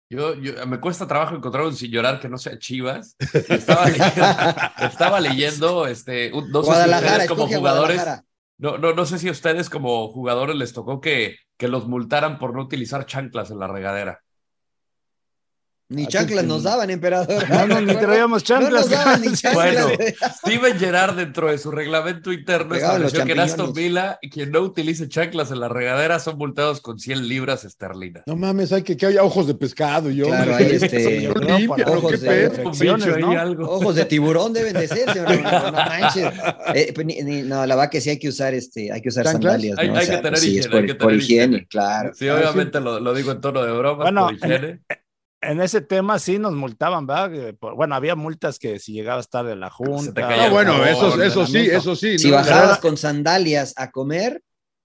Yo, 0.10 0.36
yo- 0.36 0.66
me 0.68 0.80
cuesta 0.80 1.06
trabajo 1.08 1.36
encontrar 1.36 1.66
un 1.66 1.76
sin 1.76 1.92
llorar 1.92 2.20
que 2.20 2.30
no 2.30 2.38
sea 2.38 2.58
Chivas. 2.58 3.16
Estaba 3.50 3.86
leyendo, 3.90 4.24
estaba 4.80 5.20
leyendo 5.20 5.88
este, 5.88 6.32
un- 6.34 6.50
no 6.50 6.62
sé 6.64 6.68
si 6.68 6.74
Guadalajara, 6.74 7.12
ustedes 7.14 7.30
como 7.30 7.48
jugadores, 7.48 7.98
Guadalajara. 7.98 8.26
no, 8.58 8.78
no, 8.78 8.94
no 8.94 9.06
sé 9.06 9.20
si 9.20 9.28
a 9.28 9.32
ustedes 9.32 9.70
como 9.70 10.08
jugadores 10.10 10.56
les 10.56 10.72
tocó 10.74 11.02
que, 11.02 11.38
que 11.58 11.68
los 11.68 11.88
multaran 11.88 12.40
por 12.40 12.56
no 12.56 12.62
utilizar 12.64 13.06
chanclas 13.06 13.52
en 13.52 13.60
la 13.60 13.68
regadera. 13.68 14.22
Ni 15.90 16.04
Ah, 16.04 16.08
chanclas 16.10 16.44
nos 16.44 16.64
daban, 16.64 16.90
emperador. 16.90 17.50
No, 17.50 17.66
no, 17.66 17.80
ni 17.80 17.96
traíamos 17.96 18.44
No 18.50 18.60
nos 18.60 18.90
chanclas. 18.90 18.90
daban 18.90 19.22
ni 19.22 19.28
chanclas. 19.34 19.54
Bueno, 19.86 19.88
Steven 20.46 20.78
Gerrard 20.80 21.16
dentro 21.16 21.50
de 21.50 21.58
su 21.58 21.72
reglamento 21.72 22.34
interno 22.34 22.76
estableció 22.76 23.24
que 23.24 23.32
en 23.32 23.40
Aston. 23.40 23.72
Villa 23.74 24.20
quien 24.30 24.52
no 24.52 24.60
utilice 24.62 25.08
chanclas 25.08 25.50
en 25.52 25.62
la 25.62 25.70
regadera 25.70 26.20
son 26.20 26.38
multados 26.38 26.82
con 26.82 27.00
100 27.00 27.28
libras 27.30 27.64
esterlinas. 27.64 28.24
No 28.26 28.36
mames, 28.36 28.74
hay 28.74 28.84
que, 28.84 28.98
que 28.98 29.06
haya 29.06 29.24
ojos 29.24 29.48
de 29.48 29.56
pescado 29.56 30.10
y 30.12 30.18
yo. 30.18 30.26
Claro, 30.26 30.56
hay 30.56 30.66
este, 30.66 31.30
ojos 31.30 32.12
¿qué 32.12 32.18
de- 32.18 33.20
¿no? 33.22 33.32
algo. 33.32 33.70
Ojos 33.72 33.96
de 33.96 34.04
tiburón 34.06 34.52
deben 34.52 34.74
de 34.74 34.88
ser, 34.90 35.10
señor. 35.14 35.42
No, 35.42 35.72
no 35.72 35.72
manches. 35.72 36.34
Eh, 36.76 36.92
pues, 36.94 37.08
ni- 37.08 37.22
ni- 37.24 37.44
no, 37.44 37.66
la 37.66 37.76
verdad 37.76 37.90
que 37.90 38.02
sí 38.02 38.10
hay 38.10 38.20
que 38.20 38.28
usar 38.28 38.54
este, 38.54 38.92
hay 38.92 39.02
que 39.02 39.08
usar 39.10 39.24
¿Chanclas? 39.24 39.54
sandalias. 39.54 39.78
Hay- 39.80 39.88
¿no? 39.88 39.96
hay 39.96 40.04
O 40.04 40.06
sea, 40.06 40.16
que 40.18 40.22
tener 40.24 40.40
sí, 40.40 40.50
higiene, 40.50 40.68
por, 40.70 40.80
hay 40.82 40.86
que 40.86 40.96
por 40.96 41.08
tener 41.08 41.22
higiene, 41.24 41.44
higiene. 41.46 41.68
claro. 41.68 42.12
Sí, 42.14 42.28
obviamente 42.28 42.80
lo, 42.82 43.00
lo 43.00 43.14
digo 43.14 43.32
en 43.32 43.40
tono 43.42 43.64
de 43.64 43.72
broma, 43.72 44.04
Bueno, 44.04 44.26
por 44.26 44.34
higiene. 44.36 44.82
En 45.42 45.62
ese 45.62 45.82
tema 45.82 46.18
sí 46.18 46.40
nos 46.40 46.54
multaban, 46.54 47.06
¿verdad? 47.06 47.54
Por- 47.60 47.76
Bueno, 47.76 47.94
había 47.96 48.16
multas 48.16 48.58
que 48.58 48.80
si 48.80 48.94
llegabas 48.94 49.30
tarde 49.30 49.52
a 49.52 49.56
la 49.56 49.70
junta. 49.70 50.30
No, 50.36 50.50
bueno, 50.50 50.84
eso, 50.86 51.22
eso 51.22 51.46
sí, 51.46 51.60
eso 51.60 51.96
sí. 51.96 52.18
Si 52.18 52.30
¿no? 52.30 52.38
bajabas 52.38 52.80
con 52.80 52.98
sandalias 52.98 53.74
a 53.78 53.92
comer, 53.92 54.42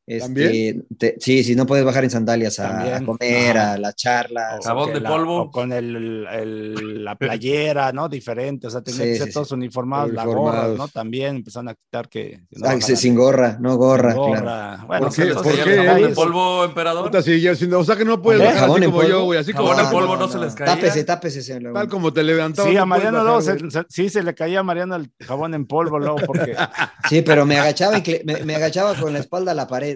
este, 0.07 0.25
¿También? 0.27 0.87
te- 0.99 1.17
sí, 1.21 1.45
sí, 1.45 1.55
no 1.55 1.65
puedes 1.65 1.85
bajar 1.85 2.03
en 2.05 2.11
sandalias 2.11 2.59
a, 2.59 3.01
comer, 3.05 3.57
a 3.57 3.79
las 3.79 3.95
charlas. 3.95 4.59
O 4.61 4.63
Jabón 4.63 4.93
de 4.93 5.01
la- 5.01 5.09
polvo. 5.09 5.43
o 5.43 5.51
con 5.51 5.73
el, 5.73 6.27
el- 6.31 7.05
la 7.05 7.15
playera, 7.19 7.93
¿no? 7.93 8.09
Diferente, 8.09 8.67
o 8.67 8.71
sea, 8.71 8.83
tenían 8.83 9.05
Sí, 9.05 9.09
que 9.13 9.19
ser 9.19 9.27
sí, 9.29 9.33
todos 9.35 9.53
uniformados, 9.53 10.13
la 10.13 10.25
gorra, 10.25 10.41
Uniformados. 10.41 10.79
¿no? 10.79 10.89
También 10.89 11.37
empezaron 11.37 11.69
a 11.69 11.75
quitar 11.75 12.09
que... 12.09 12.41
que 12.51 12.59
no 12.59 12.69
Ah, 12.69 12.81
sin 12.81 13.15
gorra, 13.15 13.57
no 13.61 13.77
gorra, 13.77 14.13
sin 14.13 14.23
claro. 14.25 14.41
gorra. 14.41 14.85
Bueno, 14.87 15.03
¿Por 15.05 15.13
se 15.13 15.23
qué? 15.23 15.29
les- 15.29 15.37
¿Por 15.37 15.47
¿Se 15.47 15.63
qué? 15.63 15.77
jabón 15.87 16.03
de 16.03 16.09
polvo, 16.15 16.65
emperador? 16.65 17.05
Puta, 17.05 17.23
sí, 17.23 17.41
ya, 17.41 17.55
si- 17.55 17.67
o 17.73 17.85
sea 17.85 17.97
que 17.97 18.05
no 18.05 18.21
puedes 18.21 18.41
bajar 18.41 18.55
así 18.57 18.61
¿Jabón 18.65 18.83
en 18.83 18.91
como 18.91 19.03
polvo? 19.03 19.11
yo, 19.11 19.25
güey, 19.25 19.39
así 19.39 19.53
como, 19.53 19.69
Jabón 19.69 19.85
en 19.85 19.91
polvo 19.93 20.15
no, 20.17 20.27
no 20.27 20.29
se 20.29 20.39
les 20.39 20.55
caía. 20.55 20.75
Tápese, 20.75 21.05
tápese, 21.05 21.61
tal 21.73 21.89
como 21.89 22.13
te 22.13 22.23
levantaba. 22.23 22.69
Sí, 22.69 22.77
a 22.77 22.85
Mariano 22.85 23.23
luego 23.23 23.41
sí 23.89 24.09
se 24.09 24.23
le 24.23 24.35
caía 24.35 24.61
a 24.61 24.63
Mariano 24.63 24.97
el 24.97 25.11
jabón 25.25 25.55
en 25.55 25.67
polvo 25.67 25.99
luego 25.99 26.17
porque 26.27 26.55
Sí, 27.09 27.23
pero 27.23 27.47
me 27.47 27.59
agachaba, 27.59 28.03
me 28.45 28.55
agachaba 28.57 28.95
con 28.95 29.13
la 29.13 29.19
espalda 29.21 29.53
a 29.53 29.55
la 29.55 29.67
pared. 29.67 29.92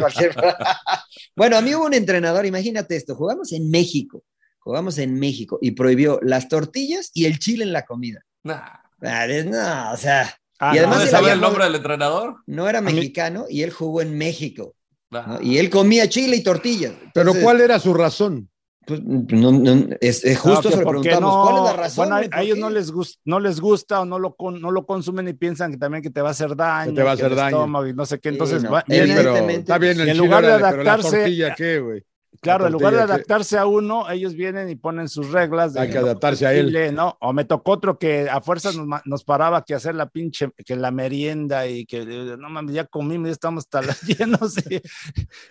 Cualquier- 0.00 0.34
bueno, 1.36 1.56
a 1.56 1.60
mí 1.60 1.74
hubo 1.74 1.86
un 1.86 1.94
entrenador, 1.94 2.46
imagínate 2.46 2.96
esto, 2.96 3.14
jugamos 3.14 3.52
en 3.52 3.70
México, 3.70 4.22
jugamos 4.58 4.98
en 4.98 5.14
México 5.18 5.58
y 5.62 5.72
prohibió 5.72 6.18
las 6.22 6.48
tortillas 6.48 7.10
y 7.14 7.24
el 7.26 7.38
chile 7.38 7.64
en 7.64 7.72
la 7.72 7.84
comida. 7.84 8.20
Nah. 8.44 8.60
Ah, 9.02 9.26
No, 9.44 9.92
o 9.92 9.96
sea, 9.96 10.34
Ah, 10.64 10.76
y 10.76 10.78
además 10.78 10.98
¿No 10.98 11.02
él 11.02 11.08
sabe 11.10 11.22
había 11.24 11.32
el 11.34 11.40
nombre 11.40 11.64
del 11.64 11.74
entrenador? 11.74 12.36
no 12.46 12.68
era 12.68 12.80
mexicano 12.80 13.46
y 13.48 13.62
él 13.62 13.72
jugó 13.72 14.00
en 14.00 14.16
México. 14.16 14.76
Nah. 15.10 15.26
¿no? 15.26 15.42
Y 15.42 15.58
él 15.58 15.70
comía 15.70 16.08
chile 16.08 16.36
y 16.36 16.42
tortillas. 16.44 16.92
Pero 17.12 17.34
¿cuál 17.34 17.60
era 17.60 17.80
su 17.80 17.92
razón? 17.94 18.48
Pues, 18.86 19.00
no, 19.02 19.52
no, 19.52 19.86
es, 20.00 20.24
es 20.24 20.38
justo 20.38 20.70
No, 20.70 20.76
preguntamos. 20.76 21.48
¿Cuál 21.48 21.56
es 21.58 21.62
la 21.64 21.72
razón? 21.82 22.08
Bueno, 22.08 22.28
a, 22.32 22.42
ellos 22.42 22.58
no 22.58 22.70
les, 22.70 22.90
gusta, 22.90 23.20
no 23.24 23.40
les 23.40 23.60
gusta 23.60 24.00
o 24.00 24.04
no 24.04 24.18
lo, 24.18 24.34
con- 24.34 24.60
no 24.60 24.70
lo 24.70 24.84
consumen 24.86 25.28
y 25.28 25.32
piensan 25.34 25.70
que 25.70 25.76
también 25.78 26.02
que 26.02 26.10
te 26.10 26.20
va 26.20 26.28
a 26.28 26.32
hacer 26.32 26.56
daño. 26.56 26.90
Que 26.90 26.96
te 26.96 27.02
va 27.02 27.10
a 27.10 27.14
hacer 27.14 27.30
el 27.30 27.36
daño. 27.36 27.56
estómago 27.56 27.86
y 27.86 27.94
no 27.94 28.06
sé 28.06 28.18
qué. 28.18 28.30
Sí, 28.30 28.34
Entonces, 28.34 28.62
no. 28.64 28.70
va- 28.72 28.84
Él- 28.88 29.06
Sí, 29.08 29.12
pero 29.16 29.36
está 29.36 29.78
bien 29.78 30.00
el 30.00 30.08
en 30.08 30.18
lugar 30.18 30.42
de 30.44 30.52
órale, 30.54 30.70
pero 30.70 30.82
la 30.84 30.94
adaptarse- 30.96 31.10
tortilla, 31.18 31.54
¿qué, 31.54 31.78
güey? 31.80 32.04
Claro, 32.40 32.62
La 32.64 32.68
en 32.68 32.72
lugar 32.72 32.94
de 32.94 33.00
adaptarse 33.02 33.56
a 33.58 33.66
uno, 33.66 34.10
ellos 34.10 34.34
vienen 34.34 34.68
y 34.68 34.74
ponen 34.74 35.08
sus 35.08 35.30
reglas. 35.30 35.74
De 35.74 35.80
Hay 35.80 35.90
que 35.90 35.96
no 35.98 36.06
adaptarse 36.06 36.44
a 36.46 36.52
él. 36.54 36.92
¿no? 36.94 37.16
O 37.20 37.32
me 37.32 37.44
tocó 37.44 37.72
otro 37.72 37.98
que 37.98 38.28
a 38.28 38.40
fuerzas 38.40 38.74
nos, 38.74 39.00
nos 39.04 39.22
paraba 39.22 39.64
que 39.64 39.74
hacer 39.74 39.94
la 39.94 40.08
pinche, 40.08 40.50
que 40.64 40.74
la 40.74 40.90
merienda 40.90 41.66
y 41.68 41.84
que 41.84 41.98
eh, 41.98 42.36
no 42.38 42.48
mames, 42.48 42.74
ya 42.74 42.84
comimos, 42.86 43.28
ya 43.28 43.32
estamos 43.32 43.64
hasta 43.70 43.82
llenos 44.18 44.56
y, 44.68 44.80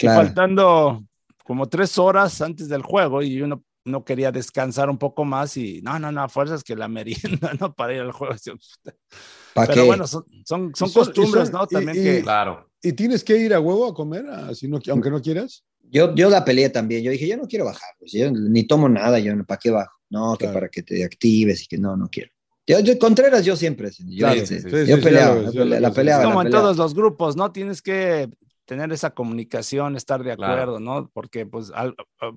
faltando 0.07 1.03
como 1.51 1.67
tres 1.67 1.97
horas 1.97 2.41
antes 2.41 2.69
del 2.69 2.81
juego 2.81 3.21
y 3.21 3.41
uno 3.41 3.61
no 3.83 4.05
quería 4.05 4.31
descansar 4.31 4.89
un 4.89 4.97
poco 4.97 5.25
más 5.25 5.57
y 5.57 5.81
no, 5.81 5.99
no, 5.99 6.09
no, 6.09 6.23
a 6.23 6.29
fuerzas 6.29 6.63
que 6.63 6.77
la 6.77 6.87
merienda, 6.87 7.51
¿no? 7.59 7.73
Para 7.73 7.93
ir 7.93 7.99
al 7.99 8.13
juego. 8.13 8.35
¿Pa' 9.53 9.65
Pero 9.65 9.73
qué? 9.81 9.81
bueno, 9.85 10.07
son, 10.07 10.23
son, 10.45 10.71
son 10.73 10.87
y 10.87 10.93
costumbres, 10.93 11.49
son- 11.49 11.59
¿no? 11.59 11.67
También 11.67 11.97
y- 11.97 12.03
que... 12.03 12.21
Claro. 12.21 12.69
¿Y 12.81 12.93
tienes 12.93 13.21
que 13.21 13.35
ir 13.35 13.53
a 13.53 13.59
huevo 13.59 13.85
a 13.85 13.93
comer, 13.93 14.25
así 14.29 14.69
no, 14.69 14.79
aunque 14.91 15.11
no 15.11 15.21
quieras? 15.21 15.65
Yo, 15.89 16.15
yo 16.15 16.29
la 16.29 16.45
peleé 16.45 16.69
también. 16.69 17.03
Yo 17.03 17.11
dije, 17.11 17.27
yo 17.27 17.35
no 17.35 17.43
quiero 17.49 17.65
bajar. 17.65 17.89
Pues, 17.99 18.13
yo 18.13 18.31
ni 18.31 18.63
tomo 18.63 18.87
nada, 18.87 19.19
yo 19.19 19.35
no, 19.35 19.43
¿para 19.43 19.59
qué 19.59 19.71
bajo? 19.71 19.91
No, 20.09 20.37
que 20.37 20.47
para 20.47 20.69
que 20.69 20.83
te 20.83 21.03
actives 21.03 21.63
y 21.63 21.67
que 21.67 21.77
no, 21.77 21.97
no 21.97 22.07
quiero. 22.09 22.31
Yo, 22.65 22.97
Contreras, 22.97 23.43
yo 23.43 23.57
siempre. 23.57 23.91
Yo, 24.07 24.29
peleaba, 25.01 25.35
la, 25.51 25.91
peleaba. 25.91 26.23
Como 26.23 26.41
en 26.43 26.49
todos 26.49 26.77
los 26.77 26.95
grupos, 26.95 27.35
¿no? 27.35 27.51
Tienes 27.51 27.81
que 27.81 28.29
tener 28.65 28.91
esa 28.91 29.11
comunicación, 29.11 29.95
estar 29.95 30.23
de 30.23 30.31
acuerdo, 30.31 30.79
¿no? 30.79 31.09
Porque, 31.13 31.45
pues, 31.45 31.71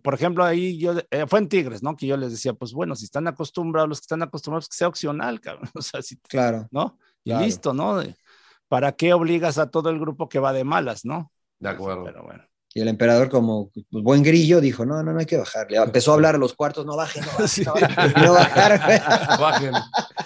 por 0.03 0.15
ejemplo, 0.15 0.45
ahí 0.45 0.79
yo, 0.79 0.95
eh, 1.11 1.27
fue 1.27 1.39
en 1.39 1.49
Tigres, 1.49 1.83
¿no? 1.83 1.97
Que 1.97 2.07
yo 2.07 2.17
les 2.17 2.33
decía, 2.33 2.55
pues 2.55 2.73
bueno, 2.73 2.97
si 2.97 3.05
están 3.05 3.27
acostumbrados, 3.29 3.89
los 3.89 4.01
que 4.01 4.05
están 4.05 4.23
acostumbrados, 4.23 4.69
que 4.69 4.77
sea 4.77 4.89
opcional, 4.89 5.41
cabrón. 5.41 5.71
O 5.75 5.83
sea, 5.83 6.03
si, 6.03 6.17
claro. 6.19 6.69
¿No? 6.71 6.99
Y 7.25 7.35
listo, 7.35 7.73
¿no? 7.73 8.03
¿Para 8.69 8.93
qué 8.93 9.13
obligas 9.13 9.59
a 9.59 9.71
todo 9.71 9.91
el 9.91 9.99
grupo 9.99 10.29
que 10.29 10.39
va 10.39 10.53
de 10.53 10.65
malas, 10.65 11.05
¿no? 11.05 11.31
De 11.59 11.69
acuerdo. 11.69 12.05
Pero 12.05 12.25
bueno. 12.25 12.45
Y 12.77 12.81
el 12.81 12.89
emperador, 12.89 13.31
como 13.31 13.71
pues, 13.71 14.03
buen 14.03 14.25
grillo, 14.25 14.61
dijo, 14.61 14.85
no, 14.85 15.01
no, 15.05 15.13
no 15.13 15.21
hay 15.21 15.27
que 15.27 15.37
bajar. 15.37 15.69
empezó 15.71 16.11
a 16.11 16.15
hablar 16.15 16.35
a 16.35 16.39
los 16.39 16.55
cuartos, 16.55 16.85
no 16.85 16.97
bajen, 16.97 17.25
no 17.25 17.31
bajen, 17.39 17.65
no, 17.65 18.33
bajen, 18.33 18.73
no 19.31 19.39
bajen. 19.41 19.73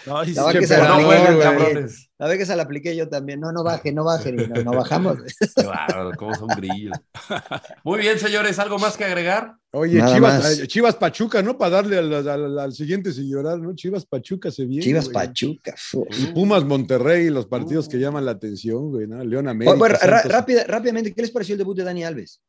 No, 0.06 0.24
y 0.24 0.32
la, 0.32 0.52
que 0.52 0.66
se 0.66 0.78
la, 0.78 1.88
la 2.18 2.26
vez 2.26 2.38
que 2.38 2.46
se 2.46 2.56
la 2.56 2.64
apliqué 2.64 2.96
yo 2.96 3.08
también, 3.08 3.38
no, 3.38 3.52
no 3.52 3.62
bajen, 3.62 3.94
no 3.94 4.02
bajen, 4.02 4.40
y 4.40 4.46
no, 4.48 4.62
no 4.64 4.72
bajamos. 4.72 5.18
Claro, 5.54 6.10
cómo 6.16 6.34
son 6.34 6.48
grillos. 6.48 6.98
Muy 7.84 8.00
bien, 8.00 8.18
señores, 8.18 8.58
¿algo 8.58 8.78
más 8.78 8.96
que 8.96 9.04
agregar? 9.04 9.54
Oye, 9.70 10.02
Chivas, 10.04 10.66
Chivas, 10.66 10.96
Pachuca, 10.96 11.42
¿no? 11.42 11.56
Para 11.56 11.76
darle 11.76 11.98
al, 11.98 12.12
al, 12.12 12.58
al, 12.58 12.72
siguiente 12.72 13.12
sin 13.12 13.30
llorar, 13.30 13.58
¿no? 13.58 13.74
Chivas 13.74 14.04
Pachuca 14.04 14.50
se 14.50 14.64
viene. 14.64 14.82
Chivas 14.82 15.08
Pachuca. 15.10 15.74
Y 16.18 16.26
Pumas 16.32 16.64
Monterrey, 16.64 17.30
los 17.30 17.46
partidos 17.46 17.88
que 17.88 17.98
llaman 17.98 18.24
la 18.24 18.32
atención, 18.32 18.90
güey, 18.90 19.06
¿no? 19.06 19.22
León 19.24 19.46
América. 19.46 19.76
Bueno, 19.76 19.96
rápidamente, 20.66 21.14
¿qué 21.14 21.22
les 21.22 21.30
pareció 21.30 21.52
el 21.52 21.58
debut 21.58 21.76
de 21.76 21.84
Dani 21.84 22.02
Alves? 22.02 22.40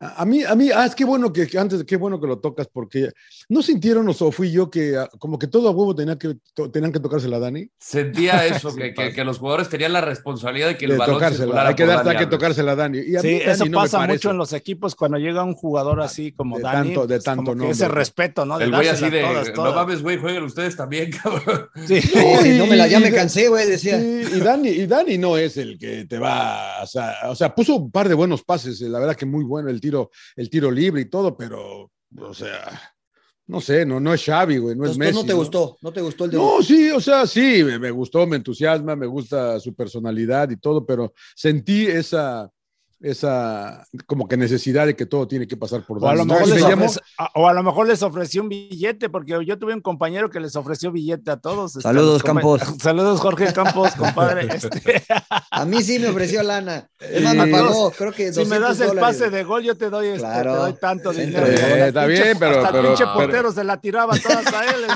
A 0.00 0.24
mí, 0.24 0.44
a 0.44 0.54
mí, 0.54 0.70
ah, 0.72 0.86
es 0.86 0.94
que 0.94 1.04
bueno 1.04 1.32
que, 1.32 1.48
antes, 1.58 1.82
qué 1.82 1.96
bueno 1.96 2.20
que 2.20 2.28
lo 2.28 2.38
tocas, 2.38 2.68
porque 2.72 3.10
no 3.48 3.62
sintieron 3.62 4.08
o 4.08 4.30
fui 4.30 4.52
yo 4.52 4.70
que 4.70 4.96
ah, 4.96 5.10
como 5.18 5.40
que 5.40 5.48
todo 5.48 5.68
a 5.68 5.72
huevo 5.72 5.92
tenía 5.92 6.16
que, 6.16 6.36
tenían 6.72 6.92
que 6.92 7.00
tocársela 7.00 7.38
a 7.38 7.40
Dani. 7.40 7.68
Sentía 7.80 8.46
eso, 8.46 8.72
que, 8.76 8.94
que, 8.94 9.24
los 9.24 9.38
jugadores 9.38 9.68
tenían 9.68 9.92
la 9.92 10.00
responsabilidad 10.00 10.68
de 10.68 10.76
que 10.76 10.84
el 10.84 10.92
de 10.92 10.98
balón 10.98 11.16
tocársela, 11.16 11.66
hay 11.66 11.74
que, 11.74 11.84
dar, 11.84 12.08
hay 12.08 12.16
que 12.16 12.26
tocársela 12.26 12.72
a 12.72 12.76
Dani. 12.76 12.98
Y 12.98 13.18
sí, 13.18 13.40
eso 13.44 13.64
pasa 13.72 14.06
mucho 14.06 14.30
en 14.30 14.36
los 14.36 14.52
equipos 14.52 14.94
cuando 14.94 15.18
llega 15.18 15.42
un 15.42 15.54
jugador 15.54 16.00
así 16.00 16.30
como 16.30 16.58
de 16.58 16.62
Dani. 16.62 16.88
Tanto, 16.90 17.06
de 17.08 17.18
tanto 17.18 17.54
no. 17.56 17.68
Ese 17.68 17.88
respeto, 17.88 18.44
¿no? 18.44 18.56
De 18.56 18.66
el 18.66 18.70
güey 18.70 18.86
así 18.86 19.10
de, 19.10 19.22
todas, 19.22 19.52
todas. 19.52 19.74
no 19.74 19.80
mames, 19.80 20.00
güey, 20.00 20.18
jueguen 20.18 20.44
ustedes 20.44 20.76
también, 20.76 21.10
cabrón. 21.22 21.70
Sí, 21.86 22.00
no, 22.14 22.58
no 22.58 22.66
me 22.68 22.76
la, 22.76 22.86
ya 22.86 23.00
me 23.00 23.10
cansé, 23.10 23.48
güey, 23.48 23.68
decía. 23.68 23.98
y, 24.00 24.38
Dani, 24.38 24.68
y 24.68 24.86
Dani 24.86 25.18
no 25.18 25.36
es 25.36 25.56
el 25.56 25.76
que 25.76 26.04
te 26.04 26.20
va, 26.20 26.84
o 26.84 26.86
sea, 26.86 27.16
o 27.24 27.34
sea, 27.34 27.52
puso 27.52 27.74
un 27.74 27.90
par 27.90 28.08
de 28.08 28.14
buenos 28.14 28.44
pases, 28.44 28.80
la 28.82 29.00
verdad 29.00 29.16
que 29.16 29.26
muy 29.26 29.42
bueno 29.42 29.68
el 29.68 29.80
tiro, 29.88 30.10
el 30.36 30.50
tiro 30.50 30.70
libre 30.70 31.02
y 31.02 31.06
todo, 31.06 31.36
pero, 31.36 31.90
o 32.20 32.34
sea, 32.34 32.80
no 33.46 33.60
sé, 33.60 33.86
no, 33.86 33.98
no 33.98 34.12
es 34.12 34.24
Xavi, 34.24 34.58
güey, 34.58 34.76
no 34.76 34.84
es 34.84 34.98
Messi. 34.98 35.14
no 35.14 35.24
te 35.24 35.32
gustó? 35.32 35.78
¿No 35.80 35.92
te 35.92 36.02
gustó 36.02 36.26
el 36.26 36.32
de 36.32 36.36
No, 36.36 36.62
sí, 36.62 36.90
o 36.90 37.00
sea, 37.00 37.26
sí, 37.26 37.64
me, 37.64 37.78
me, 37.78 37.90
gustó, 37.90 38.26
me 38.26 38.36
entusiasma, 38.36 38.94
me 38.94 39.06
gusta 39.06 39.58
su 39.58 39.74
personalidad 39.74 40.50
y 40.50 40.58
todo, 40.58 40.84
pero 40.84 41.14
sentí 41.34 41.86
esa, 41.86 42.50
esa 43.00 43.86
como 44.06 44.26
que 44.26 44.36
necesidad 44.36 44.86
de 44.86 44.96
que 44.96 45.06
todo 45.06 45.28
tiene 45.28 45.46
que 45.46 45.56
pasar 45.56 45.86
por 45.86 46.02
o 46.02 46.08
a, 46.08 46.16
lo 46.16 46.24
mejor 46.24 46.48
les 46.48 46.62
ofrece, 46.62 47.00
o 47.34 47.48
a 47.48 47.52
lo 47.52 47.62
mejor 47.62 47.86
les 47.86 48.02
ofreció 48.02 48.42
un 48.42 48.48
billete, 48.48 49.08
porque 49.08 49.38
yo 49.44 49.58
tuve 49.58 49.72
un 49.72 49.80
compañero 49.80 50.30
que 50.30 50.40
les 50.40 50.56
ofreció 50.56 50.90
billete 50.90 51.30
a 51.30 51.36
todos. 51.36 51.76
Este, 51.76 51.82
Saludos, 51.82 52.22
Campos. 52.24 52.60
Saludos, 52.82 53.20
Jorge 53.20 53.52
Campos, 53.52 53.92
compadre. 53.94 54.48
Este. 54.58 55.04
A 55.50 55.64
mí 55.64 55.82
sí 55.82 55.98
me 55.98 56.08
ofreció 56.08 56.42
lana. 56.42 56.88
Es 56.98 57.22
más, 57.22 57.34
me 57.34 57.46
pagó, 57.46 57.90
creo 57.92 58.12
que 58.12 58.32
Si 58.32 58.44
me 58.46 58.58
das 58.58 58.80
el 58.80 58.98
pase 58.98 59.30
de 59.30 59.44
gol, 59.44 59.62
yo 59.62 59.76
te 59.76 59.90
doy, 59.90 60.08
este, 60.08 60.26
te 60.26 60.48
doy 60.48 60.72
tanto 60.74 61.12
dinero. 61.12 61.46
está 61.46 62.06
bien, 62.06 62.36
pero... 62.38 62.58
Hasta 62.58 62.72
pero, 62.72 62.80
el 62.80 62.96
pinche 62.96 63.12
portero 63.12 63.52
se 63.52 63.62
la 63.62 63.80
tiraba 63.80 64.16
todas 64.18 64.52
a 64.52 64.64
él. 64.64 64.86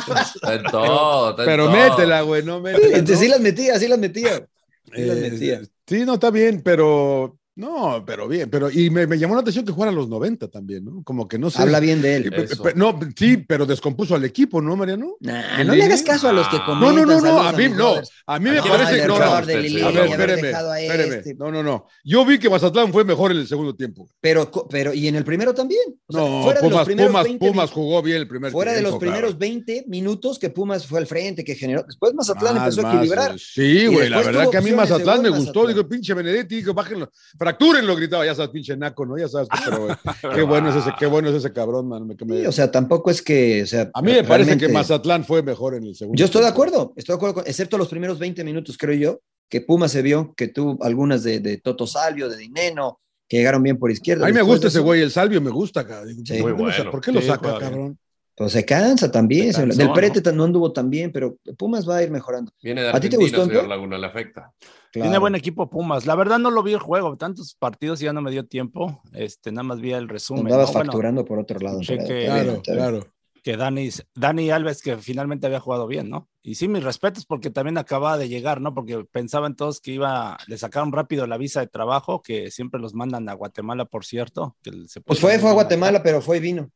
En 0.43 0.63
todo, 0.65 1.37
pero 1.37 1.71
métela, 1.71 2.23
güey, 2.23 2.43
no 2.43 2.61
métela. 2.61 3.07
Sí, 3.17 3.29
las 3.29 3.41
metía, 3.41 3.79
sí 3.79 3.87
las 3.87 3.99
metía. 3.99 4.47
Sí, 4.93 5.03
las 5.03 5.17
metía. 5.17 5.61
sí, 5.87 6.05
no, 6.05 6.15
está 6.15 6.31
bien, 6.31 6.63
pero 6.63 7.39
no, 7.55 8.03
pero 8.07 8.29
bien, 8.29 8.49
pero 8.49 8.71
y 8.71 8.89
me, 8.89 9.07
me, 9.07 9.19
llamó 9.19 9.35
la 9.35 9.43
atención 9.43 9.67
que 9.67 9.73
jugara 9.73 9.93
a 9.93 9.95
los 9.95 10.09
90 10.09 10.49
también, 10.49 10.87
¿no? 10.87 11.03
Como 11.05 11.29
que 11.29 11.39
no 11.39 11.51
sé. 11.51 11.61
Habla 11.61 11.81
bien 11.81 12.01
de 12.01 12.17
él. 12.17 12.49
No, 12.77 12.99
sí, 13.15 13.37
pero 13.37 13.67
descompuso 13.67 14.15
al 14.15 14.25
equipo, 14.25 14.63
¿no, 14.63 14.75
Mariano? 14.75 15.17
Nah, 15.21 15.63
no 15.63 15.75
le 15.75 15.85
hagas 15.85 16.03
caso 16.03 16.29
a 16.29 16.33
los 16.33 16.49
que 16.49 16.57
comentan. 16.65 16.81
No, 16.81 17.05
no, 17.05 17.21
no, 17.21 17.21
no, 17.21 17.41
a 17.41 17.53
mí 17.53 17.69
no. 17.69 17.97
A 18.27 18.39
mí 18.39 18.51
me 18.51 18.63
parece 18.63 19.03
que 19.03 19.07
no, 19.07 19.19
no. 19.19 19.25
a 19.25 19.41
ver, 19.43 19.67
espéreme, 19.67 20.51
espéreme. 20.51 21.17
Este. 21.17 21.35
No, 21.35 21.51
no, 21.51 21.63
no. 21.63 21.87
Yo 22.05 22.25
vi 22.25 22.39
que 22.39 22.49
Mazatlán 22.49 22.91
fue 22.91 23.05
mejor 23.05 23.33
en 23.33 23.39
el 23.39 23.47
segundo 23.47 23.75
tiempo. 23.75 24.09
Pero, 24.19 24.51
pero 24.71 24.95
¿y 24.95 25.09
en 25.09 25.17
el 25.17 25.25
primero 25.25 25.53
también? 25.53 25.83
O 26.07 26.13
sea, 26.13 26.23
no, 26.23 26.43
fuera 26.45 26.61
Pumas, 26.61 26.87
de 26.87 26.95
los 26.97 27.07
Pumas, 27.07 27.25
20, 27.25 27.47
Pumas 27.47 27.71
jugó 27.71 28.03
bien 28.03 28.17
el 28.17 28.29
primer 28.29 28.51
Fuera 28.51 28.73
tiempo, 28.73 28.87
de 28.87 28.93
los 28.93 28.99
primeros 28.99 29.31
claro. 29.33 29.39
20 29.39 29.85
minutos 29.89 30.39
que 30.39 30.49
Pumas 30.49 30.87
fue 30.87 31.01
al 31.01 31.07
frente, 31.07 31.45
que 31.45 31.55
generó. 31.55 31.83
Después 31.83 32.15
Mazatlán 32.15 32.55
más, 32.55 32.69
empezó 32.69 32.87
a 32.87 32.95
equilibrar. 32.95 33.39
Sí, 33.39 33.87
güey, 33.89 34.09
la 34.09 34.23
verdad 34.23 34.49
que 34.51 34.57
a 34.57 34.63
mí 34.63 34.73
Mazatlán 34.73 35.21
me 35.21 35.29
gustó. 35.29 35.67
Digo, 35.67 35.87
pinche 35.87 36.15
Benedetti, 36.15 36.57
digo, 36.57 36.73
bájenlo, 36.73 37.11
fractúrenlo, 37.43 37.97
gritaba 37.97 38.25
ya 38.25 38.35
sabes, 38.35 38.51
pinche 38.51 38.77
naco, 38.77 39.05
¿no? 39.05 39.19
Ya 39.19 39.29
sabes, 39.29 39.49
pero 39.65 39.89
qué 40.35 40.43
bueno 40.43 40.71
es 40.71 40.77
ese, 40.77 40.93
qué 40.97 41.07
bueno 41.07 41.29
es 41.29 41.35
ese 41.35 41.53
cabrón, 41.53 41.89
man. 41.89 42.07
Me, 42.07 42.15
sí, 42.15 42.47
o 42.47 42.53
sea, 42.53 42.71
tampoco 42.71 43.11
es 43.11 43.21
que, 43.21 43.63
o 43.65 43.67
sea, 43.67 43.91
a 43.93 44.01
mí 44.01 44.13
me 44.13 44.23
parece 44.23 44.57
que 44.57 44.69
Mazatlán 44.69 45.25
fue 45.25 45.43
mejor 45.43 45.75
en 45.75 45.85
el 45.85 45.97
segundo. 45.97 46.19
Yo 46.19 46.27
estoy 46.27 46.43
de 46.43 46.49
acuerdo, 46.49 46.93
estoy 46.97 47.15
de 47.15 47.17
acuerdo, 47.17 47.35
con, 47.35 47.45
excepto 47.47 47.77
los 47.79 47.89
primeros 47.89 48.19
20 48.21 48.45
minutos, 48.45 48.79
creo 48.79 48.95
yo, 48.95 49.21
que 49.49 49.61
Puma 49.61 49.89
se 49.89 50.03
vio 50.03 50.33
que 50.37 50.49
tuvo 50.49 50.83
algunas 50.85 51.25
de, 51.25 51.41
de 51.41 51.59
Toto 51.59 51.87
Salvio, 51.87 52.29
de 52.29 52.37
Dineno, 52.37 53.01
que 53.29 53.39
llegaron 53.39 53.63
bien 53.63 53.79
por 53.79 53.91
izquierda. 53.91 54.27
A 54.27 54.29
mí 54.29 54.35
me 54.35 54.43
gusta 54.43 54.69
ese 54.69 54.81
güey, 54.81 55.01
el 55.01 55.11
Salvio 55.11 55.41
me 55.41 55.51
gusta, 55.51 55.87
cabrón. 55.87 56.25
Sí. 56.25 56.41
Muy 56.41 56.53
bueno. 56.53 56.91
¿Por 56.91 57.01
qué 57.01 57.11
lo 57.11 57.21
saca, 57.21 57.59
cabrón? 57.59 57.99
Pues 58.43 58.53
se 58.53 58.65
cansa 58.65 59.11
también. 59.11 59.53
Se 59.53 59.65
Del 59.65 59.93
Prete 59.93 60.33
no 60.33 60.45
anduvo 60.45 60.73
tan 60.73 60.91
bien, 60.91 61.13
pero 61.13 61.39
Pumas 61.57 61.89
va 61.89 61.99
a 61.99 62.03
ir 62.03 62.11
mejorando. 62.11 62.53
Viene 62.61 62.83
de 62.83 62.91
¿A 62.91 62.99
ti 62.99 63.09
te 63.09 63.17
gustó? 63.17 63.45
Señor 63.45 63.69
Laguna, 63.69 63.97
le 63.99 64.07
afecta. 64.07 64.53
Claro. 64.91 65.05
Tiene 65.05 65.19
buen 65.19 65.35
equipo 65.35 65.71
Pumas. 65.71 66.07
La 66.07 66.17
verdad 66.17 66.39
no 66.39 66.51
lo 66.51 66.63
vi 66.63 66.73
el 66.73 66.81
juego, 66.81 67.17
tantos 67.17 67.55
partidos 67.55 68.01
ya 68.01 68.13
no 68.13 68.21
me 68.21 68.31
dio 68.31 68.45
tiempo. 68.45 69.01
Este, 69.13 69.53
nada 69.53 69.63
más 69.63 69.81
vi 69.81 69.93
el 69.93 70.09
resumen. 70.09 70.47
Andabas 70.47 70.75
¿no? 70.75 70.81
facturando 70.81 71.23
bueno, 71.23 71.29
por 71.29 71.39
otro 71.39 71.61
lado. 71.61 71.79
Que, 71.81 72.25
claro, 72.27 72.61
claro. 72.63 73.07
Que 73.45 73.57
Dani, 73.57 73.91
Dani 74.15 74.51
Alves, 74.51 74.83
que 74.83 74.97
finalmente 74.97 75.47
había 75.47 75.61
jugado 75.61 75.87
bien, 75.87 76.11
¿no? 76.11 76.29
Y 76.43 76.57
sí, 76.57 76.69
mis 76.69 76.83
respetos, 76.83 77.25
porque 77.25 77.51
también 77.51 77.79
acababa 77.79 78.19
de 78.19 78.29
llegar, 78.29 78.61
¿no? 78.61 78.75
Porque 78.75 79.05
pensaban 79.11 79.57
todos 79.57 79.81
que 79.81 79.93
iba, 79.93 80.37
le 80.49 80.59
sacaron 80.59 80.93
rápido 80.93 81.27
la 81.27 81.39
visa 81.39 81.61
de 81.61 81.69
trabajo, 81.69 82.23
que 82.23 82.51
siempre 82.51 82.81
los 82.81 82.95
mandan 82.95 83.29
a 83.29 83.35
Guatemala, 83.35 83.85
por 83.85 84.05
cierto. 84.05 84.57
Que 84.63 84.73
se 84.89 85.01
pues 85.01 85.21
fue, 85.21 85.39
fue 85.39 85.51
a 85.51 85.55
Guatemala, 85.55 86.03
pero 86.03 86.21
fue 86.21 86.39
y 86.39 86.41
vino. 86.41 86.71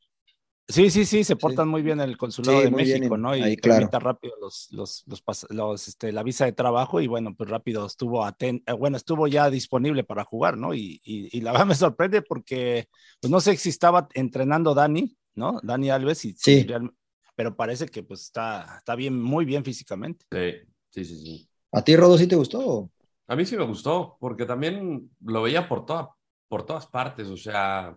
Sí, 0.69 0.91
sí, 0.91 1.05
sí, 1.05 1.23
se 1.23 1.37
portan 1.37 1.67
sí. 1.67 1.71
muy 1.71 1.83
bien 1.83 2.01
el 2.01 2.17
consulado 2.17 2.59
sí, 2.59 2.65
de 2.65 2.71
México, 2.73 3.09
bien, 3.11 3.23
¿no? 3.23 3.37
Y 3.37 3.43
ahí, 3.43 3.57
claro. 3.57 3.89
rápido 4.01 4.35
los, 4.41 4.69
los, 4.73 5.05
los, 5.07 5.47
los 5.51 5.89
este, 5.89 6.11
la 6.11 6.25
visa 6.25 6.45
de 6.45 6.53
trabajo 6.53 7.01
y 7.01 7.07
bueno, 7.07 7.35
pues 7.37 7.49
rápido 7.49 7.87
estuvo 7.87 8.25
aten 8.25 8.65
eh, 8.67 8.73
bueno, 8.73 8.97
estuvo 8.97 9.29
ya 9.29 9.49
disponible 9.49 10.03
para 10.03 10.25
jugar, 10.25 10.59
¿no? 10.59 10.75
Y, 10.75 11.01
y, 11.05 11.37
y, 11.37 11.41
la 11.41 11.53
verdad 11.53 11.67
me 11.67 11.75
sorprende 11.77 12.23
porque, 12.23 12.89
pues 13.21 13.31
no 13.31 13.41
sé 13.41 13.57
si 13.57 13.69
estaba 13.69 14.09
entrenando 14.15 14.75
Dani, 14.75 15.17
¿no? 15.37 15.61
Dani 15.63 15.91
Alves, 15.91 16.25
y, 16.25 16.33
sí. 16.33 16.65
Real, 16.65 16.91
pero 17.37 17.55
parece 17.55 17.87
que 17.87 18.03
pues 18.03 18.23
está, 18.23 18.79
está 18.79 18.97
bien, 18.97 19.21
muy 19.21 19.45
bien 19.45 19.65
físicamente. 19.65 20.27
Sí, 20.33 20.69
sí, 20.91 21.05
sí. 21.05 21.21
sí. 21.21 21.49
¿A 21.71 21.83
ti, 21.83 21.95
Rodo, 21.95 22.19
sí 22.19 22.27
te 22.27 22.37
gustó? 22.37 22.91
A 23.29 23.37
mí 23.37 23.45
sí 23.45 23.57
me 23.57 23.65
gustó, 23.65 24.17
porque 24.19 24.47
también 24.47 25.11
lo 25.21 25.43
veía 25.43 25.69
por, 25.69 25.85
toda, 25.85 26.11
por 26.49 26.65
todas 26.65 26.87
partes, 26.87 27.29
o 27.29 27.37
sea, 27.37 27.97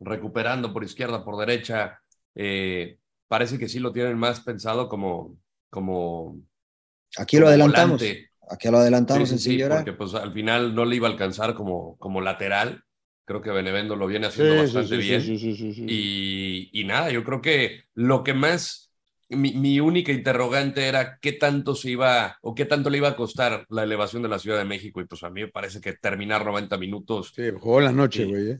recuperando 0.00 0.72
por 0.72 0.82
izquierda, 0.82 1.24
por 1.24 1.36
derecha. 1.36 2.00
Eh, 2.34 2.98
parece 3.28 3.58
que 3.58 3.68
sí 3.68 3.78
lo 3.78 3.92
tienen 3.92 4.18
más 4.18 4.40
pensado 4.40 4.88
como. 4.88 5.36
como 5.68 6.40
Aquí 7.16 7.38
lo 7.38 7.48
adelantamos. 7.48 8.00
Volante. 8.00 8.30
Aquí 8.50 8.68
lo 8.68 8.78
adelantamos 8.78 9.28
sí, 9.28 9.38
sí, 9.38 9.50
en 9.52 9.60
sí, 9.60 9.68
porque 9.68 9.92
pues 9.92 10.12
al 10.14 10.32
final 10.32 10.74
no 10.74 10.84
le 10.84 10.96
iba 10.96 11.06
a 11.06 11.12
alcanzar 11.12 11.54
como, 11.54 11.96
como 11.98 12.20
lateral. 12.20 12.82
Creo 13.24 13.40
que 13.40 13.50
Benevendo 13.50 13.94
lo 13.94 14.08
viene 14.08 14.26
haciendo 14.26 14.54
sí, 14.54 14.74
bastante 14.74 14.96
bien. 14.96 15.22
Y, 15.88 16.68
y, 16.72 16.84
nada, 16.84 17.10
yo 17.10 17.22
creo 17.22 17.40
que 17.40 17.84
lo 17.94 18.24
que 18.24 18.34
más. 18.34 18.89
Mi, 19.30 19.52
mi, 19.52 19.80
única 19.80 20.12
interrogante 20.12 20.86
era 20.86 21.18
qué 21.20 21.32
tanto 21.32 21.74
se 21.74 21.90
iba 21.90 22.36
o 22.42 22.54
qué 22.54 22.64
tanto 22.64 22.90
le 22.90 22.98
iba 22.98 23.08
a 23.08 23.16
costar 23.16 23.64
la 23.68 23.84
elevación 23.84 24.22
de 24.22 24.28
la 24.28 24.38
Ciudad 24.38 24.58
de 24.58 24.64
México 24.64 25.00
y 25.00 25.04
pues 25.04 25.22
a 25.22 25.30
mí 25.30 25.42
me 25.42 25.48
parece 25.48 25.80
que 25.80 25.92
terminar 25.92 26.44
90 26.44 26.76
minutos. 26.78 27.32
Sí, 27.34 27.44
jugó 27.58 27.78
en 27.78 27.84
la 27.84 27.92
noche, 27.92 28.24
güey. 28.24 28.50
¿eh? 28.50 28.58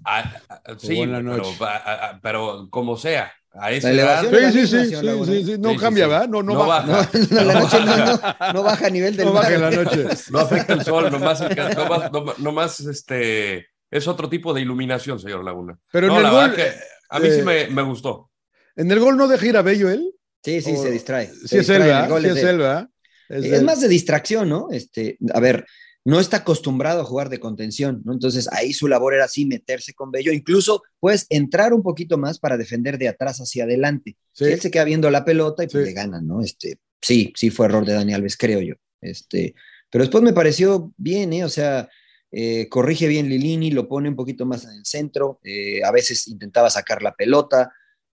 sí, 0.79 1.05
la 1.07 1.23
noche. 1.23 1.57
Pero, 1.59 1.71
a, 1.71 2.21
pero 2.23 2.68
como 2.71 2.97
sea, 2.97 3.33
a 3.53 3.73
esa 3.73 3.91
edad. 3.91 4.23
Sí, 4.23 4.53
sí, 4.53 4.66
sí, 4.66 4.87
sí, 4.87 4.97
sí, 4.97 5.45
sí, 5.45 5.59
no 5.59 5.71
sí, 5.71 5.77
cambia, 5.77 6.07
¿verdad? 6.07 6.29
No, 6.29 6.43
no, 6.43 6.55
no 6.55 6.66
baja. 6.66 6.87
baja. 6.87 7.11
No, 7.31 7.41
no, 7.41 7.45
la 7.45 7.61
noche 7.61 7.79
no, 7.85 8.53
no, 8.53 8.62
baja 8.62 8.87
a 8.87 8.91
nivel 8.91 9.16
del 9.16 9.27
no 9.27 9.33
baja 9.33 9.55
en 9.55 9.61
la 9.61 9.71
noche. 9.71 10.07
No 10.31 10.39
afecta 10.39 10.75
el 10.75 10.85
sol, 10.85 11.11
nomás, 11.11 11.41
nomás, 11.77 12.39
nomás 12.39 12.81
este, 12.81 13.68
es 13.91 14.07
otro 14.07 14.29
tipo 14.29 14.55
de 14.55 14.61
iluminación, 14.61 15.18
señor 15.18 15.45
Laguna. 15.45 15.79
Pero 15.91 16.07
no, 16.07 16.21
en 16.21 16.27
el 16.27 16.31
gol, 16.31 16.55
que 16.55 16.73
a 17.09 17.18
mí 17.18 17.29
eh, 17.29 17.33
sí 17.33 17.43
me, 17.43 17.66
me, 17.68 17.83
gustó. 17.83 18.31
¿En 18.77 18.91
el 18.91 19.01
gol 19.01 19.16
no 19.16 19.27
deja 19.27 19.47
ir 19.47 19.57
a 19.57 19.62
Bello 19.62 19.91
él? 19.91 20.14
Sí, 20.43 20.61
sí, 20.62 20.72
o... 20.72 20.82
se 20.82 20.91
distrae. 20.91 21.30
Sí, 21.47 21.59
es 21.59 21.68
él, 21.68 21.82
¿verdad? 21.82 22.09
Sí, 22.20 22.26
es 22.26 22.36
él, 22.45 22.59
¿verdad? 22.59 22.88
Es, 23.28 23.45
es 23.45 23.62
más 23.62 23.80
de 23.80 23.88
distracción, 23.88 24.49
¿no? 24.49 24.68
Este, 24.70 25.16
a 25.32 25.41
ver, 25.41 25.66
no 26.05 26.18
está 26.18 26.38
acostumbrado 26.38 27.03
a 27.03 27.05
jugar 27.05 27.28
de 27.28 27.41
contención, 27.41 28.03
¿no? 28.05 28.12
Entonces 28.12 28.49
ahí 28.53 28.72
su 28.72 28.88
labor 28.88 29.14
era 29.14 29.26
así 29.26 29.45
meterse 29.45 29.93
con 29.93 30.11
Bello, 30.11 30.32
incluso 30.32 30.82
puedes 30.99 31.26
entrar 31.28 31.72
un 31.72 31.82
poquito 31.82 32.16
más 32.16 32.38
para 32.38 32.57
defender 32.57 32.99
de 32.99 33.09
atrás 33.09 33.38
hacia 33.38 33.64
adelante. 33.64 34.16
él 34.38 34.61
se 34.61 34.70
queda 34.70 34.84
viendo 34.84 35.11
la 35.11 35.24
pelota 35.24 35.62
y 35.62 35.68
pues 35.68 35.84
le 35.84 35.93
ganan, 35.93 36.26
¿no? 36.26 36.41
Este, 36.43 36.78
sí, 37.01 37.32
sí 37.36 37.51
fue 37.51 37.66
error 37.66 37.84
de 37.84 37.93
Dani 37.93 38.14
Alves, 38.14 38.36
creo 38.36 38.61
yo. 38.61 38.74
Este, 39.01 39.55
pero 39.91 40.05
después 40.05 40.24
me 40.24 40.32
pareció 40.32 40.93
bien, 40.97 41.32
¿eh? 41.32 41.45
O 41.45 41.49
sea, 41.49 41.88
eh, 42.32 42.68
corrige 42.68 43.07
bien 43.07 43.28
Lilini, 43.28 43.70
lo 43.70 43.88
pone 43.88 44.09
un 44.09 44.16
poquito 44.16 44.47
más 44.47 44.64
en 44.64 44.70
el 44.70 44.86
centro, 44.86 45.41
eh, 45.45 45.82
a 45.84 45.91
veces 45.91 46.28
intentaba 46.28 46.70
sacar 46.70 47.03
la 47.03 47.14
pelota. 47.14 47.72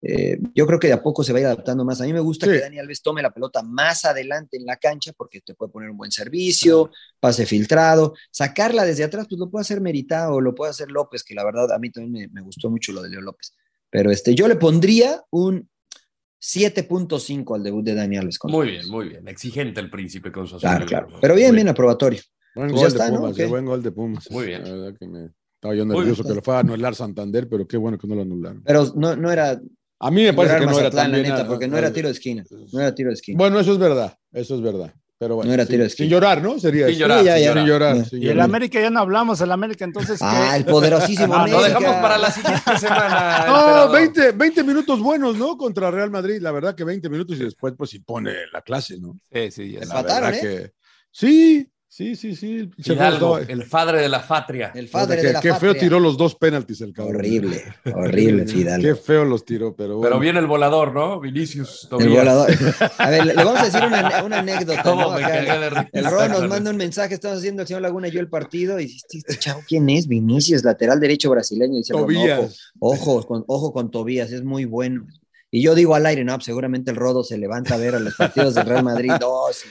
Eh, 0.08 0.38
yo 0.54 0.68
creo 0.68 0.78
que 0.78 0.86
de 0.86 0.92
a 0.92 1.02
poco 1.02 1.24
se 1.24 1.32
va 1.32 1.38
a 1.38 1.40
ir 1.40 1.46
adaptando 1.46 1.84
más. 1.84 2.00
A 2.00 2.04
mí 2.04 2.12
me 2.12 2.20
gusta 2.20 2.46
que 2.46 2.60
Dani 2.60 2.78
Alves 2.78 3.02
tome 3.02 3.22
la 3.22 3.32
pelota 3.32 3.64
más 3.64 4.04
adelante 4.04 4.56
en 4.56 4.64
la 4.64 4.76
cancha 4.76 5.12
porque 5.16 5.40
te 5.40 5.54
puede 5.54 5.72
poner 5.72 5.90
un 5.90 5.96
buen 5.96 6.12
servicio, 6.12 6.92
pase 7.18 7.44
filtrado, 7.44 8.14
sacarla 8.30 8.84
desde 8.84 9.02
atrás, 9.02 9.26
pues 9.28 9.40
lo 9.40 9.50
puede 9.50 9.62
hacer 9.62 9.80
Meritao, 9.80 10.40
lo 10.40 10.54
puede 10.54 10.70
hacer 10.70 10.92
López, 10.92 11.24
que 11.24 11.34
la 11.34 11.44
verdad 11.44 11.72
a 11.72 11.80
mí 11.80 11.90
también 11.90 12.30
me, 12.32 12.40
gustó 12.40 12.70
mucho 12.70 12.92
lo 12.92 13.02
de 13.02 13.10
Leo 13.10 13.20
López. 13.20 13.56
Pero 13.90 14.12
este, 14.12 14.32
yo 14.32 14.46
le 14.46 14.54
pondría 14.54 15.24
un 15.30 15.68
7.5 16.40 17.56
al 17.56 17.64
debut 17.64 17.84
de 17.84 17.94
Dani 17.94 18.16
Alves. 18.18 18.38
muy 18.44 18.70
bien, 18.70 18.88
muy 18.88 19.08
bien. 19.08 19.26
Exigente 19.26 19.80
el 19.80 19.90
príncipe 19.90 20.30
con 20.30 20.46
su 20.46 20.58
Claro, 20.58 20.86
claro. 20.86 21.08
Pero 21.20 21.34
bien, 21.34 21.52
bien 21.52 21.68
aprobatorio. 21.68 22.20
Buen, 22.54 22.70
pues 22.70 22.80
gol, 22.80 22.92
de 22.92 23.10
Pumas, 23.10 23.38
¿no? 23.38 23.48
buen 23.48 23.64
gol 23.66 23.82
de 23.82 23.90
Pumas. 23.90 24.30
Muy 24.30 24.46
bien. 24.46 24.62
La 24.62 24.70
verdad 24.70 24.98
que 24.98 25.08
me 25.08 25.30
estaba 25.56 25.74
yo 25.74 25.84
nervioso 25.84 26.22
que 26.22 26.34
lo 26.34 26.42
fuera 26.42 26.58
a 26.58 26.60
anular 26.60 26.94
Santander, 26.94 27.48
pero 27.48 27.66
qué 27.66 27.76
bueno 27.76 27.98
que 27.98 28.06
no 28.06 28.14
lo 28.14 28.22
anularon. 28.22 28.62
Pero 28.64 28.92
no, 28.94 29.16
no 29.16 29.32
era. 29.32 29.60
A 29.98 30.10
mí 30.10 30.22
me 30.22 30.32
parece 30.34 30.58
que 30.58 30.66
no 30.66 30.78
era 30.78 30.90
tan 30.90 31.12
bien. 31.12 31.34
porque 31.46 31.68
no 31.68 31.78
era 31.78 31.92
tiro 31.92 32.08
de 32.08 32.14
esquina. 32.14 32.44
No 32.72 32.80
era 32.80 32.94
tiro 32.94 33.08
de 33.08 33.14
esquina. 33.14 33.38
Bueno, 33.38 33.58
eso 33.58 33.72
es 33.72 33.78
verdad. 33.78 34.16
Eso 34.32 34.56
es 34.56 34.62
verdad. 34.62 34.92
Pero 35.18 35.36
bueno, 35.36 35.48
no 35.48 35.54
era 35.54 35.64
tiro 35.64 35.80
de 35.80 35.86
esquina. 35.86 36.04
sin 36.04 36.10
llorar, 36.10 36.42
¿no? 36.42 36.58
Sería 36.58 36.88
sin 36.88 36.98
llorar, 36.98 37.24
ya, 37.24 37.38
ya, 37.38 37.54
sin 37.54 37.64
llorar. 37.64 37.96
y 38.12 38.28
el 38.28 38.40
América 38.40 38.78
ya 38.78 38.90
no 38.90 39.00
hablamos, 39.00 39.40
el 39.40 39.50
América 39.50 39.86
entonces. 39.86 40.18
Ah, 40.20 40.54
el 40.58 40.66
poderosísimo 40.66 41.34
América. 41.34 41.56
Lo 41.56 41.64
dejamos 41.64 41.96
para 42.02 42.18
la 42.18 42.30
siguiente 42.30 42.78
semana. 42.78 43.46
No, 43.46 43.90
20, 43.90 44.32
20, 44.32 44.64
minutos 44.64 45.00
buenos, 45.00 45.36
¿no? 45.38 45.56
Contra 45.56 45.90
Real 45.90 46.10
Madrid. 46.10 46.38
La 46.42 46.52
verdad 46.52 46.74
que 46.74 46.84
20 46.84 47.08
minutos 47.08 47.38
y 47.38 47.44
después, 47.44 47.72
pues, 47.78 47.88
si 47.88 48.00
pone 48.00 48.32
la 48.52 48.60
clase, 48.60 48.98
¿no? 49.00 49.18
Sí, 49.32 49.50
sí. 49.50 49.72
Ya 49.72 49.80
Empataron, 49.80 50.34
¿eh? 50.34 50.40
Que... 50.40 50.72
Sí, 51.10 51.66
Sí, 51.96 52.14
sí, 52.14 52.36
sí. 52.36 52.70
Hidalgo, 52.76 53.38
el 53.38 53.66
padre 53.70 54.02
de 54.02 54.10
la 54.10 54.28
patria. 54.28 54.70
El 54.74 54.88
padre 54.88 55.16
qué, 55.16 55.26
de 55.28 55.32
la 55.32 55.40
qué 55.40 55.54
feo 55.54 55.74
tiró 55.74 55.98
los 55.98 56.18
dos 56.18 56.34
penaltis 56.34 56.82
el 56.82 56.92
cabrón. 56.92 57.16
Horrible, 57.16 57.64
horrible, 57.94 58.46
Fidalgo. 58.46 58.86
Qué 58.86 58.94
feo 58.94 59.24
los 59.24 59.46
tiró, 59.46 59.74
pero 59.74 59.96
bueno. 59.96 60.10
Pero 60.10 60.20
viene 60.20 60.40
el 60.40 60.46
volador, 60.46 60.92
¿no? 60.92 61.18
Vinicius. 61.18 61.88
El 61.98 62.10
volador. 62.10 62.50
A 62.98 63.08
ver, 63.08 63.24
le 63.24 63.34
vamos 63.34 63.60
a 63.60 63.64
decir 63.64 63.82
una, 63.82 64.22
una 64.22 64.40
anécdota. 64.40 64.82
¿no? 64.84 65.16
el 65.16 66.04
Ron 66.04 66.32
nos 66.32 66.46
manda 66.46 66.70
un 66.70 66.76
mensaje, 66.76 67.14
estamos 67.14 67.38
haciendo 67.38 67.62
el 67.62 67.68
señor 67.68 67.80
Laguna 67.80 68.08
y 68.08 68.10
yo 68.10 68.20
el 68.20 68.28
partido, 68.28 68.78
y 68.78 68.84
este, 68.84 69.16
este 69.16 69.38
chavo, 69.38 69.62
¿quién 69.66 69.88
es? 69.88 70.06
Vinicius, 70.06 70.64
lateral 70.64 71.00
derecho 71.00 71.30
brasileño. 71.30 71.76
Y 71.76 71.78
dice, 71.78 71.94
Tobías. 71.94 72.72
ojo, 72.78 73.20
ojo, 73.20 73.26
con, 73.26 73.44
ojo 73.46 73.72
con 73.72 73.90
Tobías, 73.90 74.32
es 74.32 74.44
muy 74.44 74.66
bueno. 74.66 75.06
Y 75.50 75.62
yo 75.62 75.74
digo 75.74 75.94
al 75.94 76.04
aire, 76.04 76.24
no, 76.24 76.34
pues 76.34 76.44
seguramente 76.44 76.90
el 76.90 76.98
Rodo 76.98 77.24
se 77.24 77.38
levanta 77.38 77.76
a 77.76 77.78
ver 77.78 77.94
a 77.94 78.00
los 78.00 78.14
partidos 78.16 78.54
del 78.54 78.66
Real 78.66 78.84
Madrid. 78.84 79.12
Dos. 79.18 79.64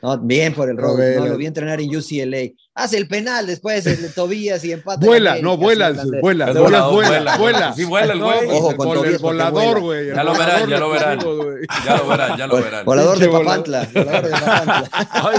No, 0.00 0.16
bien 0.18 0.54
por 0.54 0.70
el 0.70 0.76
Rodo, 0.76 0.98
no, 0.98 1.26
lo 1.26 1.36
vi 1.36 1.46
entrenar 1.46 1.80
en 1.80 1.94
UCLA. 1.94 2.52
Hace 2.74 2.96
el 2.96 3.08
penal 3.08 3.48
después 3.48 3.84
el 3.86 4.00
de 4.00 4.08
Tobías 4.10 4.64
y 4.64 4.70
empate. 4.70 5.04
Vuela, 5.04 5.38
no, 5.42 5.56
vuela, 5.56 5.90
vuela, 6.22 6.52
vuela, 6.52 6.86
vuela, 6.86 7.36
vuela. 7.36 7.72
Sí, 7.72 7.82
vuela 7.82 8.12
el 8.12 8.20
güey. 8.20 8.48
Ojo, 8.48 8.76
con 8.76 8.92
Tobías 8.92 9.14
el 9.14 9.20
volador, 9.20 9.80
güey. 9.80 10.14
Ya 10.14 10.22
lo 10.22 10.32
verán, 10.34 10.68
ya 10.68 10.78
lo 10.78 10.90
verán. 10.90 11.18
Ya 11.84 11.96
lo 11.96 12.06
verán, 12.06 12.38
ya 12.38 12.46
lo 12.46 12.62
verán. 12.62 12.84
Volador 12.84 13.18
de 13.18 13.28
Papantla. 13.28 13.88
Volador 13.92 14.22
de 14.22 14.30
Papantla. 14.30 14.90
Ay, 15.10 15.38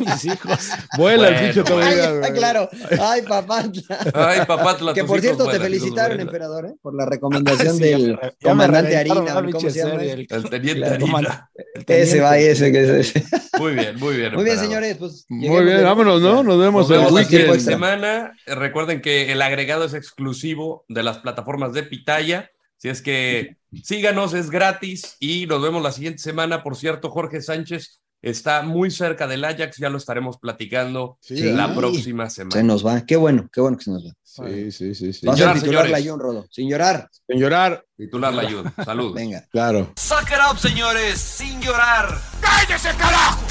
mis, 0.00 0.24
hijos. 0.24 0.70
Vuela 0.98 1.28
el 1.28 1.46
bicho 1.46 1.62
todavía. 1.62 2.20
Ay, 2.24 2.32
claro. 2.32 2.68
Ay, 3.00 3.22
Papantla. 3.22 3.98
Ay, 4.12 4.40
Papantla. 4.44 4.94
Que 4.94 5.04
por 5.04 5.20
cierto, 5.20 5.46
te 5.46 5.60
felicitaron, 5.60 6.18
emperador, 6.18 6.66
¿eh? 6.66 6.74
por 6.82 6.96
la 6.96 7.06
recomendación 7.06 7.78
del 7.78 8.18
comandante 8.42 8.96
Harina. 8.96 9.44
¿Cómo 9.52 9.70
se 9.70 9.78
llama? 9.78 10.02
El 10.02 10.26
teniente 10.50 10.84
Harina. 10.84 11.48
Ese 11.86 12.20
va, 12.20 12.36
ese 12.36 12.72
que 12.72 13.00
es. 13.00 13.14
Muy 13.60 13.74
bien, 13.74 13.83
muy 13.92 14.16
bien. 14.16 14.34
Muy 14.34 14.44
bien, 14.44 14.58
señores. 14.58 14.96
Pues, 14.96 15.26
muy 15.28 15.64
bien, 15.64 15.82
vámonos, 15.82 16.20
¿no? 16.20 16.42
Nos 16.42 16.58
vemos, 16.58 16.90
el 16.90 17.12
weekend. 17.12 17.60
semana. 17.60 18.32
Recuerden 18.46 19.00
que 19.00 19.32
el 19.32 19.42
agregado 19.42 19.84
es 19.84 19.94
exclusivo 19.94 20.84
de 20.88 21.02
las 21.02 21.18
plataformas 21.18 21.72
de 21.72 21.82
Pitaya. 21.82 22.50
Si 22.76 22.88
es 22.88 23.02
que 23.02 23.56
síganos, 23.82 24.34
es 24.34 24.50
gratis 24.50 25.16
y 25.20 25.46
nos 25.46 25.62
vemos 25.62 25.82
la 25.82 25.92
siguiente 25.92 26.22
semana. 26.22 26.62
Por 26.62 26.76
cierto, 26.76 27.10
Jorge 27.10 27.40
Sánchez 27.40 28.00
está 28.24 28.62
muy 28.62 28.90
cerca 28.90 29.26
del 29.26 29.44
Ajax, 29.44 29.76
ya 29.76 29.90
lo 29.90 29.98
estaremos 29.98 30.38
platicando 30.38 31.18
la 31.28 31.74
próxima 31.74 32.30
semana. 32.30 32.56
Se 32.56 32.62
nos 32.62 32.84
va, 32.84 33.04
qué 33.04 33.16
bueno, 33.16 33.48
qué 33.52 33.60
bueno 33.60 33.76
que 33.76 33.84
se 33.84 33.90
nos 33.90 34.06
va. 34.06 34.12
Sí, 34.22 34.72
sí, 34.72 34.94
sí. 34.94 35.12
sí. 35.12 35.26
Vamos 35.26 35.40
a 35.42 35.54
titular 35.54 35.88
la 35.88 36.02
Jun, 36.02 36.18
Rodo. 36.18 36.46
Sin 36.50 36.68
llorar. 36.68 37.08
Sin 37.28 37.38
llorar. 37.38 37.84
Titular 37.96 38.34
la 38.34 38.50
Jun. 38.50 38.72
Salud. 38.84 39.14
Venga. 39.14 39.46
Claro. 39.50 39.92
Suck 39.96 40.28
it 40.28 40.38
up, 40.50 40.58
señores, 40.58 41.18
sin 41.18 41.60
llorar. 41.60 42.18
¡Cállese, 42.40 42.88
carajo! 42.98 43.43